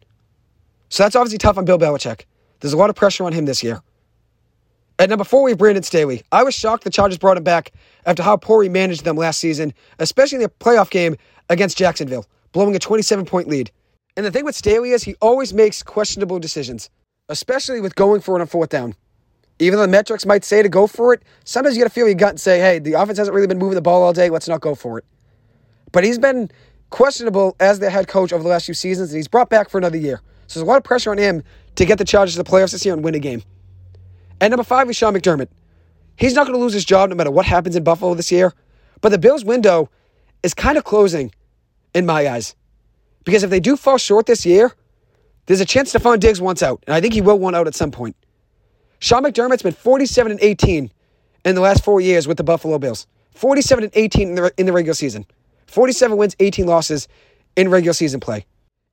[0.88, 2.22] So that's obviously tough on Bill Belichick.
[2.60, 3.82] There's a lot of pressure on him this year.
[4.98, 6.22] At number four, we have Brandon Staley.
[6.30, 7.72] I was shocked the Chargers brought him back
[8.06, 11.16] after how poor he managed them last season, especially in the playoff game
[11.48, 13.70] against Jacksonville, blowing a 27 point lead.
[14.16, 16.90] And the thing with Staley is he always makes questionable decisions,
[17.28, 18.94] especially with going for it on fourth down.
[19.58, 22.06] Even though the metrics might say to go for it, sometimes you got to feel
[22.06, 24.28] your gut and say, hey, the offense hasn't really been moving the ball all day.
[24.28, 25.04] Let's not go for it.
[25.92, 26.50] But he's been
[26.90, 29.78] questionable as their head coach over the last few seasons, and he's brought back for
[29.78, 30.20] another year.
[30.48, 31.42] So there's a lot of pressure on him
[31.76, 33.42] to get the Chargers to the playoffs this year and win a game.
[34.40, 35.48] And number five is Sean McDermott.
[36.16, 38.52] He's not going to lose his job no matter what happens in Buffalo this year.
[39.00, 39.90] But the Bills' window
[40.42, 41.32] is kind of closing
[41.94, 42.54] in my eyes.
[43.24, 44.72] Because if they do fall short this year,
[45.46, 46.82] there's a chance Stefon Diggs wants out.
[46.86, 48.16] And I think he will want out at some point.
[48.98, 50.90] Sean McDermott's been 47 and 18
[51.44, 53.06] in the last four years with the Buffalo Bills.
[53.34, 55.26] 47 and 18 in the, in the regular season.
[55.66, 57.08] 47 wins, 18 losses
[57.56, 58.46] in regular season play.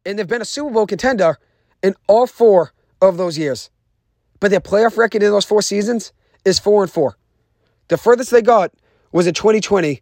[0.06, 1.38] And they've been a Super Bowl contender
[1.84, 3.70] in all four of those years.
[4.40, 6.12] But their playoff record in those four seasons
[6.46, 7.18] is 4 and 4.
[7.88, 8.72] The furthest they got
[9.12, 10.02] was in 2020,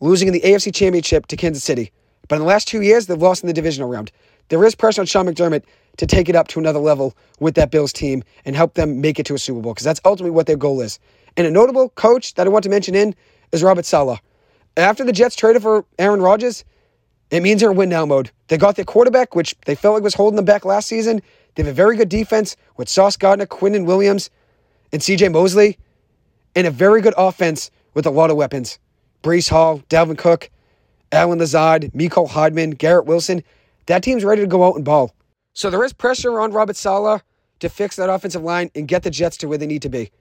[0.00, 1.90] losing in the AFC Championship to Kansas City.
[2.28, 4.10] But in the last two years, they've lost in the divisional round.
[4.48, 5.64] There is pressure on Sean McDermott
[5.96, 9.18] to take it up to another level with that Bills team and help them make
[9.18, 10.98] it to a Super Bowl because that's ultimately what their goal is.
[11.36, 13.14] And a notable coach that I want to mention in
[13.52, 14.20] is Robert Saleh.
[14.76, 16.64] After the Jets traded for Aaron Rodgers,
[17.30, 18.30] it means they're in win now mode.
[18.48, 21.22] They got their quarterback, which they felt like was holding them back last season.
[21.54, 24.30] They have a very good defense with Sauce Gardner, Quinn, and Williams,
[24.94, 25.76] and CJ Mosley,
[26.54, 28.78] and a very good offense with a lot of weapons.
[29.24, 30.50] Breece Hall, Dalvin Cook,
[31.10, 33.42] Allen Lazard, Mecole Hardman, Garrett Wilson.
[33.86, 35.12] That team's ready to go out and ball.
[35.52, 37.22] So there is pressure on Robert Saleh
[37.58, 40.12] to fix that offensive line and get the Jets to where they need to be.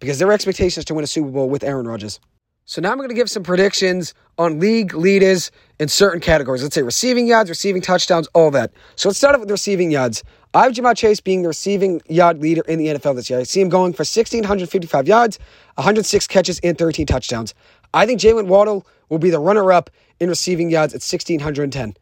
[0.00, 2.18] Because their expectations to win a Super Bowl with Aaron Rodgers.
[2.64, 6.62] So now I'm going to give some predictions on league leaders in certain categories.
[6.64, 8.72] Let's say receiving yards, receiving touchdowns, all that.
[8.96, 10.24] So let's start off with receiving yards.
[10.54, 13.40] I have Ja'Marr Chase being the receiving yard leader in the NFL this year.
[13.40, 15.38] I see him going for 1,655 yards,
[15.74, 17.54] 106 catches, and 13 touchdowns.
[17.92, 21.96] I think Jaylen Waddle will be the runner up in receiving yards at 1,610.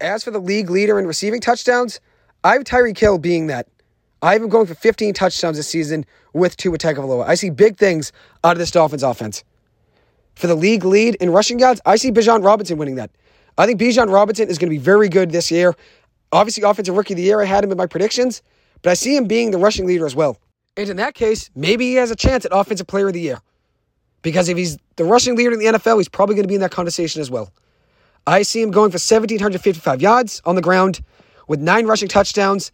[0.00, 2.00] As for the league leader in receiving touchdowns,
[2.42, 3.68] I have Tyreek Hill being that.
[4.22, 7.26] I have him going for 15 touchdowns this season with two Tua Tagovailoa.
[7.26, 8.12] I see big things
[8.44, 9.44] out of this Dolphins offense.
[10.36, 13.10] For the league lead in rushing yards, I see Bijan Robinson winning that.
[13.58, 15.74] I think Bijan Robinson is going to be very good this year.
[16.32, 18.42] Obviously, Offensive Rookie of the Year, I had him in my predictions,
[18.82, 20.36] but I see him being the rushing leader as well.
[20.76, 23.40] And in that case, maybe he has a chance at Offensive Player of the Year.
[24.22, 26.60] Because if he's the rushing leader in the NFL, he's probably going to be in
[26.60, 27.50] that conversation as well.
[28.26, 31.00] I see him going for 1,755 yards on the ground
[31.48, 32.70] with nine rushing touchdowns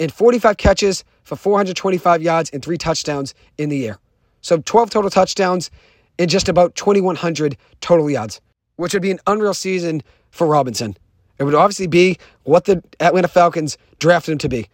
[0.00, 3.98] and 45 catches for 425 yards and three touchdowns in the year.
[4.40, 5.70] So 12 total touchdowns
[6.18, 8.40] and just about 2,100 total yards,
[8.76, 10.96] which would be an unreal season for Robinson.
[11.38, 14.68] It would obviously be what the Atlanta Falcons drafted him to be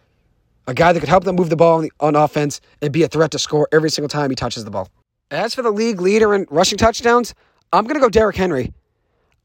[0.67, 3.03] a guy that could help them move the ball on, the, on offense and be
[3.03, 4.89] a threat to score every single time he touches the ball.
[5.31, 7.33] As for the league leader in rushing touchdowns,
[7.73, 8.73] I'm going to go Derrick Henry.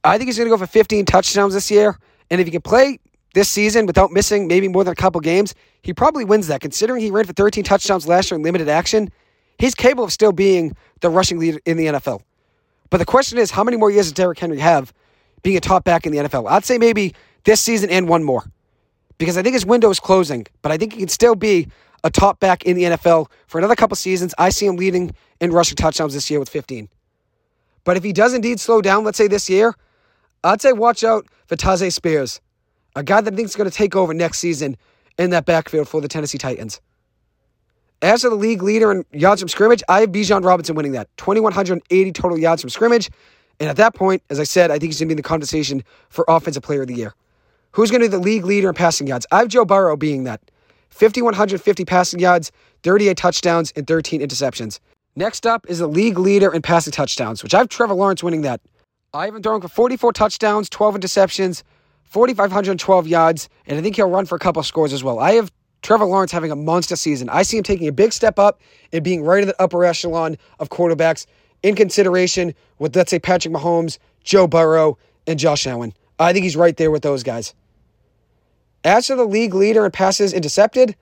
[0.05, 1.99] I think he's going to go for 15 touchdowns this year.
[2.31, 2.99] And if he can play
[3.35, 6.61] this season without missing maybe more than a couple games, he probably wins that.
[6.61, 9.11] Considering he ran for 13 touchdowns last year in limited action,
[9.59, 12.23] he's capable of still being the rushing leader in the NFL.
[12.89, 14.93] But the question is, how many more years does Derrick Henry have
[15.43, 16.51] being a top back in the NFL?
[16.51, 17.15] I'd say maybe
[17.45, 18.45] this season and one more.
[19.19, 21.69] Because I think his window is closing, but I think he can still be
[22.05, 24.35] a top back in the NFL for another couple seasons.
[24.39, 26.89] I see him leading in rushing touchdowns this year with 15.
[27.85, 29.75] But if he does indeed slow down, let's say this year,
[30.43, 32.41] I'd say watch out for Tyjae Spears,
[32.97, 34.77] a guy that I think is going to take over next season
[35.19, 36.81] in that backfield for the Tennessee Titans.
[38.03, 41.09] As for the league leader in yards from scrimmage, I have Bijan Robinson winning that.
[41.19, 43.11] 2,180 total yards from scrimmage.
[43.61, 45.23] And at that point, as I said, I think he's going to be in the
[45.23, 47.15] conversation for Offensive Player of the Year.
[47.73, 49.27] Who's going to be the league leader in passing yards?
[49.31, 50.41] I have Joe Burrow being that.
[50.89, 52.51] 5,150 passing yards,
[52.83, 54.81] 38 touchdowns, and 13 interceptions.
[55.15, 58.43] Next up is the league leader in passing touchdowns, which I have Trevor Lawrence winning
[58.43, 58.61] that.
[59.13, 61.63] I have him throwing for 44 touchdowns, 12 interceptions,
[62.05, 65.19] 4,512 yards, and I think he'll run for a couple scores as well.
[65.19, 67.29] I have Trevor Lawrence having a monster season.
[67.29, 68.61] I see him taking a big step up
[68.93, 71.27] and being right in the upper echelon of quarterbacks
[71.63, 75.93] in consideration with, let's say, Patrick Mahomes, Joe Burrow, and Josh Allen.
[76.19, 77.55] I think he's right there with those guys.
[78.85, 80.97] As for the league leader in passes intercepted,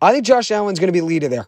[0.00, 1.46] I think Josh Allen's going to be the leader there.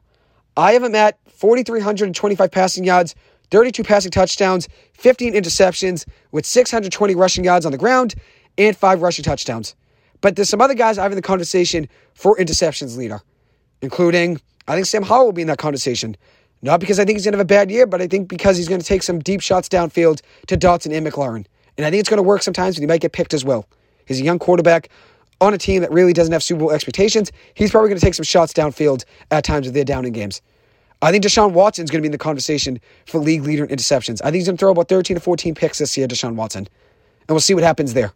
[0.57, 3.15] I have him at 4,325 passing yards,
[3.51, 8.15] 32 passing touchdowns, 15 interceptions, with 620 rushing yards on the ground,
[8.59, 9.75] and five rushing touchdowns.
[10.21, 13.21] But there's some other guys I have in the conversation for interceptions leader,
[13.83, 16.17] including I think Sam Howell will be in that conversation.
[16.67, 18.57] Not because I think he's going to have a bad year, but I think because
[18.57, 21.47] he's going to take some deep shots downfield to Dotson and McLaurin.
[21.77, 23.69] And I think it's going to work sometimes, but he might get picked as well.
[24.05, 24.89] He's a young quarterback
[25.41, 27.31] on a team that really doesn't have Super Bowl expectations.
[27.55, 30.43] He's probably going to take some shots downfield at times if they're down in games.
[31.03, 34.21] I think Deshaun Watson's going to be in the conversation for league leader in interceptions.
[34.23, 36.67] I think he's going to throw about 13 to 14 picks this year, Deshaun Watson.
[36.67, 38.13] And we'll see what happens there.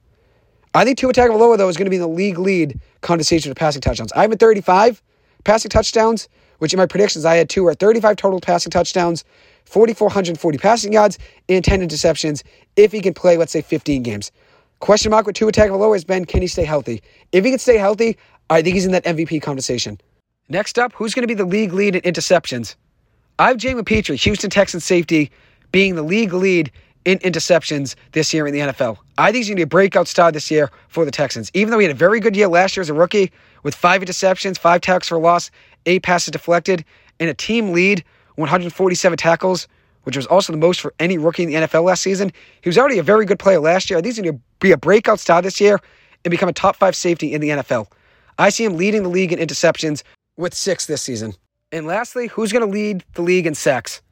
[0.75, 3.55] I think Tua Tagovailoa, though, is going to be in the league lead conversation for
[3.55, 4.11] passing touchdowns.
[4.13, 5.01] I have 35
[5.45, 6.29] passing touchdowns,
[6.61, 9.25] which in my predictions I had two or 35 total passing touchdowns,
[9.67, 11.19] 4,440 passing yards,
[11.49, 12.43] and 10 interceptions
[12.77, 14.33] if he can play, let's say, 15 games.
[14.79, 17.03] Question mark with two Tua Tagovailoa has been, can he stay healthy?
[17.33, 18.17] If he can stay healthy,
[18.49, 20.01] I think he's in that MVP conversation.
[20.49, 22.77] Next up, who's going to be the league lead in interceptions?
[23.39, 25.31] I have Jalen Pitre, Houston Texans safety,
[25.71, 26.73] being the league lead
[27.05, 28.99] in interceptions this year in the NFL.
[29.17, 31.51] I think he's going to be a breakout star this year for the Texans.
[31.55, 33.33] Even though he had a very good year last year as a rookie
[33.63, 35.51] with five interceptions, five tackles for loss,
[35.87, 36.85] eight passes deflected,
[37.19, 38.05] and a team lead
[38.37, 39.69] 147 tackles,
[40.05, 42.33] which was also the most for any rookie in the NFL last season.
[42.63, 43.99] He was already a very good player last year.
[43.99, 45.81] I think he's going to be a breakout star this year
[46.25, 47.87] and become a top five safety in the NFL.
[48.39, 50.03] I see him leading the league in interceptions
[50.37, 51.35] with six this season.
[51.73, 54.03] And lastly, who's going to lead the league in sacks?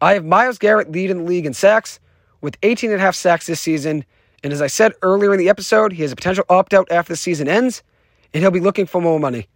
[0.00, 2.00] I have Myles Garrett leading the league in sacks
[2.40, 4.04] with 18 and a half sacks this season.
[4.42, 7.12] And as I said earlier in the episode, he has a potential opt out after
[7.12, 7.82] the season ends,
[8.32, 9.48] and he'll be looking for more money.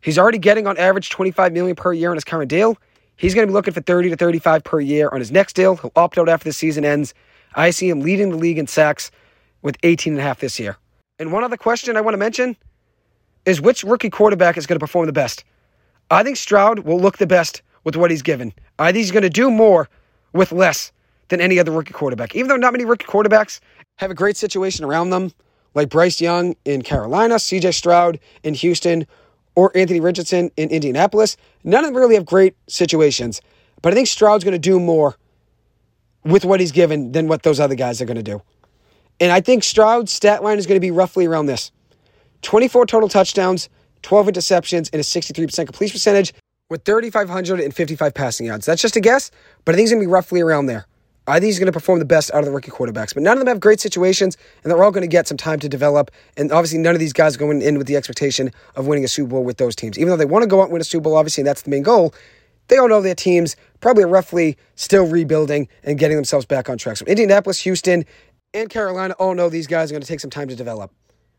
[0.00, 2.76] He's already getting on average 25 million per year on his current deal.
[3.16, 5.76] He's going to be looking for 30 to 35 per year on his next deal.
[5.76, 7.12] He'll opt out after the season ends.
[7.54, 9.10] I see him leading the league in sacks
[9.62, 10.76] with 18 and a half this year.
[11.18, 12.56] And one other question I want to mention
[13.44, 15.44] is which rookie quarterback is going to perform the best?
[16.10, 18.52] I think Stroud will look the best with what he's given.
[18.78, 19.88] I think he's going to do more
[20.32, 20.92] with less
[21.28, 22.34] than any other rookie quarterback.
[22.34, 23.60] Even though not many rookie quarterbacks
[23.96, 25.32] have a great situation around them,
[25.74, 29.06] like Bryce Young in Carolina, CJ Stroud in Houston,
[29.60, 33.42] or Anthony Richardson in Indianapolis, none of them really have great situations.
[33.82, 35.16] But I think Stroud's going to do more
[36.24, 38.40] with what he's given than what those other guys are going to do.
[39.20, 41.72] And I think Stroud's stat line is going to be roughly around this
[42.40, 43.68] 24 total touchdowns,
[44.00, 46.32] 12 interceptions, and a 63% completion percentage
[46.70, 48.64] with 3,555 passing yards.
[48.64, 49.30] That's just a guess,
[49.66, 50.86] but I think he's going to be roughly around there.
[51.30, 53.34] I think he's going to perform the best out of the rookie quarterbacks, but none
[53.34, 56.10] of them have great situations, and they're all going to get some time to develop.
[56.36, 59.08] And obviously, none of these guys are going in with the expectation of winning a
[59.08, 59.98] Super Bowl with those teams.
[59.98, 61.62] Even though they want to go out and win a Super Bowl, obviously, and that's
[61.62, 62.14] the main goal,
[62.68, 66.78] they all know their teams probably are roughly still rebuilding and getting themselves back on
[66.78, 66.96] track.
[66.96, 68.04] So Indianapolis, Houston,
[68.54, 70.92] and Carolina all know these guys are going to take some time to develop.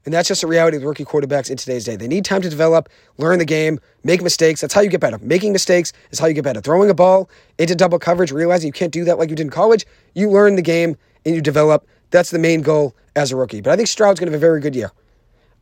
[0.05, 1.95] And that's just a reality of rookie quarterbacks in today's day.
[1.95, 4.61] They need time to develop, learn the game, make mistakes.
[4.61, 5.19] That's how you get better.
[5.19, 6.61] Making mistakes is how you get better.
[6.61, 7.29] Throwing a ball
[7.59, 10.55] into double coverage, realizing you can't do that like you did in college, you learn
[10.55, 11.87] the game and you develop.
[12.09, 13.61] That's the main goal as a rookie.
[13.61, 14.91] But I think Stroud's going to have a very good year.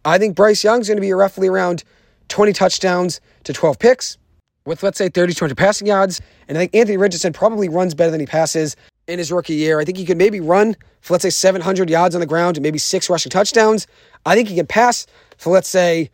[0.05, 1.83] I think Bryce Young's going to be roughly around
[2.29, 4.17] 20 touchdowns to 12 picks
[4.65, 6.21] with, let's say, 30 200 passing yards.
[6.47, 8.77] And I think Anthony Richardson probably runs better than he passes
[9.09, 9.79] in his rookie year.
[9.79, 12.63] I think he could maybe run for, let's say, 700 yards on the ground and
[12.63, 13.87] maybe six rushing touchdowns.
[14.25, 15.07] I think he can pass
[15.37, 16.09] for, let's say,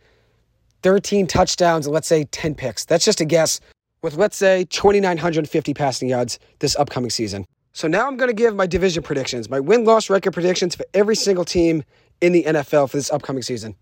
[0.82, 2.84] 13 touchdowns and, let's say, 10 picks.
[2.84, 3.60] That's just a guess
[4.02, 7.44] with, let's say, 2,950 passing yards this upcoming season.
[7.72, 10.86] So now I'm going to give my division predictions, my win loss record predictions for
[10.94, 11.84] every single team
[12.20, 13.74] in the NFL for this upcoming season.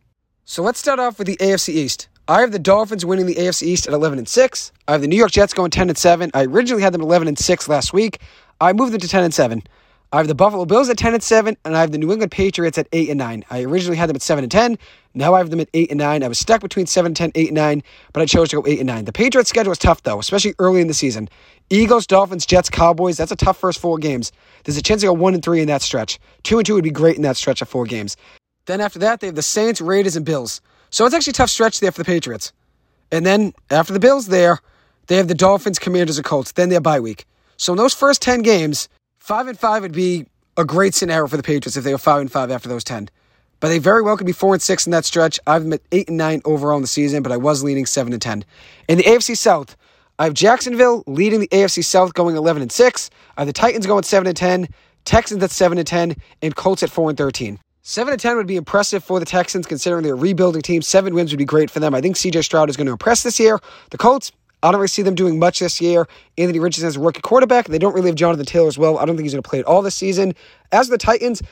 [0.44, 2.08] So let's start off with the AFC East.
[2.26, 4.72] I have the Dolphins winning the AFC East at 11 and 6.
[4.88, 6.30] I have the New York Jets going 10 and 7.
[6.32, 8.20] I originally had them 11 and 6 last week.
[8.64, 9.62] I moved them to 10 and 7.
[10.10, 12.32] I have the Buffalo Bills at 10 and 7, and I have the New England
[12.32, 13.44] Patriots at 8 and 9.
[13.50, 14.78] I originally had them at 7 and 10.
[15.12, 16.22] Now I have them at 8 and 9.
[16.22, 17.82] I was stuck between 7 and 10, 8 and 9,
[18.14, 19.04] but I chose to go 8 and 9.
[19.04, 21.28] The Patriots schedule is tough though, especially early in the season.
[21.68, 24.32] Eagles, Dolphins, Jets, Cowboys, that's a tough first four games.
[24.64, 26.18] There's a chance to go 1 and 3 in that stretch.
[26.44, 28.16] 2 and 2 would be great in that stretch of four games.
[28.64, 30.62] Then after that, they have the Saints, Raiders, and Bills.
[30.88, 32.52] So it's actually a tough stretch there for the Patriots.
[33.12, 34.60] And then after the Bills there,
[35.08, 36.52] they have the Dolphins, Commanders, and Colts.
[36.52, 37.26] Then their bye week.
[37.56, 40.26] So in those first 10 games, 5 and 5 would be
[40.56, 43.08] a great scenario for the Patriots if they were 5 and 5 after those 10.
[43.60, 45.40] But they very well could be 4 and 6 in that stretch.
[45.46, 48.20] I've been 8 and 9 overall in the season, but I was leaning 7 and
[48.20, 48.44] 10.
[48.88, 49.76] In the AFC South,
[50.18, 53.10] I have Jacksonville leading the AFC South going 11 and 6.
[53.36, 54.68] I have the Titans going 7 and 10,
[55.04, 57.58] Texans at 7 and 10, and Colts at 4 and 13.
[57.82, 60.82] 7 and 10 would be impressive for the Texans considering they're a rebuilding team.
[60.82, 61.94] 7 wins would be great for them.
[61.94, 63.58] I think CJ Stroud is going to impress this year.
[63.90, 64.30] The Colts,
[64.64, 66.08] I don't really see them doing much this year.
[66.38, 67.66] Anthony Richardson is a rookie quarterback.
[67.66, 68.98] They don't really have Jonathan Taylor as well.
[68.98, 70.34] I don't think he's going to play it all this season.
[70.72, 71.42] As the Titans,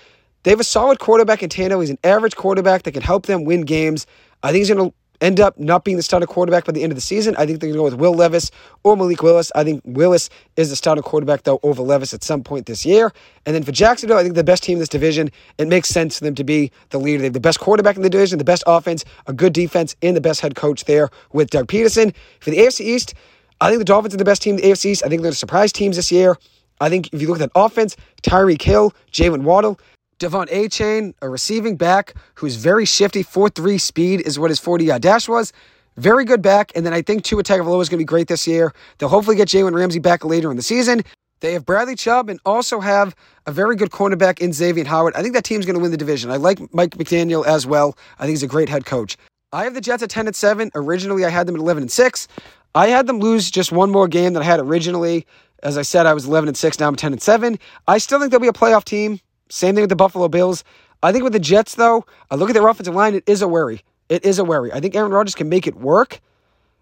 [0.44, 1.80] they have a solid quarterback in Tano.
[1.80, 4.06] He's an average quarterback that can help them win games.
[4.42, 6.92] I think he's going to end up not being the starting quarterback by the end
[6.92, 7.34] of the season.
[7.36, 8.50] I think they're going to go with Will Levis
[8.82, 9.52] or Malik Willis.
[9.54, 13.12] I think Willis is the starting quarterback, though, over Levis at some point this year.
[13.46, 16.18] And then for Jacksonville, I think the best team in this division, it makes sense
[16.18, 17.18] for them to be the leader.
[17.18, 20.16] They have the best quarterback in the division, the best offense, a good defense, and
[20.16, 22.14] the best head coach there with Doug Pederson.
[22.40, 23.14] For the AFC East,
[23.60, 25.04] I think the Dolphins are the best team in the AFC East.
[25.04, 26.36] I think they're the surprise teams this year.
[26.80, 29.78] I think if you look at that offense, Tyreek Hill, Jaylen Waddle,
[30.22, 35.28] De'Von Achane a receiving back who's very shifty, 4-3 speed is what his 40-yard dash
[35.28, 35.52] was.
[35.96, 36.70] Very good back.
[36.76, 38.72] And then I think Tua Tagovailoa is going to be great this year.
[38.98, 41.02] They'll hopefully get Jalen Ramsey back later in the season.
[41.40, 43.16] They have Bradley Chubb and also have
[43.46, 45.12] a very good cornerback in Xavien Howard.
[45.16, 46.30] I think that team's going to win the division.
[46.30, 47.98] I like Mike McDaniel as well.
[48.20, 49.16] I think he's a great head coach.
[49.52, 50.70] I have the Jets at 10 and 7.
[50.76, 52.28] Originally, I had them at 11 and 6.
[52.76, 55.26] I had them lose just one more game than I had originally.
[55.64, 56.78] As I said, I was 11 and 6.
[56.78, 57.58] Now I'm 10 and 7.
[57.88, 59.18] I still think they'll be a playoff team.
[59.52, 60.64] Same thing with the Buffalo Bills.
[61.02, 63.48] I think with the Jets, though, I look at their offensive line, it is a
[63.48, 63.82] worry.
[64.08, 64.72] It is a worry.
[64.72, 66.20] I think Aaron Rodgers can make it work,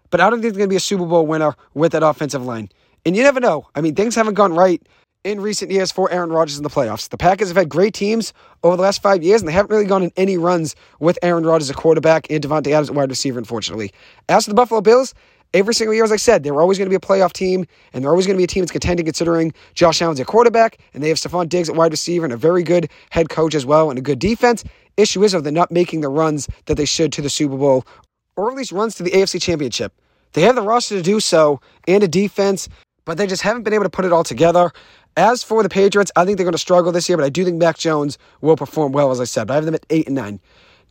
[0.09, 2.45] but I don't think they're going to be a Super Bowl winner with that offensive
[2.45, 2.69] line.
[3.05, 3.67] And you never know.
[3.75, 4.81] I mean, things haven't gone right
[5.25, 7.09] in recent years for Aaron Rodgers in the playoffs.
[7.09, 8.31] The Packers have had great teams
[8.63, 11.45] over the last five years, and they haven't really gone in any runs with Aaron
[11.45, 13.91] Rodgers a quarterback and Davante Adams a wide receiver, unfortunately.
[14.29, 15.13] As for the Buffalo Bills,
[15.53, 18.03] every single year, as I said, they're always going to be a playoff team, and
[18.03, 21.03] they're always going to be a team that's contending considering Josh Allen's their quarterback, and
[21.03, 23.89] they have Stefon Diggs at wide receiver and a very good head coach as well
[23.89, 24.63] and a good defense.
[24.97, 27.85] Issue is, of they're not making the runs that they should to the Super Bowl,
[28.35, 29.93] or at least runs to the AFC Championship.
[30.33, 32.69] They have the roster to do so and a defense,
[33.05, 34.71] but they just haven't been able to put it all together.
[35.17, 37.43] As for the Patriots, I think they're going to struggle this year, but I do
[37.43, 39.47] think Mac Jones will perform well, as I said.
[39.47, 40.39] But I have them at 8 and 9.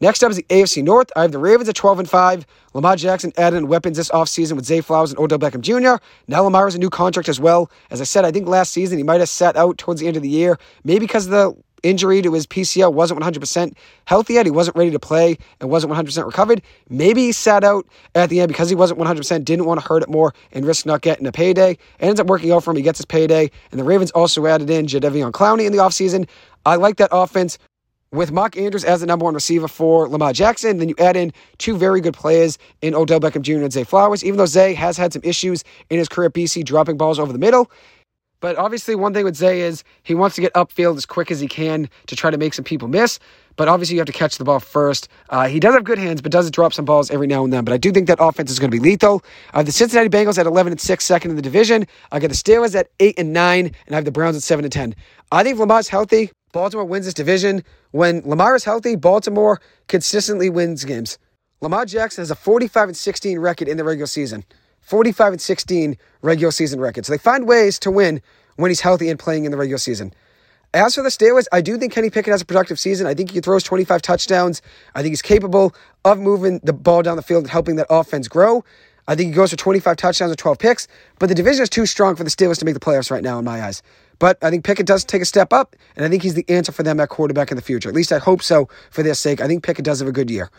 [0.01, 1.11] Next up is the AFC North.
[1.15, 2.47] I have the Ravens at 12 and 5.
[2.73, 6.03] Lamar Jackson added in weapons this offseason with Zay Flowers and Odell Beckham Jr.
[6.27, 7.71] Now Lamar has a new contract as well.
[7.91, 10.17] As I said, I think last season he might have sat out towards the end
[10.17, 13.75] of the year, maybe because of the injury to his PCL wasn't 100%
[14.07, 14.47] healthy yet.
[14.47, 16.63] He wasn't ready to play and wasn't 100% recovered.
[16.89, 20.03] Maybe he sat out at the end because he wasn't 100%, didn't want to hurt
[20.03, 21.73] it more and risk not getting a payday.
[21.73, 22.77] It ends up working out for him.
[22.77, 23.51] He gets his payday.
[23.71, 26.29] And the Ravens also added in Jadeveon Clowney in the offseason.
[26.67, 27.59] I like that offense
[28.13, 31.33] with Mark Andrews as the number one receiver for Lamar Jackson, then you add in
[31.59, 33.63] two very good players in Odell Beckham Jr.
[33.63, 36.65] and Zay Flowers, even though Zay has had some issues in his career at BC
[36.65, 37.71] dropping balls over the middle.
[38.41, 41.41] But obviously, one thing with Zay is he wants to get upfield as quick as
[41.41, 43.19] he can to try to make some people miss.
[43.57, 45.09] but obviously you have to catch the ball first.
[45.29, 47.63] Uh, he does have good hands, but does drop some balls every now and then.
[47.63, 49.23] But I do think that offense is going to be lethal.
[49.53, 51.87] The Cincinnati Bengals at 11 and 6, second in the division.
[52.11, 54.65] I got the Steelers at 8 and 9, and I have the Browns at 7
[54.65, 54.95] and 10.
[55.31, 56.31] I think Lamar's healthy.
[56.53, 57.63] Baltimore wins this division.
[57.93, 61.19] When Lamar is healthy, Baltimore consistently wins games.
[61.61, 64.45] Lamar Jackson has a 45 and 16 record in the regular season.
[64.81, 67.07] 45 and 16 regular season record.
[67.07, 68.21] So they find ways to win
[68.57, 70.13] when he's healthy and playing in the regular season.
[70.73, 73.07] As for the Steelers, I do think Kenny Pickett has a productive season.
[73.07, 74.63] I think he throws 25 touchdowns.
[74.95, 75.75] I think he's capable
[76.05, 78.65] of moving the ball down the field and helping that offense grow.
[79.09, 80.87] I think he goes for 25 touchdowns and 12 picks,
[81.19, 83.39] but the division is too strong for the Steelers to make the playoffs right now,
[83.41, 83.83] in my eyes.
[84.21, 86.71] But I think Pickett does take a step up, and I think he's the answer
[86.71, 87.89] for them at quarterback in the future.
[87.89, 89.41] At least I hope so for their sake.
[89.41, 90.51] I think Pickett does have a good year.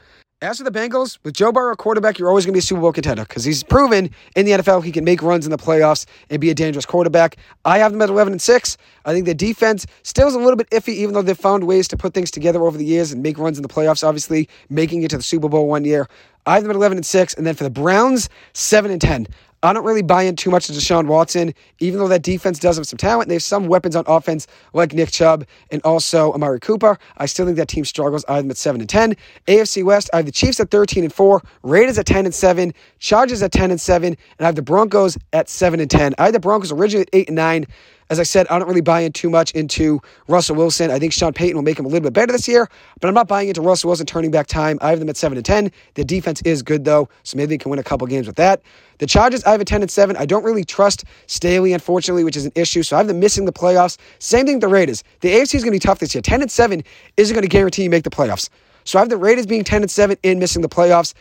[0.44, 2.82] As for the Bengals, with Joe Burrow quarterback, you're always going to be a Super
[2.82, 6.08] Bowl contender because he's proven in the NFL he can make runs in the playoffs
[6.32, 7.38] and be a dangerous quarterback.
[7.64, 8.78] I have them at 11 and 6.
[9.06, 11.88] I think their defense still is a little bit iffy, even though they've found ways
[11.90, 15.04] to put things together over the years and make runs in the playoffs, obviously, making
[15.04, 16.08] it to the Super Bowl one year.
[16.48, 17.34] I have them at 11 and 6.
[17.36, 19.28] And then for the Browns, 7 and 10.
[19.64, 22.78] I don't really buy in too much to Deshaun Watson, even though that defense does
[22.78, 23.30] have some talent.
[23.30, 26.98] They have some weapons on offense, like Nick Chubb and also Amari Cooper.
[27.18, 28.26] I still think that team struggles.
[28.28, 29.16] I have them at seven and ten.
[29.48, 32.74] AFC West, I have the Chiefs at thirteen and four, Raiders at ten and seven,
[33.00, 36.16] Chargers at ten and seven, and I have the Broncos at seven and ten.
[36.18, 37.68] I had the Broncos originally at eight and nine.
[38.12, 40.92] As I said, I don't really buy in too much into Russell Wilson.
[40.92, 42.68] I think Sean Payton will make him a little bit better this year,
[43.00, 44.78] but I'm not buying into Russell Wilson turning back time.
[44.82, 45.72] I have them at 7 and 10.
[45.94, 48.64] The defense is good, though, so maybe they can win a couple games with that.
[48.98, 50.18] The Chargers, I have a 10 and 7.
[50.18, 53.46] I don't really trust Staley, unfortunately, which is an issue, so I have them missing
[53.46, 53.98] the playoffs.
[54.20, 55.06] Same thing with the Raiders.
[55.22, 56.22] The AFC is going to be tough this year.
[56.22, 56.84] 10 and 7
[57.16, 58.50] isn't going to guarantee you make the playoffs.
[58.84, 61.14] So I have the Raiders being 10 and 7 and missing the playoffs.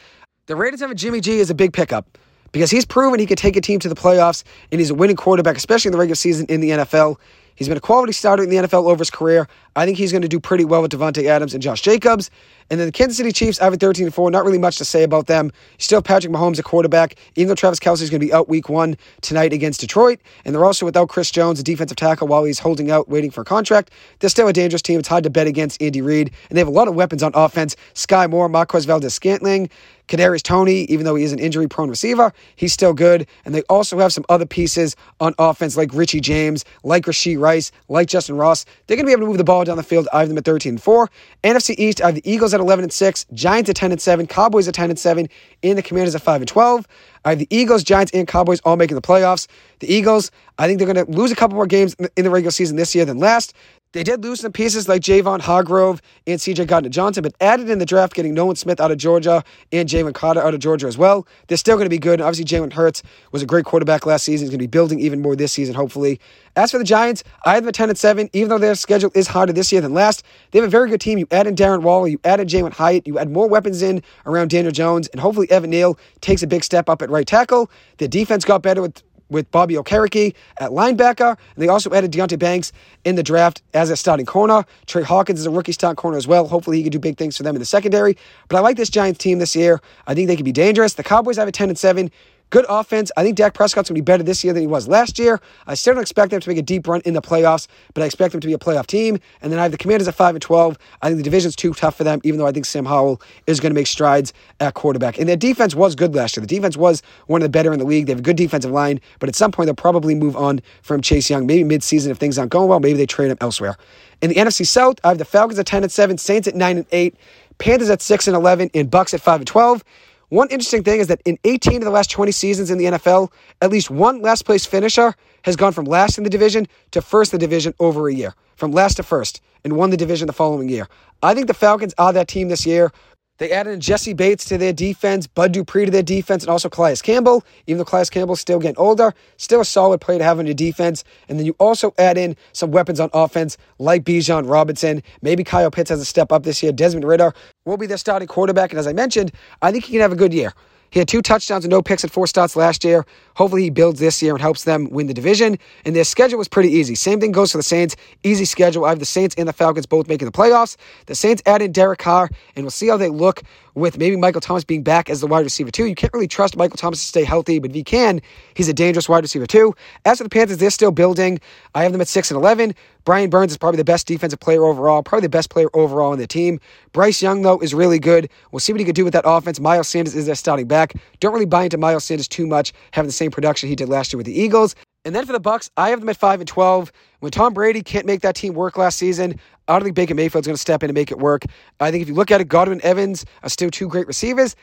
[0.47, 2.19] The Raiders have a Jimmy G is a big pickup
[2.53, 5.17] because he's proven he can take a team to the playoffs and he's a winning
[5.17, 7.17] quarterback, especially in the regular season in the NFL.
[7.61, 9.47] He's been a quality starter in the NFL over his career.
[9.77, 12.31] I think he's going to do pretty well with Davante Adams and Josh Jacobs.
[12.71, 14.31] And then the Kansas City Chiefs, I have a 13 4.
[14.31, 15.53] Not really much to say about them.
[15.77, 18.71] Still Patrick Mahomes at quarterback, even though Travis Kelce is going to be out week
[18.71, 20.21] one tonight against Detroit.
[20.47, 23.43] And they're also without Chris Jones, a defensive tackle, while he's holding out, waiting for
[23.43, 23.91] a contract.
[24.21, 24.99] They're still a dangerous team.
[24.99, 26.31] It's hard to bet against Andy Reid.
[26.49, 27.77] And they have a lot of weapons on offense.
[27.93, 29.69] Sky Moore, Marquez Valdes Scantling,
[30.11, 33.27] Kadarius Toney, even though he is an injury-prone receiver, he's still good.
[33.45, 37.71] And they also have some other pieces on offense like Richie James, like Rashee Rice,
[37.89, 38.67] like Justyn Ross.
[38.87, 40.09] They're going to be able to move the ball down the field.
[40.13, 41.09] I have them at 13 and 4.
[41.45, 44.27] NFC East, I have the Eagles at 11 and 6, Giants at 10 and 7,
[44.27, 45.29] Cowboys at 10 and 7,
[45.63, 46.87] and the Commanders at 5 and 12.
[47.25, 49.47] I have the Eagles, Giants, and Cowboys all making the playoffs.
[49.79, 52.51] The Eagles, I think they're going to lose a couple more games in the regular
[52.51, 53.55] season this year than last.
[53.93, 57.79] They did lose some pieces like Javon Hargrave and CJ Gardner Johnson, but added in
[57.79, 60.97] the draft, getting Nolan Smith out of Georgia and Jalen Carter out of Georgia as
[60.97, 61.27] well.
[61.49, 62.21] They're still going to be good.
[62.21, 63.03] And obviously, Jalen Hurts
[63.33, 64.45] was a great quarterback last season.
[64.47, 66.21] He's going to be building even more this season, hopefully.
[66.57, 69.11] As for the Giants, I have them at 10 and 7, even though their schedule
[69.15, 70.25] is harder this year than last.
[70.51, 71.19] They have a very good team.
[71.19, 74.03] You add in Darren Waller, you add added Jalin Hyatt, you add more weapons in
[74.27, 77.71] around Daniel Jones, and hopefully Evan Neal takes a big step up at right tackle.
[77.99, 81.31] The defense got better with with Bobby Okereke at linebacker.
[81.55, 82.73] And they also added Deonte Banks
[83.05, 84.65] in the draft as a starting corner.
[84.87, 86.47] Tre Hawkins is a rookie starting corner as well.
[86.47, 88.17] Hopefully he can do big things for them in the secondary.
[88.49, 89.81] But I like this Giants team this year.
[90.07, 90.95] I think they can be dangerous.
[90.95, 92.11] The Cowboys have a 10 and 7.
[92.51, 93.13] Good offense.
[93.17, 95.41] I think Dak Prescott's going to be better this year than he was last year.
[95.69, 98.07] I still don't expect them to make a deep run in the playoffs, but I
[98.07, 99.21] expect them to be a playoff team.
[99.41, 100.77] And then I have the Commanders at 5 and 12.
[101.01, 103.61] I think the division's too tough for them, even though I think Sam Howell is
[103.61, 105.19] going to make strides at quarterback.
[105.19, 106.43] And their defense was good last year.
[106.43, 108.07] The defense was one of the better in the league.
[108.07, 111.03] They have a good defensive line, but at some point they'll probably move on from
[111.03, 111.47] Chase Young.
[111.47, 112.81] Maybe midseason if things aren't going well.
[112.81, 113.77] Maybe they trade him elsewhere.
[114.23, 116.79] In the NFC South, I have the Falcons at 10 and 7, Saints at 9
[116.79, 117.15] and 8,
[117.59, 119.85] Panthers at 6 and 11, and Bucs at 5 and 12.
[120.31, 123.33] One interesting thing is that in 18 of the last 20 seasons in the NFL,
[123.61, 127.33] at least one last place finisher has gone from last in the division to first
[127.33, 130.33] in the division over a year, from last to first, and won the division the
[130.33, 130.87] following year.
[131.21, 132.93] I think the Falcons are that team this year
[133.41, 136.69] they added in Jessie Bates to their defense, Bud Dupree to their defense, and also
[136.69, 137.43] Calais Campbell.
[137.67, 140.55] Even though Calais Campbell's still getting older, still a solid player to have on your
[140.55, 141.05] defense.
[141.27, 145.03] And then you also add in some weapons on offense like Bijan Robinson.
[145.23, 146.71] Maybe Kyle Pitts has a step up this year.
[146.71, 147.33] Desmond Ridder
[147.65, 148.73] will be their starting quarterback.
[148.73, 150.53] And as I mentioned, I think he can have a good year.
[150.91, 153.07] He had two touchdowns and no picks at four starts last year.
[153.41, 155.59] Hopefully, he builds this year and helps them win the division.
[155.87, 156.95] And their schedule was pretty easy.
[156.95, 157.97] Same thing goes for the Saints.
[158.23, 158.85] Easy schedule.
[158.85, 160.77] I have the Saints and the Falcons both making the playoffs.
[161.07, 163.41] The Saints added Derek Carr, and we'll see how they look
[163.75, 165.87] with maybe Michael Thomas being back as the wide receiver too.
[165.87, 168.21] You can't really trust Michael Thomas to stay healthy, but if he can,
[168.55, 169.75] he's a dangerous wide receiver too.
[170.05, 171.41] As for the Panthers, they're still building.
[171.75, 172.75] I have them at six and eleven.
[173.05, 176.19] Brian Burns is probably the best defensive player overall, probably the best player overall in
[176.19, 176.61] the team.
[176.93, 178.29] Bryce Young, though, is really good.
[178.53, 179.59] We'll see what he can do with that offense.
[179.59, 180.93] Miles Sanders is their starting back.
[181.19, 184.13] Don't really buy into Miles Sanders too much, having the same production he did last
[184.13, 184.75] year with the Eagles.
[185.05, 186.93] And then for the Bucs, I have them at five and twelve.
[187.21, 189.39] When Tom Brady can't make that team work last season,
[189.69, 191.45] I don't think Baker Mayfield's going to step in and make it work.
[191.81, 194.57] I think if you look at it, Godwin Evans are still two great receivers,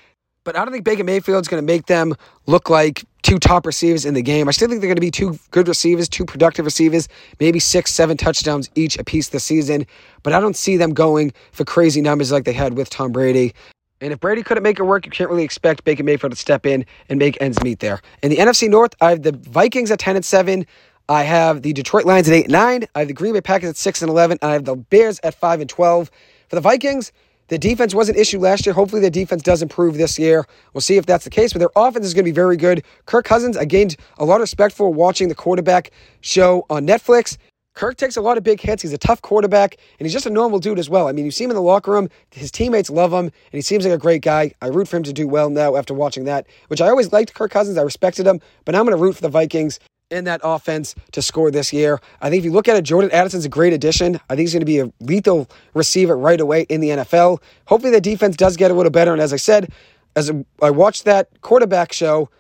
[0.44, 2.16] but I don't think Baker Mayfield's going to make them
[2.46, 4.48] look like two top receivers in the game.
[4.48, 7.94] I still think they're going to be two good receivers, two productive receivers, maybe six,
[7.94, 9.86] seven touchdowns each a piece this season.
[10.24, 13.54] But I don't see them going for crazy numbers like they had with Tom Brady.
[14.00, 16.66] And if Brady couldn't make it work, you can't really expect Baker Mayfield to step
[16.66, 18.00] in and make ends meet there.
[18.22, 20.66] In the NFC North, I have the Vikings at 10 and 7.
[21.10, 22.88] I have the Detroit Lions at 8 and 9.
[22.94, 24.38] I have the Green Bay Packers at 6 and 11.
[24.42, 26.12] I have the Bears at 5 and 12.
[26.50, 27.12] For the Vikings,
[27.48, 28.74] the defense was an issue last year.
[28.74, 30.46] Hopefully, the defense does improve this year.
[30.74, 32.84] We'll see if that's the case, but their offense is going to be very good.
[33.06, 35.92] Kirk Cousins, I gained a lot of respect for watching the quarterback
[36.22, 37.38] show on Netflix.
[37.78, 38.82] Kirk takes a lot of big hits.
[38.82, 41.08] He's a tough quarterback, and he's just a normal dude as well.
[41.08, 43.62] I mean, you see him in the locker room, his teammates love him, and he
[43.62, 44.52] seems like a great guy.
[44.64, 47.36] I root for him to do well now after watching that, which I always liked
[47.36, 47.78] Kirk Cousins.
[47.78, 49.80] I respected him, but now I'm going to root for the Vikings
[50.10, 52.02] in that offense to score this year.
[52.20, 54.20] I think if you look at it, Jordan Addison's a great addition.
[54.28, 57.44] I think he's going to be a lethal receiver right away in the NFL.
[57.68, 59.14] Hopefully, the defense does get a little better.
[59.14, 59.72] And as I said,
[60.16, 60.32] as
[60.64, 62.32] I watched that quarterback show,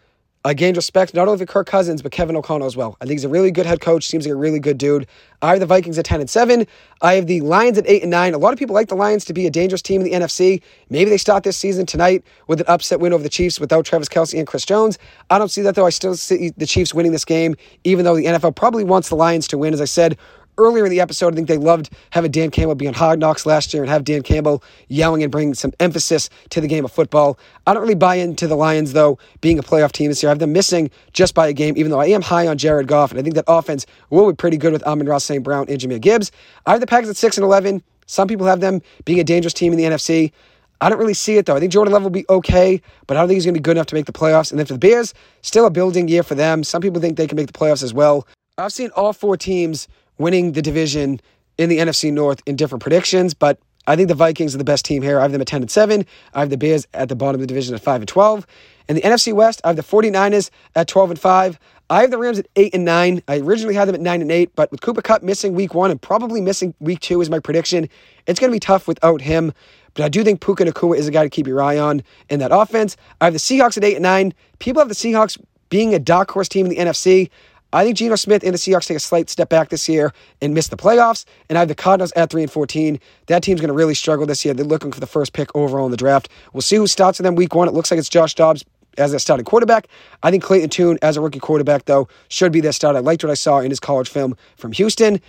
[0.48, 2.96] I gained respect not only for Kirk Cousins but Kevin O'Connell as well.
[3.02, 4.06] I think he's a really good head coach.
[4.06, 5.06] Seems like a really good dude.
[5.42, 6.66] I have the Vikings at ten and seven.
[7.02, 8.34] I have the Lions at eight and nine.
[8.34, 10.62] A lot of people like the Lions to be a dangerous team in the NFC.
[10.90, 14.08] Maybe they start this season tonight with an upset win over the Chiefs without Travis
[14.08, 14.98] Kelce and Chris Jones.
[15.30, 15.86] I don't see that though.
[15.86, 19.16] I still see the Chiefs winning this game, even though the NFL probably wants the
[19.16, 19.74] Lions to win.
[19.74, 20.18] As I said
[20.58, 23.46] earlier in the episode, I think they loved having Dan Campbell be on Hard Knocks
[23.46, 26.92] last year and have Dan Campbell yelling and bringing some emphasis to the game of
[26.92, 27.38] football.
[27.66, 30.30] I don't really buy into the Lions, though, being a playoff team this year.
[30.30, 32.88] I have them missing just by a game, even though I am high on Jared
[32.88, 35.44] Goff, and I think that offense will be pretty good with Amon-Ra St.
[35.44, 36.32] Brown and Jahmyr Gibbs.
[36.66, 37.84] I have the Packers at 6 and 11.
[38.06, 40.32] Some people have them being a dangerous team in the NFC.
[40.80, 41.56] I don't really see it though.
[41.56, 43.64] I think Jordan Love will be okay, but I don't think he's going to be
[43.64, 44.52] good enough to make the playoffs.
[44.52, 46.64] And then for the Bears, still a building year for them.
[46.64, 48.28] Some people think they can make the playoffs as well.
[48.58, 49.88] I've seen all four teams
[50.18, 51.20] winning the division
[51.58, 54.84] in the NFC North in different predictions, but I think the Vikings are the best
[54.86, 55.18] team here.
[55.18, 56.06] I have them at 10 and 7.
[56.34, 58.46] I have the Bears at the bottom of the division at 5 and 12.
[58.90, 61.60] In the NFC West, I have the 49ers at 12 and 5.
[61.90, 63.22] I have the Rams at 8 and 9.
[63.30, 65.90] I originally had them at 9 and 8, but with Cooper Kupp missing week 1
[65.90, 67.88] and probably missing week 2 is my prediction,
[68.28, 69.54] it's going to be tough without him.
[69.94, 72.40] But I do think Puka Nacua is a guy to keep your eye on in
[72.40, 72.98] that offense.
[73.22, 74.34] I have the Seahawks at 8 and 9.
[74.60, 77.30] People have the Seahawks being a dark horse team in the NFC.
[77.74, 80.54] I think Geno Smith and the Seahawks take a slight step back this year and
[80.54, 81.26] miss the playoffs.
[81.50, 83.00] And I have the Cardinals at 3 and 14.
[83.28, 84.54] That team's going to really struggle this year.
[84.54, 86.30] They're looking for the first pick overall in the draft.
[86.54, 87.68] We'll see who starts for them week one.
[87.68, 88.64] It looks like it's Josh Dobbs
[88.98, 89.88] as their starting quarterback.
[90.24, 92.96] I think Clayton Tune, as a rookie quarterback, though, should be their start.
[92.96, 95.22] I liked what I saw in his college film from Houston.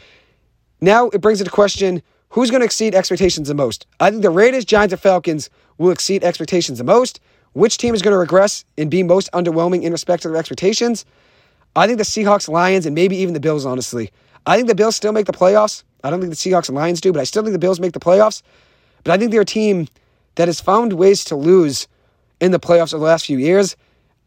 [0.81, 3.87] Now it brings into question who's going to exceed expectations the most.
[4.01, 7.21] I think the Raiders, Giants, and Falcons will exceed expectations the most.
[7.55, 11.05] Which team is going to regress and be most underwhelming in respect to their expectations?
[11.79, 14.11] I think the Seahawks, Lions, and maybe even the Bills, honestly.
[14.47, 15.85] I think the Bills still make the playoffs.
[16.03, 17.93] I don't think the Seahawks and Lions do, but I still think the Bills make
[17.93, 18.43] the playoffs.
[19.05, 19.87] But I think they're a team
[20.35, 21.87] that has found ways to lose
[22.41, 23.77] in the playoffs over the last few years.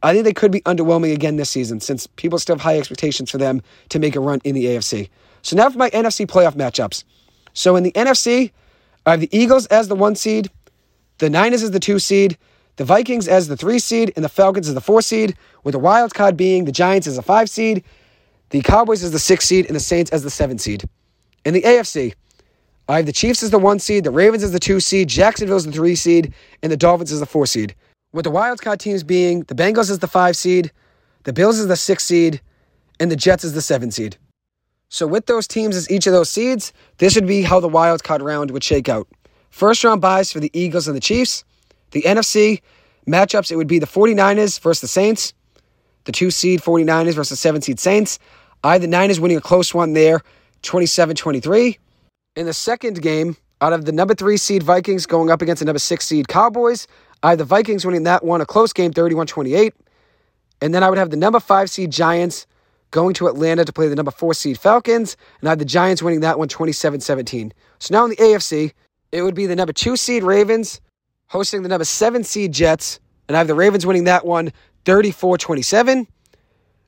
[0.04, 3.30] I think they could be underwhelming again this season since people still have high expectations
[3.30, 5.10] for them to make a run in the AFC.
[5.42, 7.04] So now for my NFC playoff matchups.
[7.54, 8.52] So in the NFC,
[9.06, 10.50] I have the Eagles as the one seed,
[11.18, 12.38] the Niners as the two seed,
[12.82, 15.78] the Vikings as the three seed, and the Falcons as the four seed, with the
[15.78, 17.84] wild card being the Giants as a five seed,
[18.50, 20.90] the Cowboys as the six seed, and the Saints as the seven seed.
[21.46, 22.16] In the AFC,
[22.90, 25.58] I have the Chiefs as the one seed, the Ravens as the two seed, Jacksonville
[25.58, 26.34] as the three seed,
[26.64, 27.76] and the Dolphins as the four seed.
[28.14, 30.72] With the wild card teams being the Bengals as the five seed,
[31.24, 32.42] the Bills as the six seed,
[33.00, 34.18] and the Jets as the seven seed.
[34.90, 38.04] So with those teams as each of those seeds, this would be how the wild
[38.04, 39.08] card round would shake out.
[39.52, 41.44] First round buys for the Eagles and the Chiefs.
[41.92, 42.62] The NFC
[43.08, 45.34] matchups, it would be the 49ers versus the Saints,
[46.06, 48.20] the two seed 49ers versus the seven seed Saints.
[48.64, 50.22] I the Niners winning a close one there,
[50.62, 51.78] 27 23.
[52.36, 55.66] In the second game, out of the number three seed Vikings going up against the
[55.66, 56.88] number six seed Cowboys,
[57.24, 59.74] I the Vikings winning that one, a close game, 31 28.
[60.62, 62.48] And then I would have the number five seed Giants
[62.92, 66.04] going to Atlanta to play the number four seed Falcons, and I have the Giants
[66.04, 67.54] winning that one 27 17.
[67.80, 68.74] So now in the AFC,
[69.12, 70.82] it would be the number two seed Ravens
[71.32, 74.52] hosting the number seven seed Jets, and I have the Ravens winning that one
[74.84, 76.06] 34 27.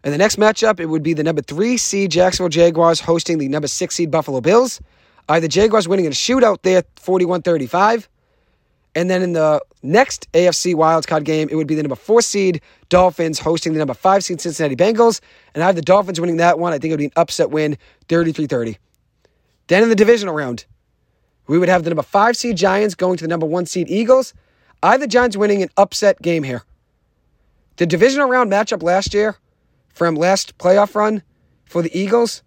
[0.05, 3.47] And the next matchup, it would be the number three seed Jacksonville Jaguars hosting the
[3.47, 4.81] number six seed Buffalo Bills.
[5.29, 8.09] I have the Jaguars winning in a shootout there 41 35.
[8.95, 12.61] And then in the next AFC wildcard game, it would be the number four seed
[12.89, 15.21] Dolphins hosting the number five seed Cincinnati Bengals.
[15.55, 16.73] And I have the Dolphins winning that one.
[16.73, 17.77] I think it would be an upset win
[18.09, 18.77] 33 30.
[19.67, 20.65] Then in the divisional round,
[21.47, 24.33] we would have the number five seed Giants going to the number one seed Eagles.
[24.81, 26.63] I the Giants winning an upset game here.
[27.77, 29.37] The divisional round matchup last year
[29.93, 31.23] from last playoff run,
[31.65, 32.43] for the Eagles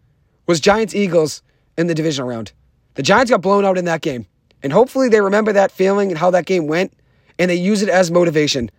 [0.47, 1.43] was Giants Eagles
[1.77, 2.53] in the divisional round.
[2.95, 4.27] The Giants got blown out in that game.
[4.63, 6.93] And hopefully they remember that feeling and how that game went
[7.39, 8.71] and they use it as motivation.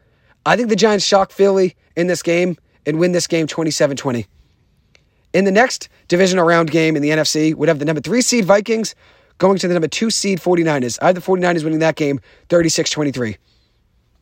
[0.46, 4.26] I think the Giants shock Philly in this game and win this game 27 20.
[5.34, 8.46] In the next divisional round game in the NFC, we'd have the number three seed
[8.46, 8.96] Vikings
[9.38, 11.00] going to the number two seed 49ers.
[11.02, 12.20] I have the 49ers winning that game
[12.50, 13.38] 36 23.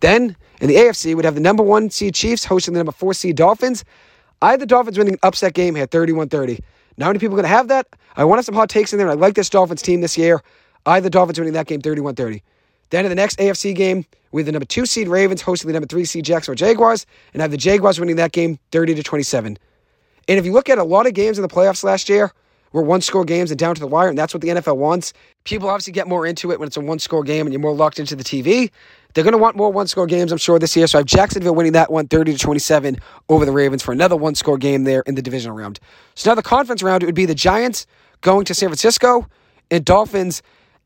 [0.01, 3.13] Then in the AFC, we'd have the number one seed Chiefs hosting the number four
[3.13, 3.83] seed Dolphins.
[4.41, 6.59] I have the Dolphins winning an upset game here 31 30.
[6.97, 7.87] Now, how many people are going to have that?
[8.15, 9.09] I wanted some hot takes in there.
[9.09, 10.41] I like this Dolphins team this year.
[10.85, 12.41] I have the Dolphins winning that game 31 30.
[12.89, 15.87] Then in the next AFC game, with the number two seed Ravens hosting the number
[15.87, 19.57] three seed Jacksonville Jaguars, and I have the Jaguars winning that game 30 to 27.
[20.27, 22.31] And if you look at a lot of games in the playoffs last year,
[22.75, 25.13] were one score games and down to the wire, and that's what the NFL wants.
[25.45, 27.73] People obviously get more into it when it's a one score game and you're more
[27.73, 28.69] locked into the TV.
[29.13, 30.85] They're going to want more one score games, I'm sure, this year.
[30.85, 32.97] So I have Jacksonville winning that one 30 to 27
[33.29, 35.79] over the Ravens for another one score game there in the divisional round.
[36.15, 37.87] So now the conference round, it would be the Giants
[38.19, 39.25] going to San Francisco
[39.71, 40.41] and Dolphins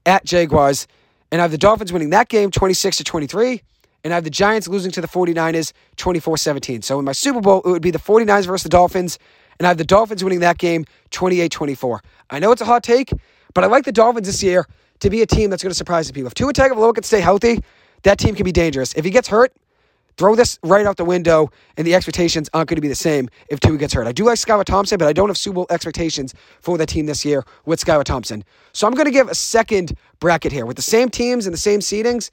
[0.05, 0.87] at Jaguars.
[1.31, 3.63] And I have the Dolphins winning that game 26 to 23.
[4.03, 6.83] And I have the Giants losing to the 49ers 24 17.
[6.83, 9.17] So in my Super Bowl, it would be the 49ers versus the Dolphins.
[9.59, 12.01] And I have the Dolphins winning that game 28 24.
[12.29, 13.11] I know it's a hot take,
[13.53, 14.65] but I like the Dolphins this year
[14.99, 16.27] to be a team that's going to surprise the people.
[16.27, 17.63] If Tua Tagovailoa can stay healthy,
[18.03, 18.93] that team can be dangerous.
[18.95, 19.53] If he gets hurt,
[20.17, 23.29] throw this right out the window, and the expectations aren't going to be the same
[23.49, 24.07] if Tua gets hurt.
[24.07, 27.05] I do like Skylar Thompson, but I don't have Super Bowl expectations for the team
[27.05, 28.43] this year with Skylar Thompson.
[28.73, 31.59] So I'm going to give a second bracket here with the same teams and the
[31.59, 32.31] same seedings,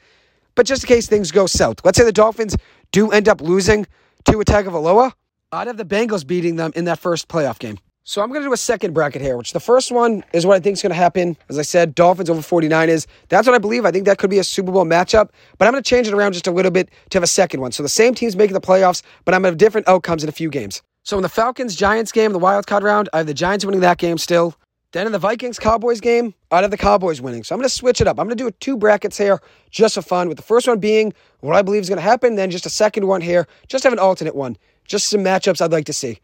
[0.56, 1.84] but just in case things go south.
[1.84, 2.56] Let's say the Dolphins
[2.90, 3.86] do end up losing
[4.24, 5.12] to a Tagovailoa.
[5.52, 7.78] I'd have the Bengals beating them in that first playoff game.
[8.02, 10.56] So I'm going to do a second bracket here, which the first one is what
[10.56, 11.36] I think is going to happen.
[11.48, 13.06] As I said, Dolphins over 49ers.
[13.28, 13.84] That's what I believe.
[13.84, 16.14] I think that could be a Super Bowl matchup, but I'm going to change it
[16.14, 17.72] around just a little bit to have a second one.
[17.72, 20.28] So the same teams making the playoffs, but I'm going to have different outcomes in
[20.28, 20.82] a few games.
[21.04, 23.80] So in the Falcons Giants game, the wild card round, I have the Giants winning
[23.80, 24.56] that game still.
[24.92, 27.44] Then in the Vikings Cowboys game, I'd have the Cowboys winning.
[27.44, 28.20] So I'm going to switch it up.
[28.20, 29.40] I'm going to do two brackets here
[29.70, 32.36] just for fun, with the first one being what I believe is going to happen,
[32.36, 34.56] then just a second one here, just have an alternate one.
[34.86, 36.20] Just some matchups I'd like to see.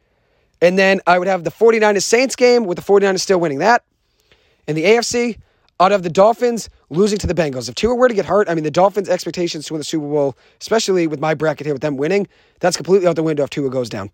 [0.61, 3.85] And then I would have the 49ers Saints game with the 49ers still winning that.
[4.69, 5.39] In the AFC,
[5.81, 7.69] I'd have the Dolphins losing to the Bengals.
[7.69, 10.07] If Tua were to get hurt, I mean, the Dolphins' expectations to win the Super
[10.07, 12.29] Bowl, especially with my bracket here with them winning,
[12.61, 14.11] that's completely out the window if Tua goes down.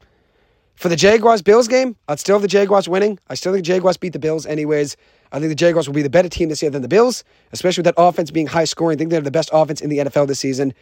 [0.77, 3.19] For the Jaguars Bills game, I'd still have the Jaguars winning.
[3.29, 4.97] I still think the Jaguars beat the Bills anyways.
[5.33, 7.83] I think the Jaguars will be the better team this year than the Bills, especially
[7.83, 8.97] with that offense being high scoring.
[8.97, 10.73] I think they're the best offense in the NFL this season.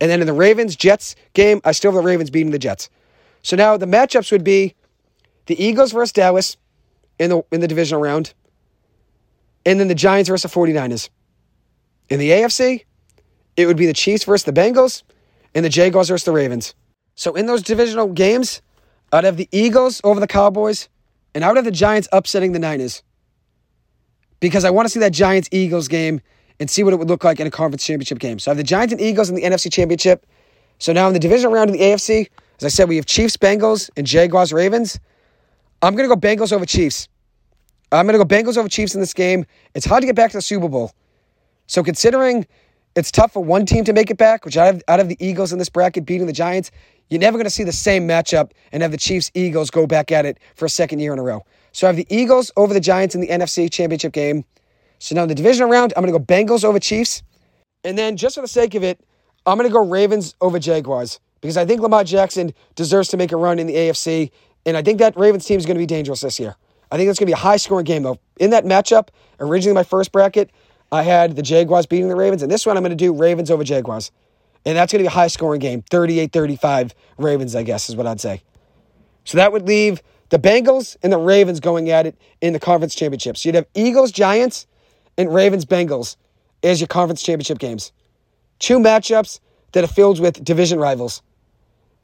[0.00, 2.88] And then in the Ravens Jets game, I still have the Ravens beating the Jets.
[3.42, 4.74] So now the matchups would be
[5.46, 6.56] the Eagles versus Dallas
[7.18, 8.34] in the in the divisional round,
[9.66, 11.08] and then the Giants versus the 49ers.
[12.08, 12.84] In the AFC,
[13.56, 15.02] it would be the Chiefs versus the Bengals,
[15.54, 16.74] and the Jaguars versus the Ravens.
[17.14, 18.62] So in those divisional games,
[19.12, 20.88] I'd have the Eagles over the Cowboys,
[21.34, 23.02] and I would have the Giants upsetting the Niners.
[24.40, 26.20] Because I want to see that Giants Eagles game
[26.58, 28.38] and see what it would look like in a conference championship game.
[28.38, 30.26] So I have the Giants and Eagles in the NFC championship.
[30.78, 32.28] So now in the divisional round of the AFC,
[32.60, 35.00] as I said, we have Chiefs, Bengals, and Jaguars, Ravens.
[35.80, 37.08] I'm going to go Bengals over Chiefs.
[37.90, 39.46] I'm going to go Bengals over Chiefs in this game.
[39.74, 40.92] It's hard to get back to the Super Bowl.
[41.68, 42.46] So considering
[42.96, 45.16] it's tough for one team to make it back, which out of, out of the
[45.18, 46.70] Eagles in this bracket beating the Giants,
[47.08, 50.12] you're never going to see the same matchup and have the Chiefs Eagles go back
[50.12, 51.42] at it for a second year in a row.
[51.72, 54.44] So I have the Eagles over the Giants in the NFC Championship game.
[54.98, 57.22] So now in the division round, I'm going to go Bengals over Chiefs.
[57.84, 59.00] And then just for the sake of it,
[59.46, 63.32] I'm going to go Ravens over Jaguars because I think Lamar Jackson deserves to make
[63.32, 64.30] a run in the AFC.
[64.66, 66.56] And I think that Ravens team is going to be dangerous this year.
[66.90, 68.18] I think that's going to be a high scoring game, though.
[68.38, 69.08] In that matchup,
[69.38, 70.50] originally my first bracket,
[70.92, 72.42] I had the Jaguars beating the Ravens.
[72.42, 74.10] And this one, I'm going to do Ravens over Jaguars.
[74.66, 77.96] And that's going to be a high scoring game 38 35 Ravens, I guess, is
[77.96, 78.42] what I'd say.
[79.24, 82.94] So that would leave the Bengals and the Ravens going at it in the conference
[82.94, 83.36] championship.
[83.36, 84.66] So you'd have Eagles, Giants,
[85.16, 86.16] and Ravens, Bengals
[86.62, 87.92] as your conference championship games.
[88.58, 89.40] Two matchups
[89.72, 91.22] that are filled with division rivals.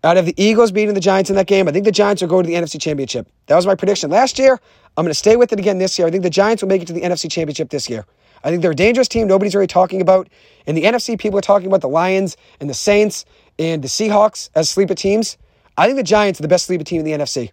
[0.07, 2.29] Out of the Eagles beating the Giants in that game, I think the Giants will
[2.29, 3.27] go to the NFC Championship.
[3.47, 4.61] That was my prediction last year.
[4.97, 6.07] I'm going to stay with it again this year.
[6.07, 8.07] I think the Giants will make it to the NFC Championship this year.
[8.45, 9.27] I think they're a dangerous team.
[9.27, 10.29] Nobody's really talking about.
[10.65, 13.25] In the NFC, people are talking about the Lions and the Saints
[13.59, 15.39] and the Seahawks as sleeper teams.
[15.77, 17.51] I think the Giants are the best sleeper team in the NFC.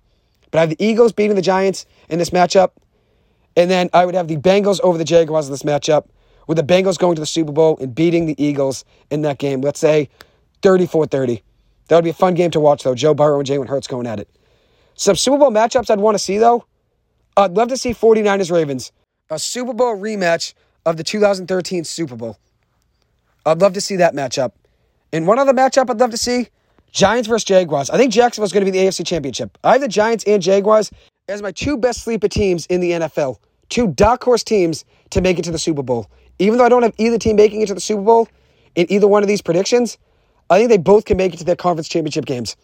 [0.51, 2.73] But I have the Eagles beating the Giants in this matchup.
[3.57, 6.05] And then I would have the Bengals over the Jaguars in this matchup,
[6.45, 9.61] with the Bengals going to the Super Bowl and beating the Eagles in that game.
[9.61, 10.09] Let's say
[10.61, 11.41] 34 30.
[11.87, 12.95] That would be a fun game to watch, though.
[12.95, 14.29] Joe Burrow and Jalen Hurts going at it.
[14.95, 16.65] Some Super Bowl matchups I'd want to see, though.
[17.35, 18.91] I'd love to see 49ers Ravens,
[19.29, 20.53] a Super Bowl rematch
[20.85, 22.37] of the 2013 Super Bowl.
[23.45, 24.51] I'd love to see that matchup.
[25.11, 26.49] And one other matchup I'd love to see
[26.91, 27.89] Giants versus Jaguars.
[27.89, 29.57] I think Jacksonville's going to be the AFC Championship.
[29.63, 30.91] I have the Giants and Jaguars
[31.27, 33.37] as my two best sleeper teams in the NFL.
[33.69, 36.09] Two dark horse teams to make it to the Super Bowl.
[36.39, 38.27] Even though I don't have either team making it to the Super Bowl
[38.75, 39.97] in either one of these predictions,
[40.49, 42.55] I think they both can make it to their conference championship games.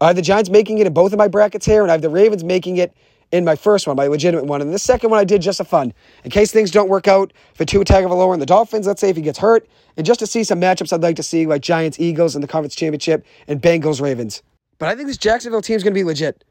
[0.00, 2.02] I have the Giants making it in both of my brackets here, and I have
[2.02, 2.92] the Ravens making it
[3.30, 4.60] in my first one, my legitimate one.
[4.60, 5.94] And the second one I did just for fun.
[6.24, 9.16] In case things don't work out for Tua Tagovailoa and the Dolphins, let's say if
[9.16, 9.66] he gets hurt,
[9.96, 12.48] and just to see some matchups I'd like to see, like Giants, Eagles in the
[12.48, 14.42] conference championship, and Bengals, Ravens.
[14.78, 16.44] But I think this Jacksonville team is going to be legit.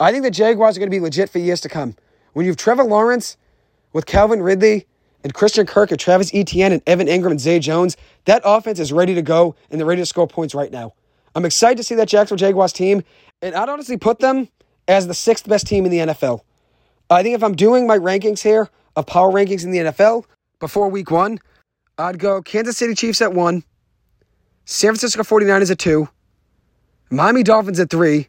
[0.00, 1.96] I think the Jaguars are going to be legit for years to come.
[2.32, 3.36] When you have Trevor Lawrence
[3.92, 4.86] with Calvin Ridley
[5.22, 8.92] and Christian Kirk and Travis Etienne and Evan Engram and Zay Jones, that offense is
[8.92, 10.94] ready to go and they're ready to score points right now.
[11.34, 13.02] I'm excited to see that Jacksonville Jaguars team,
[13.40, 14.48] and I'd honestly put them
[14.88, 16.40] as the sixth best team in the NFL.
[17.08, 20.24] I think if I'm doing my rankings here of power rankings in the NFL
[20.60, 21.38] before week one,
[21.98, 23.64] I'd go Kansas City Chiefs at one,
[24.64, 26.08] San Francisco 49ers at two,
[27.10, 28.28] Miami Dolphins at three,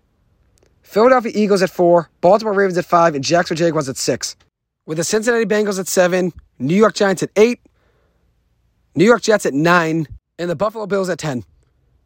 [0.82, 4.36] Philadelphia Eagles at four, Baltimore Ravens at five, and Jacksonville Jaguars at six.
[4.86, 6.34] With the Cincinnati Bengals at seven,
[6.64, 7.60] New York Giants at eight,
[8.96, 10.08] New York Jets at nine,
[10.40, 11.44] and the Buffalo Bills at 10.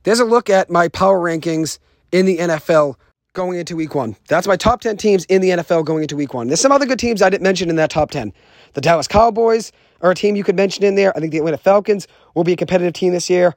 [0.03, 1.79] There's a look at my power rankings
[2.11, 2.95] in the NFL
[3.33, 4.15] going into week one.
[4.27, 6.47] That's my top 10 teams in the NFL going into week one.
[6.47, 8.33] There's some other good teams I didn't mention in that top 10.
[8.73, 9.71] The Dallas Cowboys
[10.01, 11.15] are a team you could mention in there.
[11.15, 13.53] I think the Atlanta Falcons will be a competitive team this year.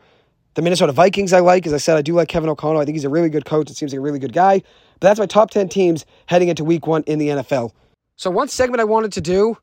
[0.55, 1.67] The Minnesota Vikings I like.
[1.67, 2.81] As I said, I do like Kevin O'Connell.
[2.81, 4.61] I think he's a really good coach and seems like a really good guy.
[4.99, 7.71] But that's my top 10 teams heading into week one in the NFL.
[8.17, 9.57] So, one segment I wanted to do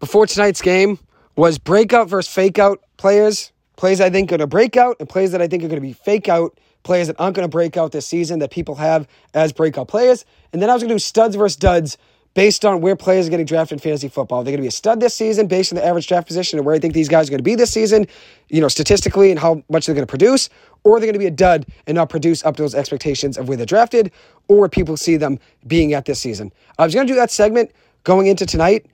[0.00, 0.98] before tonight's game
[1.36, 3.52] was breakout versus fake out players.
[3.76, 5.80] Players I think are going to break out and players that I think are going
[5.80, 6.58] to be fake out.
[6.82, 10.24] Players that aren't going to break out this season that people have as breakout players.
[10.52, 11.98] And then I was going to do studs versus duds
[12.32, 14.42] based on where players are getting drafted in fantasy football.
[14.42, 16.64] They're going to be a stud this season based on the average draft position and
[16.64, 18.06] where I think these guys are going to be this season,
[18.48, 20.48] you know, statistically and how much they're going to produce,
[20.84, 23.48] or they're going to be a dud and not produce up to those expectations of
[23.48, 24.12] where they're drafted
[24.48, 26.52] or where people see them being at this season.
[26.78, 27.72] I was going to do that segment
[28.04, 28.86] going into tonight.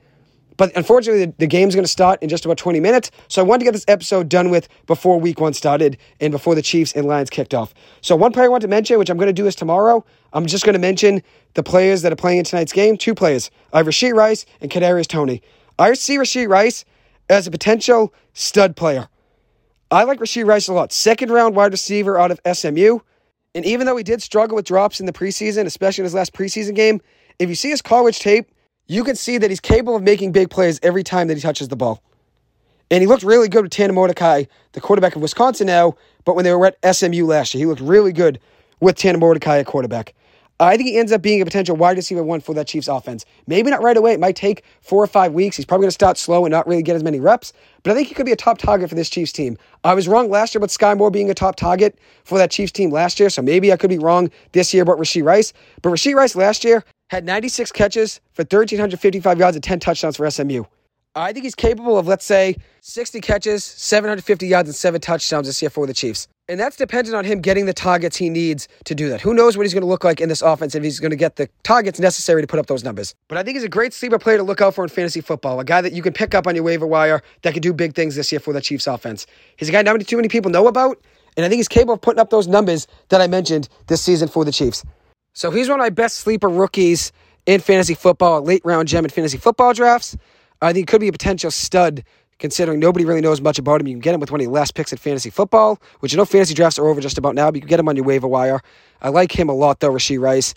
[0.57, 3.11] But unfortunately, the, the game's going to start in just about 20 minutes.
[3.27, 6.55] So I wanted to get this episode done with before week one started and before
[6.55, 7.73] the Chiefs and Lions kicked off.
[8.01, 10.03] So one player I want to mention, which I'm going to do is tomorrow,
[10.33, 11.21] I'm just going to mention
[11.53, 12.97] the players that are playing in tonight's game.
[12.97, 13.51] Two players.
[13.71, 15.41] I have Rashee Rice and Kadarius Toney.
[15.79, 16.83] I see Rashee Rice
[17.29, 19.07] as a potential stud player.
[19.91, 20.91] I like Rashee Rice a lot.
[20.91, 22.99] Second round wide receiver out of SMU.
[23.55, 26.33] And even though he did struggle with drops in the preseason, especially in his last
[26.33, 27.01] preseason game,
[27.39, 28.51] if you see his college tape,
[28.87, 31.67] you can see that he's capable of making big plays every time that he touches
[31.67, 32.01] the ball.
[32.89, 36.45] And he looked really good with Tanner Mordecai, the quarterback of Wisconsin now, but when
[36.45, 38.39] they were at SMU last year, he looked really good
[38.79, 40.13] with Tanner Mordecai at quarterback.
[40.59, 43.25] I think he ends up being a potential wide receiver one for that Chiefs offense.
[43.45, 44.13] Maybe not right away.
[44.13, 45.55] It might take four or five weeks.
[45.55, 47.53] He's probably going to start slow and not really get as many reps.
[47.83, 49.57] But I think he could be a top target for this Chiefs team.
[49.83, 52.71] I was wrong last year about Skyy Moore being a top target for that Chiefs
[52.71, 53.29] team last year.
[53.29, 55.53] So maybe I could be wrong this year about Rashee Rice.
[55.83, 60.29] But Rashee Rice last year had 96 catches for 1,355 yards and 10 touchdowns for
[60.29, 60.63] SMU.
[61.15, 65.61] I think he's capable of, let's say, 60 catches, 750 yards, and seven touchdowns this
[65.61, 66.27] year for the Chiefs.
[66.47, 69.19] And that's dependent on him getting the targets he needs to do that.
[69.21, 71.17] Who knows what he's going to look like in this offense if he's going to
[71.17, 73.15] get the targets necessary to put up those numbers.
[73.27, 75.59] But I think he's a great sleeper player to look out for in fantasy football.
[75.59, 77.95] A guy that you can pick up on your waiver wire that can do big
[77.95, 79.25] things this year for the Chiefs offense.
[79.57, 81.01] He's a guy not too many people know about,
[81.35, 84.27] and I think he's capable of putting up those numbers that I mentioned this season
[84.27, 84.83] for the Chiefs.
[85.37, 87.11] So he's one of my best sleeper rookies
[87.45, 90.17] in fantasy football, late round gem in fantasy football drafts.
[90.63, 92.03] I think he could be a potential stud
[92.39, 93.85] considering nobody really knows much about him.
[93.85, 96.17] You can get him with one of your last picks in fantasy football, which you
[96.17, 98.03] know fantasy drafts are over just about now, but you can get him on your
[98.03, 98.61] waiver wire.
[99.03, 100.55] I like him a lot, though, Rashee Rice.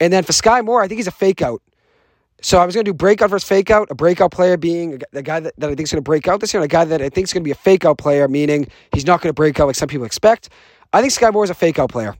[0.00, 1.62] And then for Skyy Moore, I think he's a fake out.
[2.42, 5.22] So I was going to do breakout versus fake out, a breakout player being a
[5.22, 6.84] guy that, that I think is going to break out this year, and a guy
[6.84, 9.30] that I think is going to be a fake out player, meaning he's not going
[9.30, 10.48] to break out like some people expect.
[10.92, 12.16] I think Skyy Moore is a fake out player.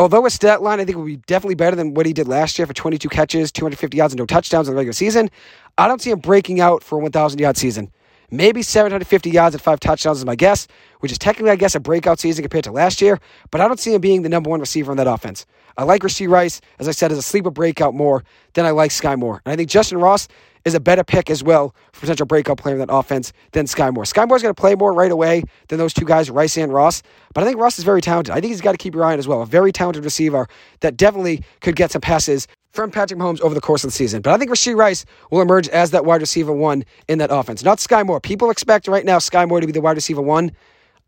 [0.00, 2.58] Although his stat line, I think, will be definitely better than what he did last
[2.58, 5.30] year for 22 catches, 250 yards, and no touchdowns in the regular season.
[5.76, 7.92] I don't see him breaking out for a 1,000 yard season.
[8.30, 10.68] Maybe 750 yards and five touchdowns is my guess,
[11.00, 13.20] which is technically, I guess, a breakout season compared to last year,
[13.50, 15.44] but I don't see him being the number one receiver on that offense.
[15.76, 18.24] I like Rashee Rice, as I said, as a sleeper breakout more
[18.54, 19.42] than I like Skyy Moore.
[19.44, 20.28] And I think Justyn Ross
[20.64, 23.92] is a better pick as well for potential breakout player in that offense than Skyy
[23.92, 24.04] Moore.
[24.04, 27.02] Skyy Moore's going to play more right away than those two guys, Rice and Ross.
[27.34, 28.32] But I think Ross is very talented.
[28.32, 29.42] I think he's got to keep your eye on as well.
[29.42, 30.48] A very talented receiver
[30.80, 34.22] that definitely could get some passes from Patrick Mahomes over the course of the season.
[34.22, 37.64] But I think Rashee Rice will emerge as that wide receiver one in that offense.
[37.64, 38.20] Not Skyy Moore.
[38.20, 40.52] People expect right now Skyy Moore to be the wide receiver one.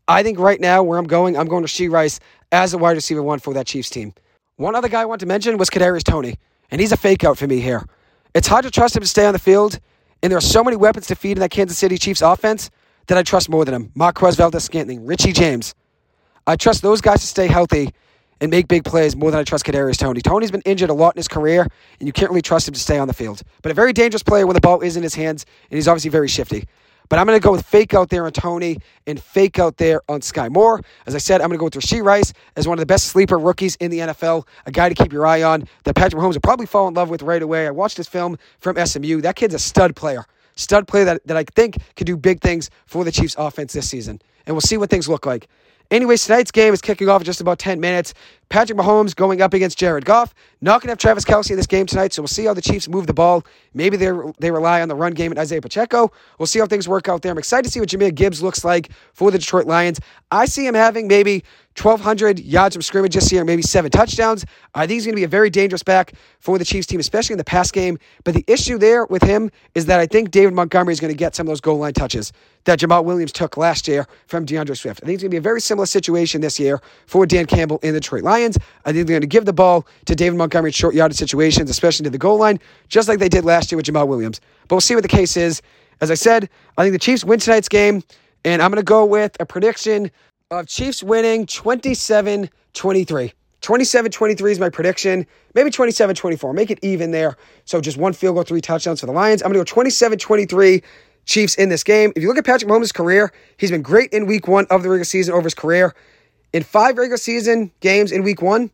[0.07, 2.19] I think right now where I'm going, I'm going to Rashee Rice
[2.51, 4.13] as a wide receiver one for that Chiefs team.
[4.57, 6.37] One other guy I want to mention was Kadarius Toney,
[6.69, 7.85] and he's a fake out for me here.
[8.33, 9.79] It's hard to trust him to stay on the field
[10.23, 12.71] and there are so many weapons to feed in that Kansas City Chiefs offense
[13.07, 13.91] that I trust more than him.
[13.93, 15.75] Marquez Valdes Scantling, Richie James.
[16.47, 17.91] I trust those guys to stay healthy
[18.39, 20.21] and make big plays more than I trust Kadarius Toney.
[20.21, 21.67] Toney's been injured a lot in his career,
[21.99, 23.41] and you can't really trust him to stay on the field.
[23.61, 26.09] But a very dangerous player when the ball is in his hands, and he's obviously
[26.09, 26.65] very shifty.
[27.09, 30.01] But I'm going to go with fake out there on Toney and fake out there
[30.09, 30.81] on Skyy Moore.
[31.05, 33.07] As I said, I'm going to go with Rashee Rice as one of the best
[33.07, 36.33] sleeper rookies in the NFL, a guy to keep your eye on that Patrick Mahomes
[36.33, 37.67] will probably fall in love with right away.
[37.67, 39.21] I watched this film from SMU.
[39.21, 40.25] That kid's a stud player.
[40.55, 43.89] Stud player that, that I think could do big things for the Chiefs offense this
[43.89, 44.21] season.
[44.45, 45.47] And we'll see what things look like.
[45.91, 48.13] Anyways, tonight's game is kicking off in just about 10 minutes.
[48.53, 50.35] Patrick Mahomes going up against Jared Goff.
[50.61, 52.61] Not going to have Travis Kelce in this game tonight, so we'll see how the
[52.61, 53.43] Chiefs move the ball.
[53.73, 56.11] Maybe they they rely on the run game and Isaiah Pacheco.
[56.37, 57.31] We'll see how things work out there.
[57.31, 59.99] I'm excited to see what Jahmyr Gibbs looks like for the Detroit Lions.
[60.29, 61.43] I see him having maybe
[61.81, 64.45] 1,200 yards from scrimmage this year, maybe seven touchdowns.
[64.75, 67.33] I think he's going to be a very dangerous back for the Chiefs team, especially
[67.33, 67.97] in the pass game.
[68.23, 71.17] But the issue there with him is that I think David Montgomery is going to
[71.17, 72.31] get some of those goal line touches
[72.65, 75.01] that Jamaal Williams took last year from D'Andre Swift.
[75.01, 77.79] I think it's going to be a very similar situation this year for Dan Campbell
[77.81, 78.42] in the Detroit Lions.
[78.85, 81.69] I think they're going to give the ball to David Montgomery in short yardage situations,
[81.69, 82.59] especially to the goal line,
[82.89, 84.41] just like they did last year with Jamaal Williams.
[84.67, 85.61] But we'll see what the case is.
[86.01, 88.03] As I said, I think the Chiefs win tonight's game,
[88.43, 90.11] and I'm going to go with a prediction
[90.51, 93.33] of Chiefs winning 27 23.
[93.61, 95.25] 27 23 is my prediction.
[95.55, 96.53] Maybe 27 24.
[96.53, 97.37] Make it even there.
[97.65, 99.41] So just one field goal, three touchdowns for the Lions.
[99.41, 100.83] I'm going to go 27 23
[101.25, 102.11] Chiefs in this game.
[102.15, 104.89] If you look at Patrick Mahomes' career, he's been great in week one of the
[104.89, 105.95] regular season over his career.
[106.53, 108.69] In five regular season games in week one,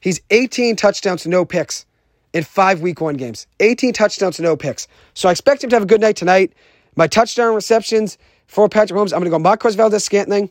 [0.00, 1.84] he's 18 touchdowns to no picks
[2.32, 3.48] in five week one games.
[3.58, 4.86] 18 touchdowns to no picks.
[5.12, 6.52] So I expect him to have a good night tonight.
[6.94, 10.50] My touchdown receptions for Patrick Mahomes, I'm going to go Marquez Valdes-Scantling.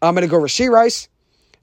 [0.00, 1.08] I'm going to go Rashee Rice,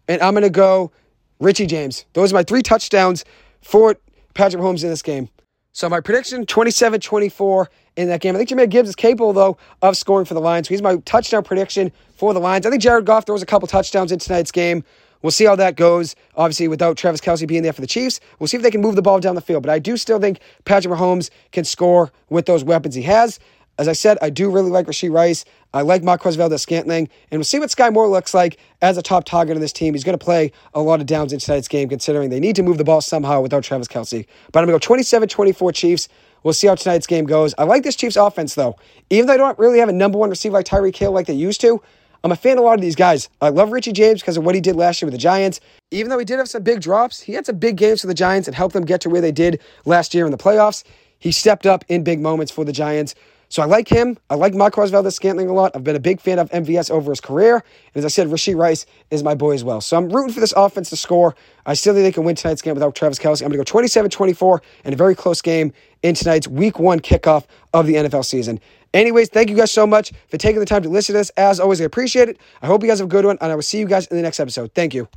[0.08, 0.92] and I'm going to go
[1.40, 2.06] Richie James.
[2.14, 3.24] Those are my three touchdowns
[3.62, 3.98] for
[4.34, 5.30] Patrick Mahomes in this game.
[5.74, 8.36] So my prediction, 27-24 in that game.
[8.36, 10.68] I think Jahmyr Gibbs is capable, though, of scoring for the Lions.
[10.68, 12.66] He's my touchdown prediction for the Lions.
[12.66, 14.84] I think Jared Goff throws a couple touchdowns in tonight's game.
[15.22, 16.16] We'll see how that goes.
[16.36, 18.96] Obviously, without Travis Kelce being there for the Chiefs, we'll see if they can move
[18.96, 19.64] the ball down the field.
[19.64, 23.40] But I do still think Patrick Mahomes can score with those weapons he has.
[23.82, 25.44] As I said, I do really like Rashee Rice.
[25.74, 27.10] I like Marquez Valdes-Scantling.
[27.32, 29.96] And we'll see what Skyy Moore looks like as a top target in this team.
[29.96, 32.62] He's going to play a lot of downs in tonight's game, considering they need to
[32.62, 34.28] move the ball somehow without Travis Kelce.
[34.52, 36.10] But I'm going to go 27 24 Chiefs.
[36.44, 37.56] We'll see how tonight's game goes.
[37.58, 38.76] I like this Chiefs offense, though.
[39.10, 41.34] Even though I don't really have a number one receiver like Tyreek Hill like they
[41.34, 41.82] used to,
[42.24, 43.30] I'm a fan of a lot of these guys.
[43.42, 45.60] I love Richie James because of what he did last year with the Giants.
[45.90, 48.14] Even though he did have some big drops, he had some big games for the
[48.14, 50.84] Giants and helped them get to where they did last year in the playoffs.
[51.18, 53.16] He stepped up in big moments for the Giants.
[53.52, 54.18] So I like him.
[54.30, 55.76] I like Marquez Valdes-Scantling a lot.
[55.76, 57.56] I've been a big fan of MVS over his career.
[57.56, 57.64] And
[57.96, 59.82] as I said, Rashee Rice is my boy as well.
[59.82, 61.36] So I'm rooting for this offense to score.
[61.66, 63.42] I still think they can win tonight's game without Travis Kelce.
[63.42, 67.02] I'm going to go 27 24 in a very close game in tonight's week one
[67.02, 68.58] kickoff of the NFL season.
[68.94, 71.30] Anyways, thank you guys so much for taking the time to listen to this.
[71.32, 72.38] As always, I appreciate it.
[72.62, 74.16] I hope you guys have a good one, and I will see you guys in
[74.16, 74.72] the next episode.
[74.74, 75.10] Thank you.